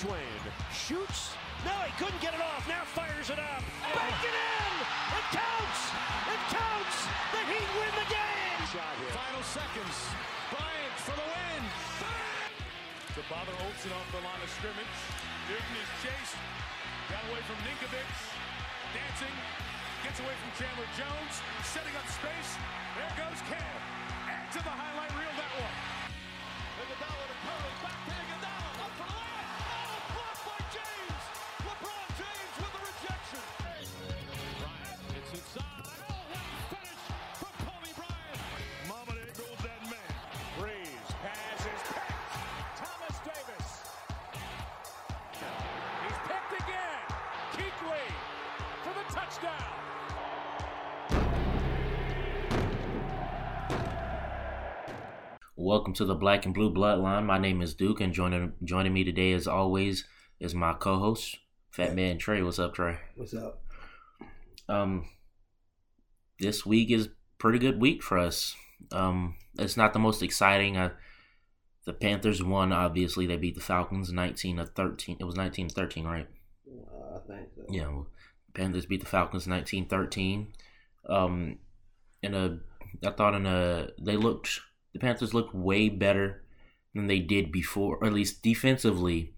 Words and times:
Twain 0.00 0.40
shoots. 0.72 1.36
No, 1.60 1.76
he 1.84 1.92
couldn't 2.00 2.24
get 2.24 2.32
it 2.32 2.40
off. 2.40 2.64
Now 2.64 2.88
fires 2.88 3.28
it 3.28 3.36
up. 3.36 3.60
Back 3.92 4.20
it 4.24 4.32
in. 4.32 4.72
It 5.12 5.26
counts. 5.28 5.80
It 6.24 6.42
counts. 6.48 6.96
The 7.36 7.42
Heat 7.44 7.70
win 7.76 7.92
the 8.00 8.08
game. 8.08 8.60
Shot 8.72 8.96
here. 8.96 9.12
Final 9.12 9.44
seconds. 9.44 9.96
Bryant 10.48 10.96
for 11.04 11.12
the 11.20 11.26
win. 11.28 11.62
To 13.12 13.20
bother 13.28 13.52
Olsen 13.60 13.92
off 13.92 14.08
the 14.16 14.24
line 14.24 14.40
of 14.40 14.48
scrimmage. 14.48 14.98
Newton 15.52 15.76
is 15.76 15.90
chased. 16.00 16.40
Got 17.12 17.20
away 17.28 17.44
from 17.44 17.60
Ninkovich. 17.68 18.20
Dancing. 18.96 19.36
Gets 20.00 20.16
away 20.24 20.32
from 20.32 20.50
Chandler 20.56 20.88
Jones. 20.96 21.44
Setting 21.60 21.92
up 22.00 22.08
space. 22.08 22.56
There 22.96 23.12
goes 23.20 23.40
Cam. 23.52 23.80
Add 24.32 24.48
to 24.56 24.64
the 24.64 24.72
highlight 24.72 25.12
reel 25.12 25.34
that 25.36 25.52
one. 25.60 25.76
Iguodala 26.88 27.29
Welcome 55.80 55.94
to 55.94 56.04
the 56.04 56.14
Black 56.14 56.44
and 56.44 56.52
Blue 56.52 56.70
Bloodline. 56.70 57.24
My 57.24 57.38
name 57.38 57.62
is 57.62 57.72
Duke, 57.72 58.02
and 58.02 58.12
joining 58.12 58.52
joining 58.62 58.92
me 58.92 59.02
today, 59.02 59.32
as 59.32 59.46
always, 59.46 60.04
is 60.38 60.54
my 60.54 60.74
co-host, 60.74 61.38
Fat 61.70 61.94
Man 61.94 62.18
Trey. 62.18 62.42
What's 62.42 62.58
up, 62.58 62.74
Trey? 62.74 62.98
What's 63.16 63.32
up? 63.32 63.62
Um, 64.68 65.08
this 66.38 66.66
week 66.66 66.90
is 66.90 67.08
pretty 67.38 67.58
good 67.58 67.80
week 67.80 68.02
for 68.02 68.18
us. 68.18 68.54
Um, 68.92 69.36
it's 69.58 69.78
not 69.78 69.94
the 69.94 69.98
most 69.98 70.22
exciting. 70.22 70.76
Uh, 70.76 70.90
the 71.86 71.94
Panthers 71.94 72.42
won. 72.42 72.74
Obviously, 72.74 73.24
they 73.24 73.38
beat 73.38 73.54
the 73.54 73.62
Falcons 73.62 74.12
nineteen 74.12 74.58
to 74.58 74.66
thirteen. 74.66 75.16
It 75.18 75.24
was 75.24 75.36
nineteen 75.36 75.68
to 75.68 75.74
thirteen, 75.74 76.04
right? 76.04 76.28
Uh, 76.68 77.16
I 77.16 77.20
think 77.26 77.48
so. 77.56 77.62
Yeah, 77.70 77.88
well, 77.88 78.06
Panthers 78.52 78.84
beat 78.84 79.00
the 79.00 79.06
Falcons 79.06 79.46
19-13. 79.46 80.48
Um, 81.08 81.56
in 82.22 82.34
a, 82.34 82.58
I 83.02 83.12
thought 83.12 83.34
in 83.34 83.46
a, 83.46 83.88
they 83.98 84.18
looked, 84.18 84.60
the 84.92 84.98
Panthers 84.98 85.34
looked 85.34 85.54
way 85.54 85.88
better 85.88 86.42
than 86.94 87.06
they 87.06 87.20
did 87.20 87.52
before, 87.52 87.96
or 87.96 88.06
at 88.06 88.12
least 88.12 88.42
defensively. 88.42 89.32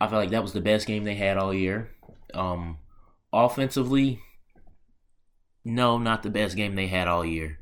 I 0.00 0.06
felt 0.06 0.20
like 0.20 0.30
that 0.30 0.42
was 0.42 0.52
the 0.52 0.60
best 0.60 0.86
game 0.86 1.04
they 1.04 1.14
had 1.14 1.36
all 1.36 1.54
year. 1.54 1.90
Um, 2.32 2.78
offensively, 3.32 4.20
no, 5.64 5.98
not 5.98 6.22
the 6.22 6.30
best 6.30 6.56
game 6.56 6.74
they 6.74 6.88
had 6.88 7.08
all 7.08 7.24
year. 7.24 7.58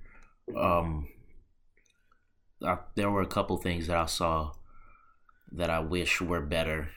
Um, 0.57 1.09
I, 2.65 2.79
there 2.95 3.11
were 3.11 3.23
a 3.23 3.27
couple 3.27 3.57
things 3.57 3.87
that 3.87 3.97
I 3.97 4.07
saw 4.07 4.53
that 5.53 5.71
I 5.71 5.81
wish 5.81 6.21
were 6.21 6.41
better. 6.41 6.91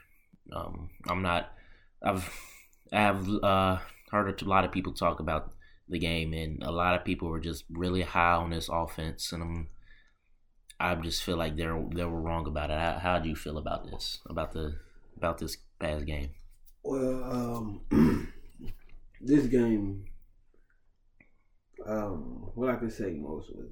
Um, 0.52 0.90
I'm 1.08 1.22
not. 1.22 1.52
I've 2.04 2.30
I've 2.92 3.28
uh, 3.44 3.80
heard 4.12 4.42
a 4.42 4.46
lot 4.46 4.66
of 4.66 4.72
people 4.72 4.94
talk 4.94 5.20
about 5.20 5.52
the 5.90 6.00
game, 6.00 6.34
and 6.34 6.64
a 6.64 6.72
lot 6.72 6.96
of 6.96 7.06
people 7.06 7.30
were 7.30 7.40
just 7.40 7.66
really 7.70 8.02
high 8.02 8.34
on 8.34 8.50
this 8.50 8.70
offense, 8.70 9.32
and 9.32 9.44
I'm. 9.44 9.68
I 10.80 10.96
just 10.96 11.24
feel 11.24 11.38
like 11.38 11.56
they're 11.56 11.82
they 11.94 12.04
were 12.04 12.22
wrong 12.22 12.48
about 12.48 12.70
it. 12.70 12.80
How, 12.80 13.00
how 13.00 13.20
do 13.20 13.30
you 13.30 13.36
feel 13.36 13.58
about 13.58 13.90
this? 13.90 14.20
About 14.30 14.52
the 14.52 14.76
about 15.16 15.38
this 15.38 15.58
past 15.80 16.06
game? 16.06 16.32
Well, 16.84 17.24
um, 17.24 17.82
this 19.22 19.48
game, 19.48 20.06
um, 21.86 22.52
what 22.56 22.70
I 22.70 22.76
can 22.76 22.92
say 22.92 23.12
most 23.12 23.50
was 23.56 23.70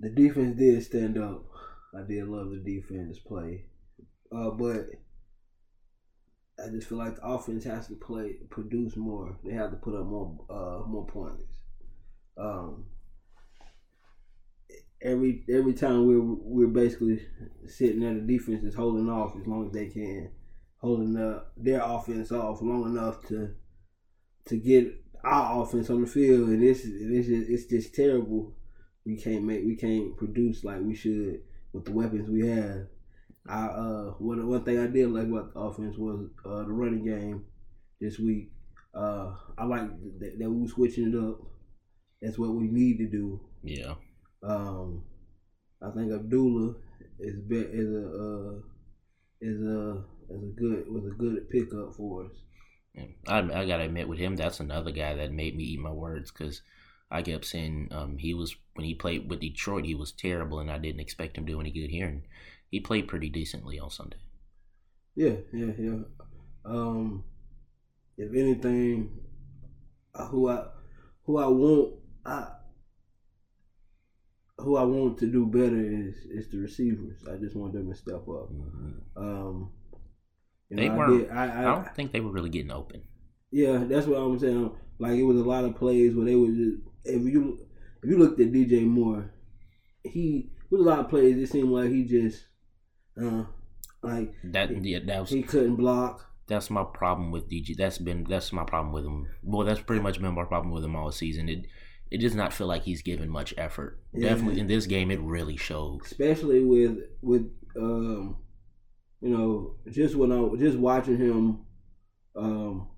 the, 0.00 0.08
the 0.08 0.14
defense 0.14 0.58
did 0.58 0.82
stand 0.82 1.18
up. 1.18 1.44
I 1.94 2.02
did 2.02 2.26
love 2.26 2.50
the 2.50 2.62
defense 2.64 3.18
play, 3.18 3.66
uh, 4.34 4.50
but 4.50 4.86
I 6.64 6.68
just 6.70 6.88
feel 6.88 6.98
like 6.98 7.16
the 7.16 7.26
offense 7.26 7.64
has 7.64 7.88
to 7.88 7.94
play, 7.94 8.36
produce 8.48 8.96
more. 8.96 9.36
They 9.44 9.52
have 9.54 9.70
to 9.70 9.76
put 9.76 9.94
up 9.94 10.06
more, 10.06 10.36
uh, 10.48 10.86
more 10.86 11.06
points. 11.06 11.44
Um, 12.36 12.86
every 15.02 15.44
every 15.48 15.74
time 15.74 16.06
we're 16.06 16.20
we're 16.20 16.72
basically 16.72 17.20
sitting 17.66 18.00
there, 18.00 18.14
the 18.14 18.20
defense 18.20 18.64
is 18.64 18.74
holding 18.74 19.08
off 19.08 19.36
as 19.40 19.46
long 19.46 19.66
as 19.66 19.72
they 19.72 19.86
can, 19.86 20.30
holding 20.78 21.14
the, 21.14 21.44
their 21.56 21.80
offense 21.82 22.32
off 22.32 22.62
long 22.62 22.84
enough 22.84 23.26
to 23.28 23.54
to 24.46 24.56
get 24.56 24.92
our 25.24 25.62
offense 25.62 25.90
on 25.90 26.02
the 26.02 26.06
field, 26.06 26.48
and 26.48 26.62
this 26.62 26.82
this 26.82 27.28
is 27.28 27.48
it's 27.48 27.66
just 27.66 27.94
terrible. 27.94 28.54
We 29.04 29.16
can't 29.16 29.44
make 29.44 29.64
we 29.64 29.76
can't 29.76 30.16
produce 30.16 30.64
like 30.64 30.80
we 30.80 30.94
should 30.94 31.40
with 31.72 31.84
the 31.84 31.92
weapons 31.92 32.28
we 32.28 32.46
have. 32.48 32.86
I 33.48 33.66
uh 33.66 34.10
one 34.18 34.46
one 34.46 34.64
thing 34.64 34.78
I 34.78 34.86
did 34.86 35.10
like 35.10 35.26
about 35.26 35.54
the 35.54 35.60
offense 35.60 35.96
was 35.96 36.28
uh 36.44 36.64
the 36.64 36.72
running 36.72 37.04
game 37.04 37.44
this 38.00 38.18
week. 38.18 38.52
Uh 38.94 39.34
I 39.56 39.64
like 39.64 39.88
that, 40.20 40.38
that 40.38 40.50
we 40.50 40.62
were 40.62 40.68
switching 40.68 41.12
it 41.12 41.18
up. 41.18 41.40
That's 42.20 42.38
what 42.38 42.50
we 42.50 42.68
need 42.68 42.98
to 42.98 43.06
do. 43.06 43.40
Yeah, 43.62 43.94
Um, 44.42 45.04
I 45.82 45.90
think 45.90 46.12
Abdullah 46.12 46.74
is 47.18 47.36
be, 47.40 47.56
is 47.56 47.88
a 47.88 48.06
uh, 48.06 48.54
is 49.40 49.60
a 49.60 50.04
is 50.30 50.42
a 50.42 50.52
good 50.56 50.88
was 50.88 51.06
a 51.06 51.16
good 51.16 51.50
pickup 51.50 51.94
for 51.94 52.26
us. 52.26 52.32
I 53.28 53.38
I 53.38 53.66
gotta 53.66 53.84
admit 53.84 54.08
with 54.08 54.18
him, 54.18 54.36
that's 54.36 54.60
another 54.60 54.90
guy 54.90 55.14
that 55.14 55.32
made 55.32 55.56
me 55.56 55.64
eat 55.64 55.80
my 55.80 55.92
words 55.92 56.30
because 56.30 56.62
I 57.10 57.22
kept 57.22 57.44
saying 57.44 57.88
um 57.90 58.18
he 58.18 58.34
was 58.34 58.56
when 58.74 58.86
he 58.86 58.94
played 58.94 59.28
with 59.28 59.40
Detroit 59.40 59.84
he 59.84 59.94
was 59.94 60.12
terrible 60.12 60.60
and 60.60 60.70
I 60.70 60.78
didn't 60.78 61.00
expect 61.00 61.36
him 61.36 61.46
to 61.46 61.52
do 61.52 61.60
any 61.60 61.70
good 61.70 61.90
here 61.90 62.06
and 62.06 62.22
he 62.70 62.80
played 62.80 63.08
pretty 63.08 63.28
decently 63.28 63.78
on 63.78 63.90
Sunday. 63.90 64.18
Yeah, 65.16 65.36
yeah, 65.52 65.72
yeah. 65.78 65.98
Um, 66.64 67.24
if 68.16 68.32
anything, 68.32 69.10
uh, 70.14 70.26
who 70.28 70.48
I 70.48 70.66
who 71.24 71.38
I 71.38 71.46
want 71.46 71.94
I 72.24 72.48
who 74.62 74.76
I 74.76 74.84
want 74.84 75.18
to 75.18 75.26
do 75.26 75.46
better 75.46 75.80
is 75.80 76.14
is 76.30 76.50
the 76.50 76.58
receivers. 76.58 77.22
I 77.30 77.36
just 77.36 77.56
want 77.56 77.72
them 77.72 77.88
to 77.90 77.96
step 77.96 78.26
up. 78.28 78.48
Um, 79.16 79.70
They 80.70 80.88
know, 80.88 80.94
I 80.94 80.96
weren't. 80.96 81.18
did- 81.20 81.30
I, 81.30 81.44
I, 81.46 81.58
I, 81.60 81.74
don't 81.74 81.94
think 81.94 82.12
they 82.12 82.20
were 82.20 82.30
really 82.32 82.50
getting 82.50 82.70
open. 82.70 83.02
Yeah, 83.50 83.84
that's 83.88 84.06
what 84.06 84.18
I'm 84.18 84.38
saying. 84.38 84.70
Like 84.98 85.14
it 85.18 85.24
was 85.24 85.38
a 85.38 85.44
lot 85.44 85.64
of 85.64 85.76
plays 85.76 86.14
where 86.14 86.26
they 86.26 86.36
were 86.36 86.48
just 86.48 86.76
if 87.04 87.22
you 87.22 87.58
if 88.02 88.10
you 88.10 88.18
looked 88.18 88.40
at 88.40 88.52
DJ 88.52 88.84
Moore, 88.86 89.32
he 90.04 90.50
with 90.70 90.80
a 90.80 90.84
lot 90.84 91.00
of 91.00 91.08
plays 91.08 91.36
it 91.36 91.48
seemed 91.48 91.70
like 91.70 91.90
he 91.90 92.04
just 92.04 92.44
uh 93.20 93.44
like 94.02 94.32
That 94.44 94.84
yeah, 94.84 95.00
that 95.06 95.20
was 95.22 95.30
he 95.30 95.42
couldn't 95.42 95.76
block. 95.76 96.26
that's 96.46 96.70
my 96.70 96.84
problem 96.84 97.30
with 97.32 97.50
DJ. 97.50 97.76
That's 97.76 97.98
been 97.98 98.24
that's 98.28 98.52
my 98.52 98.64
problem 98.64 98.92
with 98.92 99.04
him. 99.04 99.26
Well, 99.42 99.66
that's 99.66 99.80
pretty 99.80 100.02
much 100.02 100.20
been 100.20 100.34
my 100.34 100.44
problem 100.44 100.72
with 100.72 100.84
him 100.84 100.94
all 100.96 101.10
season. 101.10 101.48
It 101.48 101.66
it 102.10 102.18
does 102.18 102.34
not 102.34 102.52
feel 102.52 102.66
like 102.66 102.82
he's 102.82 103.02
given 103.02 103.28
much 103.28 103.54
effort. 103.56 104.00
Yeah. 104.12 104.30
Definitely 104.30 104.60
in 104.60 104.66
this 104.66 104.86
game, 104.86 105.10
it 105.10 105.20
really 105.20 105.56
shows. 105.56 106.00
Especially 106.04 106.64
with 106.64 106.98
with 107.22 107.50
um 107.76 108.36
you 109.20 109.28
know, 109.28 109.74
just 109.90 110.16
when 110.16 110.32
I 110.32 110.56
just 110.56 110.78
watching 110.78 111.18
him 111.18 111.60
um 112.34 112.88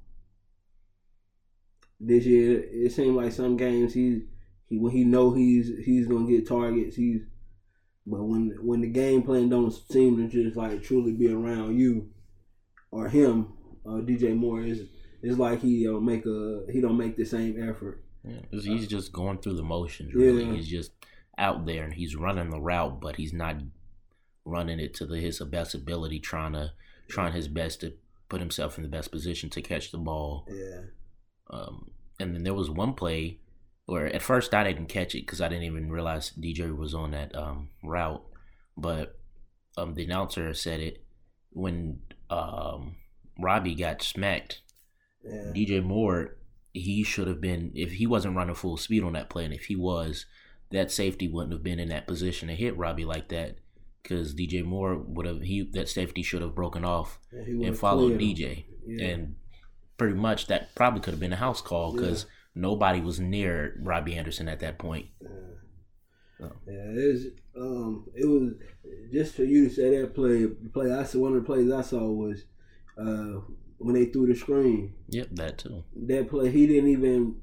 this 2.00 2.24
year, 2.24 2.64
it 2.64 2.92
seemed 2.92 3.16
like 3.16 3.32
some 3.32 3.56
games 3.56 3.92
he's 3.94 4.22
he 4.66 4.78
when 4.78 4.92
he 4.92 5.04
know 5.04 5.32
he's 5.32 5.70
he's 5.84 6.06
gonna 6.06 6.28
get 6.28 6.48
targets, 6.48 6.96
he's 6.96 7.22
but 8.06 8.22
when 8.22 8.56
when 8.62 8.80
the 8.80 8.88
game 8.88 9.22
plan 9.22 9.48
don't 9.48 9.70
seem 9.70 10.16
to 10.16 10.28
just 10.28 10.56
like 10.56 10.82
truly 10.82 11.12
be 11.12 11.30
around 11.30 11.78
you 11.78 12.08
or 12.90 13.08
him, 13.08 13.52
uh, 13.86 14.00
DJ 14.00 14.34
Moore 14.34 14.62
is 14.62 14.84
it's 15.22 15.38
like 15.38 15.60
he 15.60 15.84
don't 15.84 16.04
make 16.04 16.26
a 16.26 16.64
he 16.72 16.80
don't 16.80 16.96
make 16.98 17.16
the 17.16 17.24
same 17.24 17.62
effort. 17.68 18.01
Yeah, 18.24 18.40
he's 18.52 18.86
just 18.86 19.12
going 19.12 19.38
through 19.38 19.56
the 19.56 19.62
motions. 19.62 20.14
Really, 20.14 20.44
Yeah. 20.44 20.52
he's 20.54 20.68
just 20.68 20.92
out 21.38 21.66
there 21.66 21.84
and 21.84 21.94
he's 21.94 22.14
running 22.14 22.50
the 22.50 22.60
route, 22.60 23.00
but 23.00 23.16
he's 23.16 23.32
not 23.32 23.56
running 24.44 24.78
it 24.80 24.94
to 24.94 25.06
the, 25.06 25.18
his 25.18 25.40
best 25.40 25.74
ability. 25.74 26.20
Trying 26.20 26.52
to 26.52 26.72
trying 27.08 27.32
his 27.32 27.48
best 27.48 27.80
to 27.80 27.94
put 28.28 28.40
himself 28.40 28.76
in 28.78 28.82
the 28.82 28.88
best 28.88 29.10
position 29.10 29.50
to 29.50 29.60
catch 29.62 29.90
the 29.90 29.98
ball. 29.98 30.46
Yeah. 30.50 30.80
Um, 31.50 31.90
and 32.18 32.34
then 32.34 32.44
there 32.44 32.54
was 32.54 32.70
one 32.70 32.94
play 32.94 33.38
where 33.86 34.06
at 34.06 34.22
first 34.22 34.54
I 34.54 34.64
didn't 34.64 34.86
catch 34.86 35.14
it 35.14 35.26
because 35.26 35.40
I 35.40 35.48
didn't 35.48 35.64
even 35.64 35.90
realize 35.90 36.32
DJ 36.38 36.74
was 36.74 36.94
on 36.94 37.10
that 37.10 37.34
um, 37.34 37.70
route. 37.82 38.22
But 38.76 39.18
um, 39.76 39.94
the 39.94 40.04
announcer 40.04 40.54
said 40.54 40.80
it 40.80 41.04
when 41.50 42.00
um, 42.30 42.96
Robbie 43.38 43.74
got 43.74 44.02
smacked. 44.02 44.62
Yeah. 45.24 45.52
DJ 45.54 45.82
Moore, 45.84 46.36
he 46.72 47.02
should 47.02 47.28
have 47.28 47.40
been 47.40 47.70
if 47.74 47.92
he 47.92 48.06
wasn't 48.06 48.36
running 48.36 48.54
full 48.54 48.76
speed 48.76 49.02
on 49.02 49.12
that 49.14 49.28
play, 49.30 49.44
and 49.44 49.54
if 49.54 49.64
he 49.66 49.76
was, 49.76 50.26
that 50.70 50.90
safety 50.90 51.28
wouldn't 51.28 51.52
have 51.52 51.62
been 51.62 51.78
in 51.78 51.88
that 51.90 52.06
position 52.06 52.48
to 52.48 52.54
hit 52.54 52.76
Robbie 52.76 53.04
like 53.04 53.28
that 53.28 53.56
because 54.02 54.34
DJ 54.34 54.64
Moore 54.64 54.96
would 54.98 55.26
have 55.26 55.42
he 55.42 55.62
that 55.72 55.88
safety 55.88 56.22
should 56.22 56.42
have 56.42 56.54
broken 56.54 56.84
off 56.84 57.18
Yeah, 57.32 57.66
and 57.68 57.78
followed. 57.78 58.18
DJ, 58.18 58.64
Yeah. 58.86 59.06
and 59.06 59.34
pretty 59.98 60.14
much 60.14 60.46
that 60.48 60.74
probably 60.74 61.00
could 61.00 61.12
have 61.12 61.20
been 61.20 61.32
a 61.32 61.36
house 61.36 61.60
call 61.60 61.92
because 61.92 62.26
nobody 62.54 63.00
was 63.00 63.20
near 63.20 63.76
Robbie 63.80 64.16
Anderson 64.16 64.48
at 64.48 64.60
that 64.60 64.78
point. 64.78 65.06
Yeah, 66.40 66.48
it's, 66.66 67.26
um, 67.56 68.06
it 68.16 68.26
was 68.26 68.54
just 69.12 69.34
for 69.36 69.44
you 69.44 69.68
to 69.68 69.74
say 69.74 70.00
that 70.00 70.14
play. 70.14 70.46
Play 70.72 70.92
I 70.92 71.04
saw, 71.04 71.18
one 71.20 71.34
of 71.36 71.42
the 71.42 71.46
plays 71.46 71.70
I 71.70 71.82
saw 71.82 72.04
was 72.10 72.44
uh, 72.98 73.40
when 73.84 73.94
they 73.94 74.06
threw 74.06 74.26
the 74.26 74.34
screen. 74.34 74.94
Yep, 75.08 75.28
that 75.32 75.58
too. 75.58 75.84
That 76.06 76.28
play, 76.30 76.50
he 76.50 76.66
didn't 76.66 76.90
even 76.90 77.36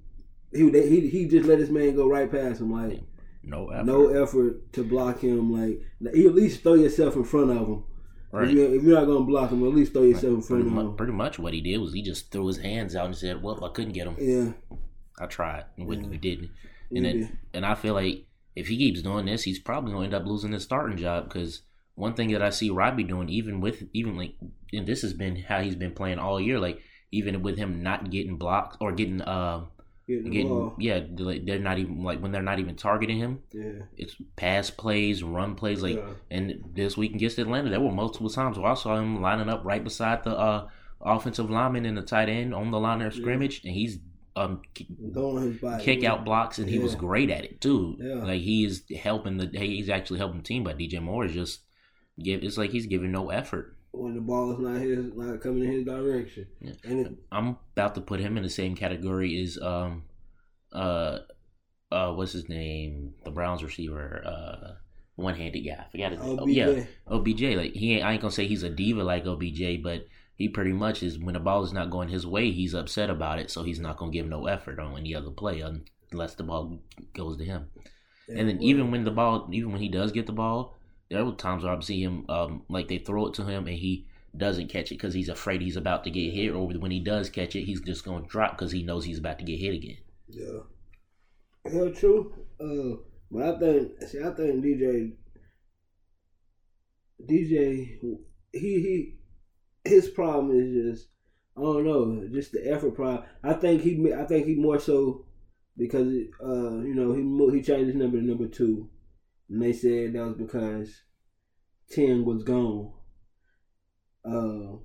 he 0.54 0.70
they, 0.70 0.90
he 0.90 1.08
he 1.10 1.28
just 1.28 1.48
let 1.48 1.60
his 1.60 1.70
man 1.70 1.96
go 1.96 2.08
right 2.10 2.30
past 2.32 2.62
him, 2.62 2.72
like 2.72 3.02
No 3.44 3.68
effort. 3.70 3.86
no 3.86 4.08
effort 4.10 4.74
to 4.74 4.84
block 4.84 5.20
him. 5.20 5.52
Like 5.54 5.82
you 6.14 6.30
at 6.30 6.36
least 6.36 6.62
throw 6.64 6.74
yourself 6.76 7.16
in 7.16 7.24
front 7.24 7.52
of 7.52 7.68
him. 7.68 7.84
right. 8.32 8.48
If, 8.48 8.54
you're, 8.54 8.76
if 8.76 8.84
you're 8.84 9.00
not 9.00 9.06
gonna 9.06 9.26
block 9.26 9.52
him, 9.52 9.66
at 9.68 9.74
least 9.76 9.94
throw 9.94 10.04
yourself 10.04 10.34
in 10.34 10.42
front 10.42 10.64
Pretty 10.64 10.68
of 10.68 10.74
much, 10.74 10.86
him. 10.86 10.96
pretty 10.96 11.14
much 11.14 11.40
what 11.40 11.54
he 11.54 11.62
did 11.62 11.78
was 11.78 11.94
he 11.94 12.02
just 12.02 12.32
threw 12.32 12.48
his 12.48 12.58
hands 12.58 12.96
out 12.96 13.06
and 13.06 13.16
said, 13.16 13.42
"Well, 13.44 13.64
I 13.64 13.70
couldn't 13.70 13.94
get 13.94 14.08
him. 14.08 14.16
Yeah, 14.20 14.78
I 15.20 15.26
tried, 15.28 15.66
and 15.78 15.88
we, 15.88 15.98
Yeah. 15.98 16.08
we 16.08 16.18
didn't." 16.18 16.50
And 16.92 17.06
it, 17.06 17.30
and 17.54 17.66
I 17.68 17.76
feel 17.76 17.94
like 17.94 18.26
if 18.56 18.68
he 18.68 18.78
keeps 18.78 19.04
doing 19.04 19.26
this, 19.28 19.44
he's 19.44 19.60
probably 19.60 19.92
going 19.92 20.10
to 20.10 20.16
end 20.16 20.24
up 20.24 20.28
losing 20.28 20.52
his 20.54 20.64
starting 20.64 20.98
job 20.98 21.26
because 21.26 21.62
one 22.00 22.14
thing 22.14 22.32
that 22.32 22.42
I 22.42 22.50
see 22.50 22.70
Robbie 22.70 23.04
doing, 23.04 23.30
even 23.30 23.62
with 23.62 23.84
even 23.94 24.16
like, 24.18 24.34
and 24.74 24.88
this 24.88 25.02
has 25.02 25.14
been 25.14 25.36
how 25.36 25.62
he's 25.62 25.76
been 25.76 25.94
playing 25.94 26.20
all 26.20 26.40
year, 26.40 26.60
like 26.60 26.80
even 27.12 27.42
with 27.42 27.58
him 27.58 27.84
not 27.84 28.10
getting 28.10 28.38
blocked 28.38 28.78
or 28.80 28.92
getting 28.92 29.22
uh 29.22 29.66
getting 30.08 30.32
getting 30.32 30.72
yeah, 30.80 31.00
like 31.18 31.46
they're 31.46 31.60
not 31.70 31.78
even 31.78 32.04
like 32.04 32.20
when 32.22 32.32
they're 32.32 32.42
not 32.52 32.60
even 32.60 32.76
targeting 32.76 33.18
him, 33.20 33.40
Yeah, 33.54 33.84
it's 33.98 34.16
pass 34.36 34.70
plays, 34.70 35.24
run 35.24 35.56
plays, 35.56 35.82
like. 35.84 35.98
yeah. 35.98 36.14
And 36.32 36.64
this 36.74 36.98
week 36.98 37.14
against 37.16 37.38
Atlanta, 37.40 37.70
there 37.70 37.80
were 37.82 37.92
multiple 37.92 38.30
times 38.30 38.58
where 38.58 38.72
I 38.72 38.76
saw 38.76 38.96
him 38.98 39.22
lining 39.22 39.50
up 39.50 39.62
right 39.66 39.84
beside 39.84 40.24
the 40.24 40.36
uh, 40.38 40.68
offensive 41.02 41.50
lineman 41.50 41.86
and 41.86 41.98
the 41.98 42.02
tight 42.02 42.30
end 42.30 42.54
on 42.56 42.72
the 42.72 42.80
line 42.80 43.02
of 43.02 43.14
Yeah. 43.14 43.22
scrimmage, 43.22 43.64
and 43.66 43.74
he's 43.74 44.00
um 44.36 44.62
his 44.76 45.58
body. 45.60 45.84
kick 45.84 46.04
out 46.04 46.24
blocks, 46.26 46.60
and 46.60 46.70
he 46.70 46.80
was 46.80 46.96
great 46.96 47.30
at 47.30 47.44
it 47.44 47.60
too. 47.62 47.98
Yeah. 48.00 48.24
Like 48.24 48.42
he 48.42 48.64
is 48.66 48.84
helping 49.04 49.38
the 49.38 49.48
he's 49.54 49.90
actually 49.90 50.20
helping 50.20 50.38
the 50.42 50.44
team, 50.52 50.64
but 50.64 50.78
DJ 50.78 51.02
Moore 51.02 51.26
is 51.26 51.34
just 51.34 51.62
give. 52.24 52.44
It's 52.44 52.58
like 52.58 52.72
he's 52.72 52.86
giving 52.86 53.12
no 53.12 53.30
effort. 53.30 53.76
when 53.92 54.14
the 54.14 54.22
ball 54.22 54.52
is 54.54 54.60
not 54.60 54.80
his, 54.82 55.14
not 55.16 55.42
coming 55.42 55.64
in 55.64 55.72
his 55.72 55.86
direction. 55.86 56.48
Yeah. 56.62 56.74
And 56.84 57.00
it, 57.08 57.14
I'm 57.32 57.58
about 57.76 57.96
to 57.96 58.02
put 58.02 58.20
him 58.20 58.38
in 58.38 58.44
the 58.44 58.50
same 58.50 58.76
category 58.76 59.42
as 59.42 59.58
um 59.62 60.04
uh 60.74 61.20
uh 61.92 62.14
what's 62.14 62.32
his 62.34 62.48
name 62.48 63.14
the 63.26 63.32
Browns 63.32 63.64
receiver 63.64 64.22
uh 64.26 64.74
one 65.16 65.36
handed 65.36 65.62
guy 65.62 65.84
I 65.86 65.92
forgot 65.92 66.12
his 66.12 66.22
name. 66.22 66.40
Oh, 66.40 66.44
OBJ. 66.44 66.52
yeah 66.56 66.84
OBJ 67.08 67.42
like 67.58 67.74
he 67.74 67.96
ain't, 67.96 68.06
I 68.06 68.14
ain't 68.14 68.22
gonna 68.22 68.32
say 68.32 68.46
he's 68.48 68.64
a 68.64 68.70
diva 68.70 69.04
like 69.04 69.26
OBJ 69.26 69.82
but 69.84 70.06
he 70.36 70.48
pretty 70.48 70.72
much 70.72 71.02
is 71.04 71.18
when 71.18 71.34
the 71.34 71.40
ball 71.40 71.64
is 71.64 71.74
not 71.74 71.90
going 71.90 72.10
his 72.10 72.26
way 72.28 72.52
he's 72.52 72.76
upset 72.76 73.10
about 73.10 73.40
it 73.40 73.50
so 73.50 73.64
he's 73.64 73.80
not 73.80 73.98
gonna 73.98 74.12
give 74.12 74.28
no 74.28 74.46
effort 74.46 74.80
on 74.80 74.96
any 74.98 75.16
other 75.16 75.32
play 75.32 75.62
unless 76.12 76.36
the 76.36 76.44
ball 76.44 76.80
goes 77.16 77.38
to 77.38 77.44
him 77.44 77.68
and 78.30 78.48
then 78.48 78.62
even 78.62 78.92
when 78.92 79.04
the 79.04 79.12
ball 79.12 79.50
even 79.52 79.72
when 79.72 79.82
he 79.82 79.90
does 79.90 80.12
get 80.12 80.28
the 80.28 80.32
ball 80.32 80.78
there 81.10 81.26
were 81.26 81.32
times 81.34 81.64
where 81.64 81.76
I 81.76 81.80
see 81.82 82.02
him 82.04 82.26
um 82.30 82.64
like 82.70 82.88
they 82.88 83.00
throw 83.00 83.28
it 83.28 83.34
to 83.36 83.46
him 83.46 83.68
and 83.68 83.78
he 83.78 84.06
doesn't 84.38 84.70
catch 84.70 84.92
it 84.92 84.96
because 84.96 85.14
he's 85.14 85.30
afraid 85.30 85.62
he's 85.62 85.76
about 85.76 86.04
to 86.04 86.12
get 86.12 86.34
hit 86.34 86.52
or 86.52 86.68
when 86.68 86.92
he 86.92 87.00
does 87.00 87.30
catch 87.30 87.56
it 87.56 87.64
he's 87.64 87.82
just 87.82 88.06
gonna 88.06 88.26
drop 88.28 88.52
because 88.52 88.72
he 88.72 88.84
knows 88.84 89.06
he's 89.06 89.18
about 89.20 89.40
to 89.40 89.46
get 89.46 89.60
hit 89.60 89.74
again 89.74 89.98
Yeah. 90.28 90.60
Hell 91.72 91.92
true. 91.92 92.34
Uh, 92.60 93.02
but 93.32 93.44
I 93.44 93.60
think 93.60 94.02
see, 94.08 94.20
I 94.20 94.32
think 94.32 94.64
DJ, 94.64 95.14
DJ, 97.22 98.00
he 98.52 98.60
he, 98.60 99.16
his 99.84 100.10
problem 100.10 100.52
is 100.52 100.98
just 100.98 101.10
I 101.58 101.62
don't 101.62 101.86
know, 101.86 102.28
just 102.32 102.54
the 102.54 102.72
effort 102.72 102.96
problem. 102.96 103.24
I 103.44 103.54
think 103.54 103.82
he 103.82 104.14
I 104.14 104.26
think 104.26 104.48
he 104.48 104.56
more 104.56 104.80
so 104.80 105.26
because 105.78 106.08
uh 106.44 106.82
you 106.82 106.96
know 106.96 107.14
he 107.14 107.58
he 107.58 107.64
changed 107.64 107.88
his 107.88 107.96
number 107.96 108.18
to 108.18 108.24
number 108.24 108.48
two, 108.48 108.90
and 109.50 109.62
they 109.62 109.74
said 109.74 110.14
that 110.14 110.26
was 110.26 110.36
because 110.38 111.02
ten 111.90 112.24
was 112.26 112.44
gone. 112.44 112.94
Uh, 114.26 114.78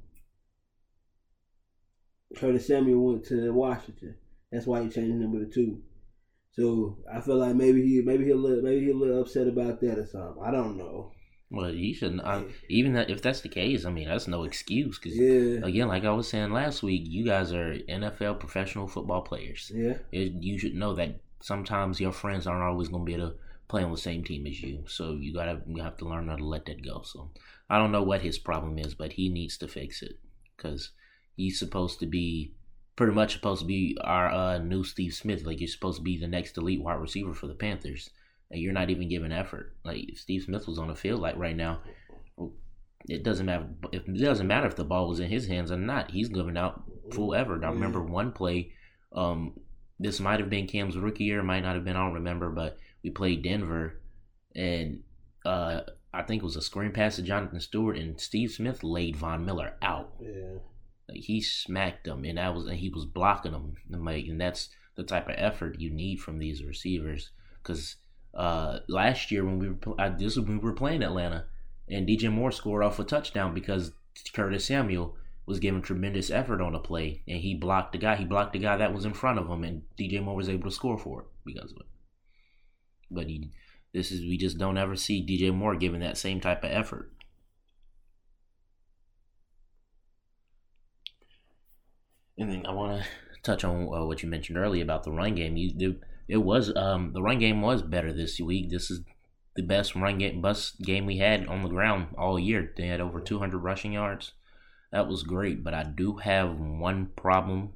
Curtis 2.37 2.67
Samuel 2.67 3.05
went 3.05 3.25
to 3.27 3.53
Washington. 3.53 4.17
That's 4.51 4.67
why 4.67 4.83
he 4.83 4.89
changed 4.89 5.17
number 5.17 5.45
to 5.45 5.51
two. 5.51 5.83
So 6.53 6.99
I 7.13 7.21
feel 7.21 7.37
like 7.37 7.57
maybe 7.57 7.83
he 7.83 8.03
maybe 8.03 8.25
he'll 8.25 8.63
maybe 8.63 8.87
he'll 8.87 8.97
a 8.97 9.03
little 9.03 9.23
upset 9.23 9.49
about 9.49 9.81
that 9.81 9.99
or 9.99 10.07
something. 10.07 10.43
I 10.45 10.51
don't 10.51 10.77
know. 10.77 11.13
well 11.51 11.73
you 11.75 11.95
shouldn't 11.95 12.23
I, 12.23 12.45
even 12.69 12.95
that 12.95 13.11
if 13.11 13.21
that's 13.23 13.43
the 13.43 13.49
case 13.49 13.85
I 13.85 13.91
mean 13.91 14.09
that's 14.09 14.27
no 14.29 14.45
excuse 14.45 14.99
because 14.99 15.17
Yeah, 15.17 15.67
again 15.67 15.89
like 15.89 16.05
I 16.05 16.11
was 16.13 16.29
saying 16.29 16.53
last 16.53 16.83
week 16.83 17.03
you 17.07 17.25
guys 17.25 17.53
are 17.53 17.77
NFL 17.89 18.41
professional 18.41 18.87
football 18.89 19.23
players 19.23 19.71
yeah, 19.75 19.99
it, 20.11 20.33
you 20.41 20.59
should 20.59 20.75
know 20.75 20.95
that 20.95 21.21
sometimes 21.43 22.01
your 22.01 22.13
friends 22.13 22.47
aren't 22.47 22.63
always 22.63 22.89
going 22.89 23.05
to 23.05 23.07
be 23.07 23.15
able 23.15 23.31
to 23.31 23.37
play 23.69 23.83
on 23.83 23.91
the 23.91 23.97
same 23.97 24.25
team 24.25 24.47
as 24.47 24.61
you. 24.63 24.85
So 24.87 25.13
you 25.13 25.33
gotta 25.33 25.61
you 25.67 25.83
have 25.83 25.97
to 25.99 26.09
learn 26.09 26.29
how 26.29 26.37
to 26.37 26.45
let 26.45 26.67
that 26.67 26.85
go. 26.85 27.03
So 27.03 27.31
I 27.69 27.79
don't 27.79 27.93
know 27.93 28.03
what 28.03 28.23
his 28.23 28.39
problem 28.39 28.79
is, 28.79 28.95
but 28.95 29.13
he 29.13 29.29
needs 29.29 29.57
to 29.59 29.69
fix 29.69 30.03
it 30.03 30.19
because 30.57 30.91
he's 31.37 31.59
supposed 31.59 32.01
to 32.01 32.07
be 32.07 32.55
pretty 32.97 33.13
much 33.13 33.33
supposed 33.33 33.63
to 33.63 33.67
be 33.67 33.97
our 34.03 34.31
uh, 34.31 34.59
new 34.59 34.85
Steve 34.85 35.15
Smith. 35.15 35.45
Like 35.45 35.61
you're 35.61 35.69
supposed 35.69 35.99
to 35.99 36.05
be 36.05 36.19
the 36.19 36.29
next 36.29 36.57
elite 36.57 36.83
wide 36.83 36.95
receiver 37.01 37.35
for 37.35 37.47
the 37.47 37.55
Panthers, 37.55 38.11
and 38.51 38.61
you're 38.61 38.73
not 38.73 38.91
even 38.91 39.09
giving 39.09 39.33
effort. 39.33 39.75
Like 39.85 40.09
if 40.09 40.21
Steve 40.21 40.43
Smith 40.43 40.67
was 40.67 40.79
on 40.79 40.89
the 40.89 40.95
field 40.95 41.21
like 41.21 41.37
right 41.37 41.57
now. 41.57 41.81
It 43.07 43.23
doesn't 43.23 43.45
matter. 43.45 43.67
If, 43.93 44.09
it 44.09 44.17
doesn't 44.19 44.47
matter 44.47 44.67
if 44.67 44.77
the 44.77 44.85
ball 44.85 45.11
was 45.11 45.21
in 45.21 45.29
his 45.29 45.47
hands 45.47 45.71
or 45.71 45.77
not. 45.77 46.11
He's 46.11 46.31
giving 46.31 46.57
out 46.57 46.85
full 47.13 47.35
effort. 47.35 47.63
I 47.63 47.69
remember 47.69 48.03
one 48.03 48.33
play 48.33 48.73
um, 49.15 49.53
this 49.99 50.21
might 50.21 50.41
have 50.41 50.51
been 50.51 50.67
Cam's 50.67 50.99
rookie 50.99 51.25
year, 51.25 51.43
might 51.43 51.63
not 51.63 51.75
have 51.75 51.85
been, 51.85 51.97
I 51.97 52.05
don't 52.05 52.15
remember, 52.15 52.51
but 52.51 52.79
we 53.05 53.11
played 53.11 53.43
Denver 53.43 54.01
and 54.57 55.03
uh, 55.45 55.83
I 56.13 56.23
think 56.23 56.43
it 56.43 56.47
was 56.47 56.57
a 56.57 56.63
screen 56.63 56.91
pass 56.91 57.17
to 57.17 57.23
Jonathan 57.23 57.61
Stewart 57.61 57.99
and 57.99 58.21
Steve 58.21 58.51
Smith 58.51 58.83
laid 58.83 59.17
Von 59.17 59.45
Miller 59.45 59.75
out. 59.83 60.15
yeah. 60.21 60.59
Like 61.09 61.21
he 61.21 61.43
smacked 61.43 62.09
him 62.09 62.25
and 62.25 62.39
that 62.39 62.55
was 62.55 62.67
and 62.67 62.79
he 62.79 62.89
was 62.89 63.05
blocking 63.05 63.53
him. 63.53 63.77
And 63.93 64.05
like 64.05 64.27
and 64.27 64.41
that's 64.41 64.71
the 64.97 65.05
type 65.05 65.29
of 65.29 65.35
effort 65.37 65.79
you 65.79 65.91
need 65.91 66.21
from 66.21 66.39
these 66.39 66.65
receivers 66.65 67.31
cuz 67.63 67.97
uh, 68.35 68.81
last 68.89 69.31
year 69.31 69.45
when 69.45 69.59
we 69.59 69.69
were 69.69 70.01
uh, 70.01 70.09
this 70.09 70.37
was 70.37 70.47
when 70.47 70.59
we 70.59 70.65
were 70.65 70.73
playing 70.73 71.03
Atlanta 71.03 71.45
and 71.89 72.09
DJ 72.09 72.33
Moore 72.33 72.51
scored 72.51 72.83
off 72.83 72.99
a 72.99 73.05
touchdown 73.05 73.55
because 73.55 73.93
Curtis 74.33 74.65
Samuel 74.65 75.17
was 75.47 75.61
giving 75.61 75.83
tremendous 75.83 76.31
effort 76.31 76.61
on 76.61 76.75
a 76.75 76.79
play, 76.79 77.23
and 77.29 77.39
he 77.41 77.55
blocked 77.55 77.93
the 77.93 77.99
guy. 77.99 78.17
He 78.17 78.25
blocked 78.25 78.53
the 78.53 78.59
guy 78.59 78.77
that 78.77 78.95
was 78.95 79.05
in 79.05 79.13
front 79.13 79.39
of 79.39 79.49
him, 79.49 79.65
and 79.65 79.83
DJ 79.99 80.23
Moore 80.23 80.37
was 80.37 80.49
able 80.49 80.71
to 80.71 80.75
score 80.75 80.99
for 80.99 81.23
it 81.23 81.27
because 81.45 81.73
of 81.73 81.79
it. 81.79 81.87
But 83.15 83.27
he, 83.29 83.51
this 83.93 84.11
is 84.11 84.21
we 84.21 84.37
just 84.37 84.59
don't 84.59 84.79
ever 84.79 84.97
see 84.97 85.25
DJ 85.25 85.55
Moore 85.55 85.77
giving 85.77 86.01
that 86.01 86.19
same 86.19 86.41
type 86.41 86.65
of 86.65 86.71
effort. 86.71 87.11
And 92.37 92.51
then 92.51 92.67
I 92.67 92.73
want 92.73 93.03
to 93.03 93.09
touch 93.43 93.63
on 93.63 93.83
uh, 93.83 94.05
what 94.05 94.23
you 94.23 94.29
mentioned 94.29 94.59
earlier 94.59 94.83
about 94.83 95.05
the 95.05 95.13
run 95.13 95.35
game. 95.35 95.57
You, 95.57 95.73
it, 95.79 96.01
it 96.27 96.37
was 96.39 96.75
um, 96.75 97.13
the 97.13 97.23
run 97.23 97.39
game 97.39 97.63
was 97.63 97.83
better 97.83 98.13
this 98.13 98.41
week. 98.41 98.71
This 98.71 98.91
is 98.91 99.03
the 99.55 99.63
best 99.63 99.95
run 99.95 100.19
game 100.19 100.41
bus 100.41 100.73
game 100.73 101.07
we 101.07 101.19
had 101.19 101.47
on 101.47 101.63
the 101.63 101.69
ground 101.69 102.09
all 102.19 102.39
year. 102.39 102.73
They 102.77 102.89
had 102.89 103.01
over 103.01 103.21
200 103.21 103.59
rushing 103.59 103.93
yards. 103.93 104.33
That 104.91 105.09
was 105.09 105.23
great, 105.23 105.63
but 105.63 105.75
I 105.75 105.85
do 105.85 106.17
have 106.17 106.59
one 106.59 107.11
problem. 107.17 107.73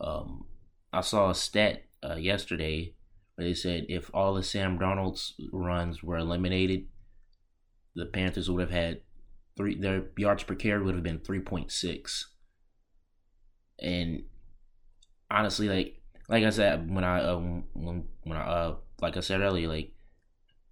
Um, 0.00 0.46
I 0.92 1.00
saw 1.00 1.30
a 1.30 1.34
stat 1.34 1.84
uh, 2.02 2.16
yesterday 2.16 2.94
they 3.40 3.54
said 3.54 3.86
if 3.88 4.10
all 4.12 4.36
of 4.36 4.46
Sam 4.46 4.78
Darnold's 4.78 5.34
runs 5.52 6.02
were 6.02 6.18
eliminated, 6.18 6.86
the 7.94 8.06
Panthers 8.06 8.50
would 8.50 8.60
have 8.60 8.70
had 8.70 9.00
three. 9.56 9.78
Their 9.78 10.04
yards 10.16 10.42
per 10.42 10.54
carry 10.54 10.82
would 10.82 10.94
have 10.94 11.04
been 11.04 11.18
3.6. 11.20 12.24
And 13.78 14.24
honestly, 15.30 15.68
like 15.68 16.00
like 16.28 16.44
I 16.44 16.50
said 16.50 16.92
when 16.94 17.04
I 17.04 17.20
uh, 17.20 17.36
when 17.38 18.04
when 18.22 18.36
I 18.36 18.42
uh, 18.42 18.76
like 19.00 19.16
I 19.16 19.20
said 19.20 19.40
earlier, 19.40 19.68
like 19.68 19.92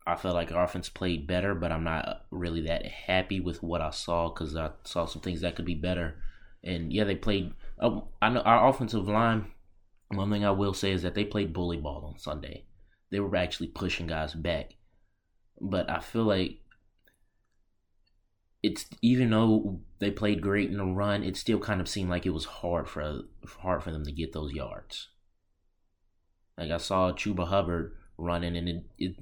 I 0.07 0.17
felt 0.17 0.35
like 0.35 0.53
our 0.53 0.65
offense 0.65 0.89
played 0.89 1.27
better, 1.27 1.55
but 1.55 1.71
I'm 1.71 1.85
not 1.85 2.25
really 2.31 2.63
that 2.63 2.87
happy 2.87 3.41
with 3.41 3.63
what 3.63 3.83
I 3.83 3.91
saw 3.91 4.31
because 4.31 4.57
I 4.57 4.71
saw 4.85 5.05
some 5.05 5.21
things 5.21 5.43
that 5.43 5.57
could 5.57 5.67
be 5.67 5.75
better. 5.75 6.17
And 6.65 6.93
yeah, 6.93 7.05
they 7.05 7.17
played. 7.17 7.53
Uh, 7.79 8.01
I 8.23 8.31
know 8.31 8.41
our 8.41 8.69
offensive 8.69 9.07
line. 9.09 9.53
One 10.09 10.19
mm-hmm. 10.19 10.33
thing 10.33 10.45
I 10.45 10.51
will 10.51 10.75
say 10.75 10.93
is 10.93 11.03
that 11.03 11.15
they 11.15 11.25
played 11.25 11.53
bully 11.53 11.77
ball 11.77 12.05
on 12.07 12.19
Sunday. 12.19 12.65
They 13.11 13.21
were 13.21 13.37
actually 13.37 13.69
pushing 13.69 14.07
guys 14.07 14.35
back, 14.35 14.75
but 15.61 15.89
I 15.91 16.01
feel 16.01 16.25
like 16.25 16.61
it's 18.63 18.87
even 19.03 19.31
though 19.31 19.81
they 19.99 20.11
played 20.11 20.43
great 20.43 20.71
in 20.71 20.79
the 20.79 20.85
run, 20.85 21.23
it 21.23 21.37
still 21.37 21.59
kind 21.59 21.81
of 21.81 21.89
seemed 21.89 22.11
like 22.11 22.27
it 22.27 22.31
was 22.31 22.45
hard 22.45 22.89
for 22.89 23.23
hard 23.61 23.83
for 23.83 23.91
them 23.93 24.05
to 24.05 24.13
get 24.13 24.33
those 24.33 24.53
yards. 24.53 25.09
Like 26.59 26.71
I 26.71 26.79
saw 26.79 27.13
Chuba 27.13 27.47
Hubbard 27.49 27.95
running, 28.19 28.57
and 28.57 28.69
it, 28.69 28.85
it 28.99 29.17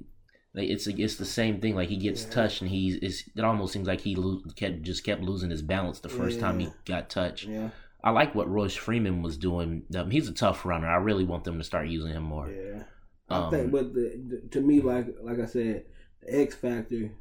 Like 0.53 0.69
it's 0.69 0.87
it's 0.87 1.17
the 1.17 1.25
same 1.25 1.61
thing. 1.61 1.75
Like 1.75 1.89
he 1.89 1.97
gets 1.97 2.23
Yeah. 2.23 2.31
touched 2.31 2.61
and 2.61 2.71
he's 2.71 2.95
it's, 2.95 3.29
it 3.35 3.43
almost 3.43 3.73
seems 3.73 3.87
like 3.87 4.01
he 4.01 4.15
lo- 4.15 4.41
kept 4.55 4.81
just 4.81 5.03
kept 5.03 5.21
losing 5.21 5.51
his 5.51 5.61
balance 5.61 5.99
the 5.99 6.09
first 6.09 6.39
time 6.39 6.59
he 6.59 6.69
got 6.85 7.09
touched. 7.09 7.47
Yeah, 7.47 7.69
I 8.07 8.11
like 8.11 8.33
what 8.35 8.49
Royce 8.49 8.75
Freeman 8.75 9.21
was 9.21 9.37
doing. 9.37 9.83
Um, 9.95 10.09
he's 10.11 10.29
a 10.29 10.33
tough 10.33 10.65
runner. 10.65 10.87
I 10.87 10.95
really 10.95 11.25
want 11.25 11.43
them 11.43 11.57
to 11.57 11.63
start 11.63 11.87
using 11.89 12.13
him 12.13 12.23
more. 12.23 12.49
yeah. 12.49 12.83
I 13.29 13.35
Um, 13.39 13.51
think, 13.51 13.71
but 13.71 13.93
the, 13.93 14.05
the, 14.29 14.47
to 14.51 14.61
me, 14.61 14.79
like 14.79 15.07
like 15.21 15.39
I 15.39 15.45
said, 15.45 15.83
the 16.21 16.39
X 16.41 16.55
factor 16.55 17.11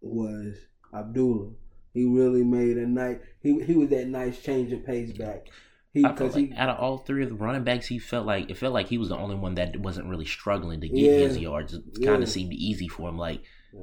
was 0.00 0.56
Abdullah. 0.92 1.50
He 1.94 2.04
really 2.06 2.42
made 2.42 2.76
a 2.78 2.86
nice. 2.86 3.18
He 3.40 3.60
he 3.62 3.74
was 3.76 3.90
that 3.90 4.08
nice 4.08 4.42
change 4.42 4.72
of 4.72 4.84
pace 4.84 5.12
back. 5.12 5.46
He 5.94 6.04
I 6.04 6.16
felt 6.16 6.34
like 6.34 6.48
he 6.48 6.54
out 6.54 6.70
of 6.70 6.78
all 6.78 6.98
three 6.98 7.22
of 7.22 7.28
the 7.28 7.34
running 7.36 7.64
backs, 7.64 7.86
he 7.86 7.98
felt 7.98 8.26
like 8.26 8.50
it 8.50 8.56
felt 8.58 8.72
like 8.74 8.88
he 8.88 8.98
was 8.98 9.10
the 9.10 9.16
only 9.16 9.36
one 9.36 9.54
that 9.54 9.76
wasn't 9.78 10.08
really 10.08 10.24
struggling 10.24 10.80
to 10.80 10.88
get 10.88 10.98
Yeah. 10.98 11.18
his 11.28 11.38
yards. 11.38 11.74
It 11.74 11.82
kind 12.02 12.20
Yeah. 12.20 12.26
of 12.26 12.28
seemed 12.28 12.52
easy 12.54 12.88
for 12.88 13.08
him. 13.08 13.18
Like 13.18 13.42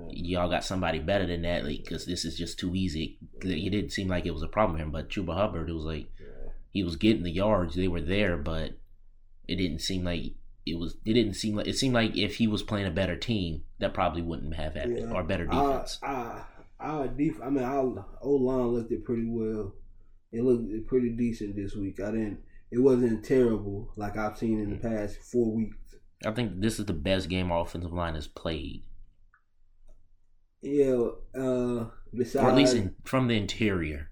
y'all 0.09 0.49
got 0.49 0.63
somebody 0.63 0.99
better 0.99 1.25
than 1.25 1.43
that, 1.43 1.63
like 1.63 1.83
because 1.83 2.05
this 2.05 2.25
is 2.25 2.35
just 2.37 2.59
too 2.59 2.75
easy. 2.75 3.19
It 3.41 3.71
didn't 3.71 3.91
seem 3.91 4.07
like 4.07 4.25
it 4.25 4.33
was 4.33 4.43
a 4.43 4.47
problem 4.47 4.77
for 4.77 4.83
him. 4.83 4.91
But 4.91 5.09
Chuba 5.09 5.35
Hubbard, 5.35 5.69
it 5.69 5.73
was 5.73 5.85
like 5.85 6.09
he 6.71 6.83
was 6.83 6.95
getting 6.95 7.23
the 7.23 7.31
yards; 7.31 7.75
they 7.75 7.87
were 7.87 8.01
there, 8.01 8.37
but 8.37 8.77
it 9.47 9.55
didn't 9.55 9.79
seem 9.79 10.03
like 10.03 10.33
it 10.65 10.77
was. 10.77 10.97
It 11.05 11.13
didn't 11.13 11.33
seem 11.35 11.55
like 11.55 11.67
it 11.67 11.75
seemed 11.77 11.93
like 11.95 12.15
if 12.17 12.35
he 12.37 12.47
was 12.47 12.63
playing 12.63 12.87
a 12.87 12.91
better 12.91 13.15
team, 13.15 13.63
that 13.79 13.93
probably 13.93 14.21
wouldn't 14.21 14.55
have 14.55 14.75
happened 14.75 14.97
Yeah. 14.99 15.11
or 15.13 15.23
better 15.23 15.45
defense. 15.45 15.97
Our, 16.03 16.15
our, 16.15 16.47
our 16.79 17.07
def- 17.07 17.41
I 17.41 17.49
mean, 17.49 17.63
our 17.63 18.05
O 18.21 18.31
line 18.31 18.67
looked 18.67 18.91
it 18.91 19.03
pretty 19.05 19.25
well. 19.27 19.73
It 20.31 20.43
looked 20.43 20.87
pretty 20.87 21.09
decent 21.09 21.55
this 21.55 21.75
week. 21.75 21.99
I 21.99 22.11
didn't. 22.11 22.39
It 22.71 22.77
wasn't 22.79 23.25
terrible 23.25 23.91
like 23.95 24.15
I've 24.15 24.37
seen 24.37 24.59
in 24.59 24.69
the 24.69 24.77
past 24.77 25.17
four 25.23 25.55
weeks. 25.55 25.75
I 26.23 26.31
think 26.31 26.59
this 26.61 26.77
is 26.79 26.85
the 26.85 26.93
best 26.93 27.29
game 27.29 27.51
our 27.51 27.61
offensive 27.61 27.93
line 27.93 28.13
has 28.15 28.27
played, 28.27 28.83
Yeah. 30.61 31.07
Uh. 31.33 31.87
Besides, 32.13 32.43
or 32.45 32.49
at 32.49 32.55
least 32.55 32.73
in, 32.75 32.95
from 33.05 33.27
the 33.27 33.37
interior. 33.37 34.08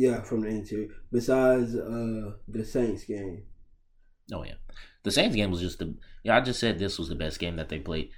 Yeah, 0.00 0.22
from 0.22 0.40
the 0.40 0.48
interior. 0.48 0.88
Besides, 1.12 1.74
uh, 1.76 2.32
the 2.48 2.64
Saints 2.64 3.04
game. 3.04 3.42
Oh 4.32 4.44
yeah, 4.44 4.54
the 5.02 5.10
Saints 5.10 5.36
game 5.36 5.50
was 5.50 5.60
just 5.60 5.78
the. 5.78 5.94
Yeah, 6.24 6.36
I 6.38 6.40
just 6.40 6.60
said 6.60 6.78
this 6.78 6.98
was 6.98 7.08
the 7.08 7.14
best 7.24 7.38
game 7.38 7.56
that 7.56 7.68
they 7.68 7.78
played. 7.78 8.10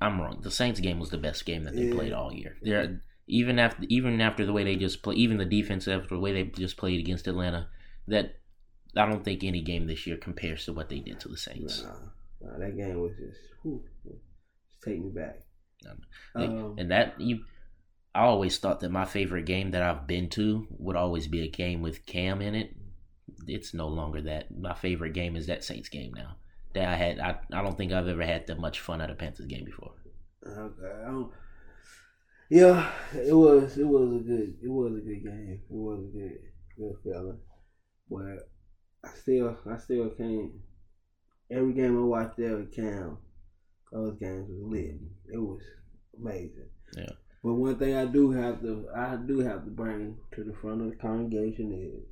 I'm 0.00 0.20
wrong. 0.20 0.40
The 0.42 0.50
Saints 0.50 0.80
game 0.80 1.00
was 1.00 1.10
the 1.10 1.18
best 1.28 1.44
game 1.44 1.64
that 1.64 1.74
they 1.74 1.86
Yeah. 1.88 1.94
played 1.94 2.12
all 2.12 2.32
year. 2.32 2.56
They're 2.62 3.00
even 3.26 3.58
after 3.58 3.84
even 3.88 4.20
after 4.20 4.46
the 4.46 4.52
way 4.52 4.62
they 4.64 4.76
just 4.76 5.02
play, 5.02 5.16
even 5.16 5.38
the 5.38 5.44
defense 5.58 5.88
after 5.88 6.14
the 6.14 6.20
way 6.20 6.32
they 6.32 6.44
just 6.44 6.76
played 6.76 7.00
against 7.00 7.26
Atlanta. 7.26 7.68
That 8.06 8.36
I 8.96 9.06
don't 9.06 9.24
think 9.24 9.42
any 9.42 9.62
game 9.62 9.86
this 9.86 10.06
year 10.06 10.16
compares 10.16 10.64
to 10.66 10.72
what 10.72 10.88
they 10.88 11.00
did 11.00 11.18
to 11.20 11.28
the 11.28 11.36
Saints. 11.36 11.82
Nah, 11.82 12.48
nah, 12.50 12.58
that 12.58 12.76
game 12.76 13.00
was 13.00 13.12
just, 13.16 13.40
whew, 13.62 13.82
just 14.04 14.22
take 14.84 15.02
me 15.02 15.10
back. 15.10 15.40
Like, 16.34 16.50
Um, 16.50 16.74
and 16.78 16.90
that 16.90 17.20
you, 17.20 17.44
I 18.14 18.22
always 18.22 18.58
thought 18.58 18.80
that 18.80 18.90
my 18.90 19.04
favorite 19.04 19.46
game 19.46 19.70
that 19.72 19.82
I've 19.82 20.06
been 20.06 20.28
to 20.30 20.66
would 20.70 20.96
always 20.96 21.28
be 21.28 21.42
a 21.42 21.48
game 21.48 21.82
with 21.82 22.06
Cam 22.06 22.42
in 22.42 22.54
it. 22.54 22.74
It's 23.46 23.74
no 23.74 23.88
longer 23.88 24.22
that. 24.22 24.56
My 24.56 24.74
favorite 24.74 25.12
game 25.12 25.36
is 25.36 25.46
that 25.46 25.64
Saints 25.64 25.88
game 25.88 26.12
now. 26.14 26.36
That 26.74 26.88
I 26.88 26.96
had, 26.96 27.18
I, 27.18 27.38
I 27.52 27.62
don't 27.62 27.76
think 27.76 27.92
I've 27.92 28.08
ever 28.08 28.24
had 28.24 28.46
that 28.46 28.58
much 28.58 28.80
fun 28.80 29.00
at 29.00 29.10
a 29.10 29.14
Panthers 29.14 29.46
game 29.46 29.64
before. 29.64 29.92
Okay. 30.46 31.02
I 31.06 31.10
don't, 31.10 31.30
yeah, 32.50 32.90
it 33.14 33.34
was 33.34 33.76
it 33.76 33.86
was 33.86 34.20
a 34.20 34.24
good 34.24 34.56
it 34.62 34.68
was 34.68 34.96
a 34.96 35.00
good 35.00 35.22
game. 35.22 35.60
It 35.68 35.74
was 35.74 36.00
a 36.00 36.18
good 36.18 36.38
good 36.78 36.94
feeling. 37.02 37.38
But 38.10 38.48
I 39.04 39.14
still 39.14 39.56
I 39.70 39.76
still 39.76 40.08
can't 40.10 40.52
every 41.50 41.72
game 41.72 41.96
I 41.96 42.04
watched 42.04 42.36
there 42.36 42.56
with 42.56 42.74
Cam, 42.74 43.18
those 43.92 44.18
games 44.18 44.48
was 44.48 44.72
lit. 44.72 44.96
It 45.32 45.38
was 45.38 45.62
amazing. 46.18 46.68
Yeah. 46.96 47.10
But 47.48 47.54
one 47.54 47.78
thing 47.78 47.96
I 47.96 48.04
do 48.04 48.30
have 48.32 48.60
to 48.60 48.90
I 48.94 49.16
do 49.16 49.38
have 49.38 49.64
to 49.64 49.70
bring 49.70 50.18
to 50.32 50.44
the 50.44 50.52
front 50.52 50.82
of 50.82 50.90
the 50.90 50.96
congregation 50.96 51.72
is 51.72 52.04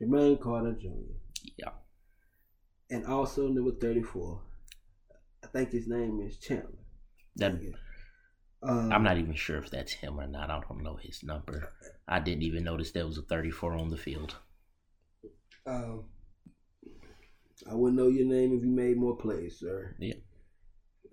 Jermaine 0.00 0.40
Carter 0.40 0.72
Jr. 0.72 1.12
Yeah. 1.58 1.72
And 2.90 3.04
also 3.04 3.48
number 3.48 3.72
thirty 3.72 4.02
four. 4.02 4.40
I 5.42 5.48
think 5.48 5.72
his 5.72 5.86
name 5.86 6.22
is 6.26 6.38
Chandler. 6.38 6.78
That 7.36 7.60
Um, 8.62 8.90
I'm 8.90 9.02
not 9.02 9.18
even 9.18 9.34
sure 9.34 9.58
if 9.58 9.68
that's 9.68 9.92
him 9.92 10.18
or 10.18 10.26
not. 10.26 10.48
I 10.48 10.58
don't 10.66 10.82
know 10.82 10.96
his 10.96 11.22
number. 11.22 11.74
I 12.08 12.20
didn't 12.20 12.44
even 12.44 12.64
notice 12.64 12.92
there 12.92 13.04
was 13.06 13.18
a 13.18 13.22
34 13.22 13.74
on 13.74 13.90
the 13.90 13.98
field. 13.98 14.36
Um, 15.66 16.04
I 17.70 17.74
wouldn't 17.74 17.98
know 18.00 18.08
your 18.08 18.26
name 18.26 18.56
if 18.56 18.62
you 18.62 18.70
made 18.70 18.96
more 18.96 19.14
plays, 19.14 19.58
sir. 19.58 19.94
Yeah. 19.98 20.14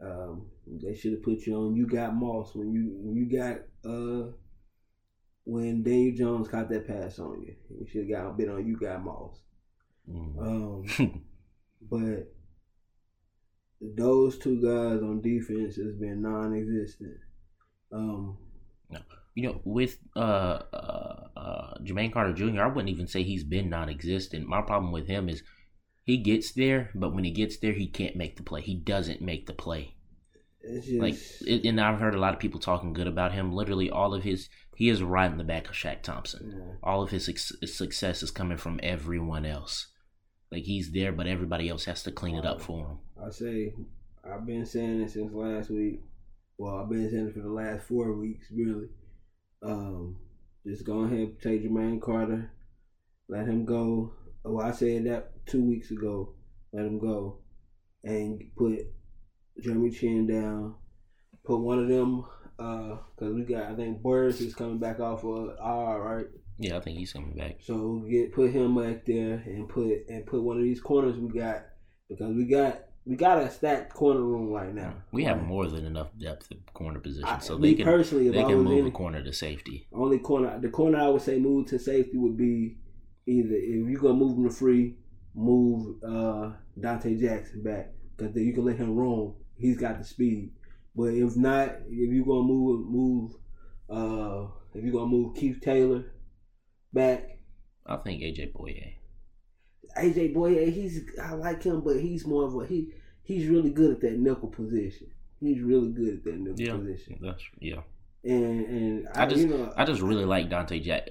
Um, 0.03 0.47
they 0.67 0.95
should 0.95 1.13
have 1.13 1.23
put 1.23 1.45
you 1.45 1.55
on. 1.55 1.75
You 1.75 1.87
got 1.87 2.15
Moss 2.15 2.55
when 2.55 2.71
you 2.71 2.91
when 2.95 3.15
you 3.15 3.37
got 3.37 3.59
uh 3.85 4.31
when 5.43 5.83
Daniel 5.83 6.15
Jones 6.15 6.47
caught 6.47 6.69
that 6.69 6.87
pass 6.87 7.19
on 7.19 7.41
you. 7.41 7.55
You 7.69 7.87
should 7.87 8.09
have 8.09 8.25
got 8.25 8.37
bit 8.37 8.49
on. 8.49 8.65
You 8.67 8.77
got 8.77 9.03
Moss. 9.03 9.39
Mm. 10.09 10.39
Um, 10.39 11.23
but 11.89 12.31
those 13.81 14.37
two 14.37 14.61
guys 14.61 15.01
on 15.01 15.21
defense 15.21 15.75
has 15.75 15.93
been 15.95 16.21
non-existent. 16.21 17.17
Um, 17.91 18.37
You 19.33 19.43
know, 19.47 19.61
with 19.63 19.97
uh, 20.15 20.59
uh, 20.73 21.27
uh, 21.37 21.73
Jermaine 21.83 22.11
Carter 22.11 22.33
Jr., 22.33 22.63
I 22.63 22.67
wouldn't 22.67 22.89
even 22.89 23.07
say 23.07 23.23
he's 23.23 23.43
been 23.43 23.69
non-existent. 23.69 24.45
My 24.45 24.61
problem 24.61 24.91
with 24.91 25.07
him 25.07 25.29
is 25.29 25.41
he 26.03 26.17
gets 26.17 26.51
there, 26.51 26.89
but 26.95 27.13
when 27.13 27.23
he 27.23 27.31
gets 27.31 27.57
there, 27.57 27.73
he 27.73 27.87
can't 27.87 28.15
make 28.15 28.37
the 28.37 28.43
play. 28.43 28.61
He 28.61 28.75
doesn't 28.75 29.21
make 29.21 29.45
the 29.45 29.53
play. 29.53 29.95
it's 30.61 30.87
just 30.87 30.99
Like, 30.99 31.15
it, 31.41 31.65
and 31.65 31.79
I've 31.79 31.99
heard 31.99 32.15
a 32.15 32.19
lot 32.19 32.33
of 32.33 32.39
people 32.39 32.59
talking 32.59 32.93
good 32.93 33.07
about 33.07 33.33
him. 33.33 33.53
Literally, 33.53 33.89
all 33.89 34.13
of 34.13 34.23
his 34.23 34.49
he 34.75 34.89
is 34.89 35.03
right 35.03 35.31
in 35.31 35.37
the 35.37 35.43
back 35.43 35.69
of 35.69 35.75
Shaq 35.75 36.01
Thompson. 36.01 36.55
Yeah. 36.57 36.73
All 36.81 37.03
of 37.03 37.11
his 37.11 37.25
suc- 37.25 37.67
success 37.67 38.23
is 38.23 38.31
coming 38.31 38.57
from 38.57 38.79
everyone 38.81 39.45
else. 39.45 39.87
Like 40.51 40.63
he's 40.63 40.91
there, 40.91 41.11
but 41.11 41.27
everybody 41.27 41.69
else 41.69 41.85
has 41.85 42.01
to 42.03 42.11
clean 42.11 42.35
it 42.35 42.45
up 42.45 42.61
for 42.61 42.87
him. 42.87 42.97
I 43.23 43.29
say 43.29 43.73
I've 44.23 44.45
been 44.45 44.65
saying 44.65 45.01
it 45.01 45.11
since 45.11 45.33
last 45.33 45.69
week. 45.69 46.01
Well, 46.57 46.77
I've 46.77 46.89
been 46.89 47.09
saying 47.09 47.27
it 47.27 47.33
for 47.33 47.41
the 47.41 47.49
last 47.49 47.87
four 47.87 48.13
weeks, 48.13 48.47
really. 48.51 48.87
Um, 49.61 50.17
just 50.65 50.85
go 50.85 51.01
ahead 51.01 51.39
take 51.41 51.63
Jermaine 51.63 52.01
Carter, 52.01 52.51
let 53.29 53.47
him 53.47 53.65
go. 53.65 54.13
Oh, 54.43 54.59
I 54.59 54.71
said 54.71 55.05
that 55.05 55.45
two 55.45 55.63
weeks 55.63 55.91
ago. 55.91 56.33
Let 56.73 56.85
him 56.85 56.99
go, 56.99 57.39
and 58.03 58.41
put 58.57 58.79
Jeremy 59.61 59.91
Chinn 59.91 60.25
down. 60.27 60.75
Put 61.43 61.59
one 61.59 61.79
of 61.79 61.89
them, 61.89 62.23
uh, 62.59 62.97
cause 63.19 63.33
we 63.33 63.43
got 63.43 63.71
I 63.71 63.75
think 63.75 64.01
Burris 64.01 64.39
is 64.41 64.55
coming 64.55 64.77
back 64.79 64.99
off 64.99 65.23
of 65.25 65.49
R, 65.59 66.01
right? 66.01 66.25
Yeah, 66.59 66.77
I 66.77 66.79
think 66.79 66.97
he's 66.97 67.11
coming 67.11 67.35
back. 67.35 67.57
So 67.61 68.05
get 68.09 68.31
put 68.33 68.51
him 68.51 68.75
back 68.75 69.05
there 69.05 69.43
and 69.45 69.67
put 69.67 70.05
and 70.07 70.25
put 70.25 70.41
one 70.43 70.57
of 70.57 70.63
these 70.63 70.79
corners 70.79 71.17
we 71.17 71.27
got 71.39 71.63
because 72.09 72.33
we 72.35 72.45
got 72.45 72.83
we 73.05 73.15
got 73.15 73.39
a 73.39 73.49
stacked 73.49 73.93
corner 73.93 74.21
room 74.21 74.49
right 74.51 74.73
now. 74.73 74.93
We 75.11 75.23
have 75.25 75.39
Right. 75.39 75.47
more 75.47 75.65
than 75.67 75.85
enough 75.85 76.15
depth 76.19 76.51
at 76.51 76.73
corner 76.73 76.99
position, 76.99 77.27
I- 77.27 77.39
so 77.39 77.57
they 77.57 77.73
can 77.73 77.85
personally, 77.85 78.29
they 78.29 78.43
can 78.43 78.59
move 78.59 78.77
in- 78.79 78.87
a 78.87 78.91
corner 78.91 79.23
to 79.23 79.33
safety. 79.33 79.87
Only 79.91 80.19
corner 80.19 80.57
the 80.59 80.69
corner 80.69 80.99
I 80.99 81.09
would 81.09 81.21
say 81.23 81.37
move 81.39 81.65
to 81.67 81.79
safety 81.79 82.17
would 82.17 82.37
be 82.37 82.77
either 83.27 83.53
if 83.55 83.89
you're 83.89 84.01
gonna 84.01 84.13
move 84.15 84.37
him 84.37 84.49
to 84.49 84.55
free, 84.55 84.95
move 85.33 86.03
uh 86.03 86.51
Donte 86.79 87.19
Jackson 87.19 87.63
back 87.63 87.91
because 88.15 88.33
then 88.33 88.43
you 88.45 88.53
can 88.53 88.65
let 88.65 88.77
him 88.77 88.95
roam. 88.95 89.35
He's 89.55 89.77
got 89.77 89.97
the 89.99 90.03
speed. 90.03 90.51
But 90.95 91.13
if 91.13 91.35
not, 91.37 91.69
if 91.89 92.11
you're 92.13 92.25
gonna 92.25 92.43
move 92.47 92.87
move 92.87 93.31
uh 93.89 94.47
if 94.73 94.83
you're 94.83 94.93
gonna 94.93 95.05
move 95.07 95.35
Keith 95.35 95.59
Taylor 95.61 96.05
back, 96.93 97.37
I 97.85 97.97
think 97.97 98.21
AJ 98.21 98.53
Bouye. 98.53 98.95
AJ 99.97 100.33
Bouye, 100.33 100.71
he's 100.71 101.01
I 101.21 101.33
like 101.33 101.63
him, 101.63 101.81
but 101.81 101.99
he's 101.99 102.25
more 102.25 102.45
of 102.45 102.55
a 102.55 102.65
he 102.65 102.91
he's 103.23 103.47
really 103.47 103.71
good 103.71 103.91
at 103.91 104.01
that 104.01 104.17
nickel 104.19 104.49
position. 104.49 105.07
He's 105.39 105.61
really 105.61 105.91
good 105.91 106.15
at 106.15 106.23
that 106.25 106.39
nickel 106.39 106.59
Yeah, 106.59 106.77
position. 106.77 107.17
that's 107.21 107.43
yeah. 107.59 107.81
And 108.23 108.65
and 108.65 109.07
I, 109.15 109.23
I 109.23 109.25
just 109.25 109.41
you 109.41 109.47
know 109.47 109.73
I 109.75 109.85
just 109.85 110.01
really 110.01 110.25
like 110.25 110.49
Donte 110.49 110.81
Jack. 110.83 111.09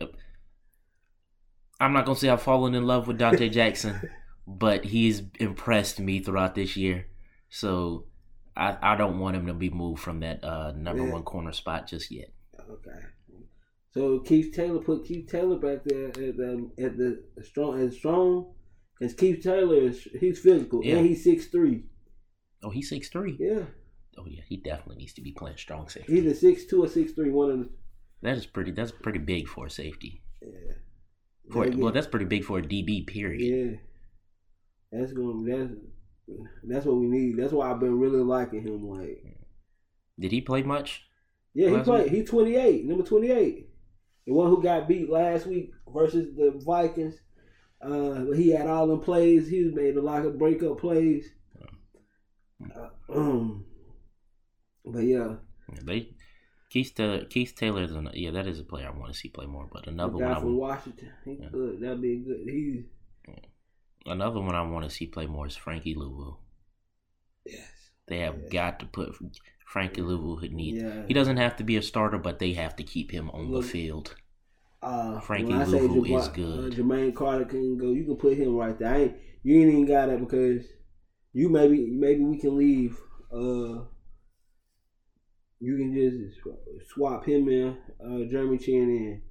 I'm 1.80 1.92
not 1.92 2.04
gonna 2.04 2.18
say 2.18 2.28
I've 2.28 2.42
fallen 2.42 2.74
in 2.74 2.86
love 2.86 3.06
with 3.08 3.18
Donte 3.18 3.50
Jackson, 3.50 4.00
but 4.46 4.84
he's 4.84 5.22
impressed 5.38 5.98
me 6.00 6.20
throughout 6.20 6.54
this 6.54 6.76
year. 6.76 7.06
So 7.48 8.06
I 8.56 8.76
I 8.82 8.96
don't 8.96 9.18
want 9.18 9.36
him 9.36 9.46
to 9.46 9.54
be 9.54 9.70
moved 9.70 10.00
from 10.02 10.20
that 10.20 10.44
uh, 10.44 10.72
number 10.76 11.04
Yeah. 11.04 11.12
one 11.12 11.22
corner 11.22 11.52
spot 11.52 11.86
just 11.88 12.10
yet. 12.10 12.32
okay. 12.58 13.00
So 13.92 14.20
Keith 14.20 14.54
Taylor 14.54 14.78
put 14.80 15.04
Keith 15.04 15.26
Taylor 15.28 15.58
back 15.58 15.82
there 15.84 16.08
at 16.08 16.14
the 16.36 16.70
at 16.78 16.96
the 16.96 17.22
strong 17.42 17.80
as 17.80 17.96
strong 17.96 18.52
as 19.00 19.14
Keith 19.14 19.42
Taylor 19.42 19.76
is. 19.76 20.06
He's 20.20 20.38
physical 20.38 20.80
Yeah. 20.84 20.96
and 20.98 21.06
he's 21.06 21.24
six 21.24 21.46
three. 21.46 21.84
Oh, 22.62 22.70
he's 22.70 22.88
six 22.88 23.08
three. 23.08 23.36
Yeah, 23.40 23.64
Oh 24.18 24.26
yeah, 24.26 24.42
he 24.46 24.58
definitely 24.58 24.96
needs 24.96 25.14
to 25.14 25.22
be 25.22 25.32
playing 25.32 25.56
strong 25.56 25.88
safety. 25.88 26.12
either 26.18 26.34
six 26.34 26.66
two 26.66 26.84
or 26.84 26.88
six 26.88 27.12
three. 27.12 27.30
One 27.30 27.50
of 27.50 27.58
the 27.60 27.70
That 28.22 28.36
is 28.36 28.46
pretty. 28.46 28.70
That's 28.72 28.92
pretty 28.92 29.18
big 29.18 29.48
for 29.48 29.66
a 29.66 29.70
safety. 29.70 30.22
yeah. 30.42 30.74
For 31.52 31.68
well, 31.70 31.92
that's 31.92 32.06
pretty 32.06 32.26
big 32.26 32.44
for 32.44 32.58
a 32.58 32.62
DB. 32.62 33.06
Period. 33.06 33.40
yeah. 33.40 33.78
That's 34.92 35.12
going. 35.12 35.44
That's 35.44 35.72
That's 36.64 36.86
what 36.86 36.96
we 36.96 37.06
need. 37.06 37.36
That's 37.36 37.52
why 37.52 37.70
I've 37.70 37.80
been 37.80 37.98
really 37.98 38.22
liking 38.22 38.62
him. 38.62 38.88
Like, 38.88 39.24
Did 40.18 40.32
he 40.32 40.40
play 40.40 40.62
much? 40.62 41.06
yeah, 41.54 41.70
he 41.70 41.78
played. 41.82 42.04
week? 42.04 42.12
He 42.12 42.24
twenty 42.24 42.56
eight, 42.56 42.84
number 42.84 43.04
twenty 43.04 43.30
eight, 43.30 43.68
the 44.26 44.32
one 44.32 44.48
who 44.48 44.62
got 44.62 44.88
beat 44.88 45.08
last 45.10 45.46
week 45.46 45.72
versus 45.92 46.36
the 46.36 46.52
Vikings. 46.64 47.14
Uh, 47.82 48.26
he 48.32 48.50
had 48.50 48.66
all 48.66 48.86
them 48.86 49.00
plays. 49.00 49.48
He 49.48 49.64
made 49.64 49.96
a 49.96 50.02
lot 50.02 50.24
of 50.26 50.38
breakup 50.38 50.78
plays. 50.78 51.30
Uh, 52.76 52.88
um, 53.08 53.64
but 54.84 55.00
yeah, 55.00 55.34
Yeah, 55.72 55.80
They 55.84 56.08
Keith 56.70 56.94
Taylor, 56.94 57.24
Keith 57.24 57.54
Taylor's 57.56 57.90
an, 57.92 58.08
yeah, 58.14 58.30
that 58.30 58.46
is 58.46 58.60
a 58.60 58.64
player 58.64 58.86
I 58.88 58.96
want 58.98 59.12
to 59.12 59.18
see 59.18 59.28
play 59.28 59.46
more. 59.46 59.68
But 59.70 59.84
the 59.84 59.90
another 59.90 60.12
one, 60.18 60.22
guy 60.32 60.36
I, 60.36 60.40
from 60.40 60.56
Washington, 60.56 61.10
he 61.24 61.32
Yeah. 61.40 61.48
good. 61.50 61.80
That'd 61.80 62.00
be 62.00 62.16
good. 62.18 62.40
He's 62.48 62.84
another 64.06 64.40
one 64.40 64.54
I 64.54 64.62
want 64.62 64.84
to 64.84 64.90
see 64.90 65.06
play 65.06 65.26
more 65.26 65.46
is 65.46 65.56
Frankie 65.56 65.94
Luvu. 65.94 66.36
yes, 67.44 67.90
They 68.06 68.20
have 68.20 68.38
Yeah. 68.44 68.48
got 68.50 68.80
to 68.80 68.86
put 68.86 69.16
Frankie 69.66 70.00
Luvu. 70.02 70.40
He 70.42 70.48
needs. 70.48 70.82
yeah. 70.82 71.06
He 71.06 71.14
doesn't 71.14 71.36
have 71.38 71.56
to 71.56 71.64
be 71.64 71.76
a 71.76 71.82
starter, 71.82 72.18
but 72.18 72.38
they 72.38 72.52
have 72.54 72.76
to 72.76 72.82
keep 72.84 73.10
him 73.10 73.30
on 73.30 73.50
Look, 73.50 73.62
the 73.64 73.68
field. 73.68 74.16
Uh, 74.82 75.20
Frankie 75.20 75.52
Luvu 75.52 76.06
Jama- 76.06 76.18
is 76.18 76.28
good. 76.28 76.72
Uh, 76.72 76.76
Jermaine 76.76 77.14
Carter 77.14 77.44
can 77.44 77.76
go. 77.76 77.90
You 77.90 78.04
can 78.04 78.16
put 78.16 78.36
him 78.36 78.56
right 78.56 78.78
there. 78.78 78.94
I 78.94 78.98
ain't, 78.98 79.16
you 79.42 79.60
ain't 79.60 79.70
even 79.72 79.86
got 79.86 80.08
it 80.08 80.20
because 80.20 80.64
you 81.32 81.48
maybe 81.48 81.86
maybe 81.90 82.22
we 82.24 82.38
can 82.38 82.56
leave. 82.56 82.98
Uh, 83.32 83.84
you 85.60 85.76
can 85.76 85.94
just 85.94 86.90
swap 86.90 87.26
him 87.26 87.48
in, 87.48 87.76
uh, 88.04 88.28
Jeremy 88.30 88.58
Chinn 88.58 88.90
in. 88.90 89.22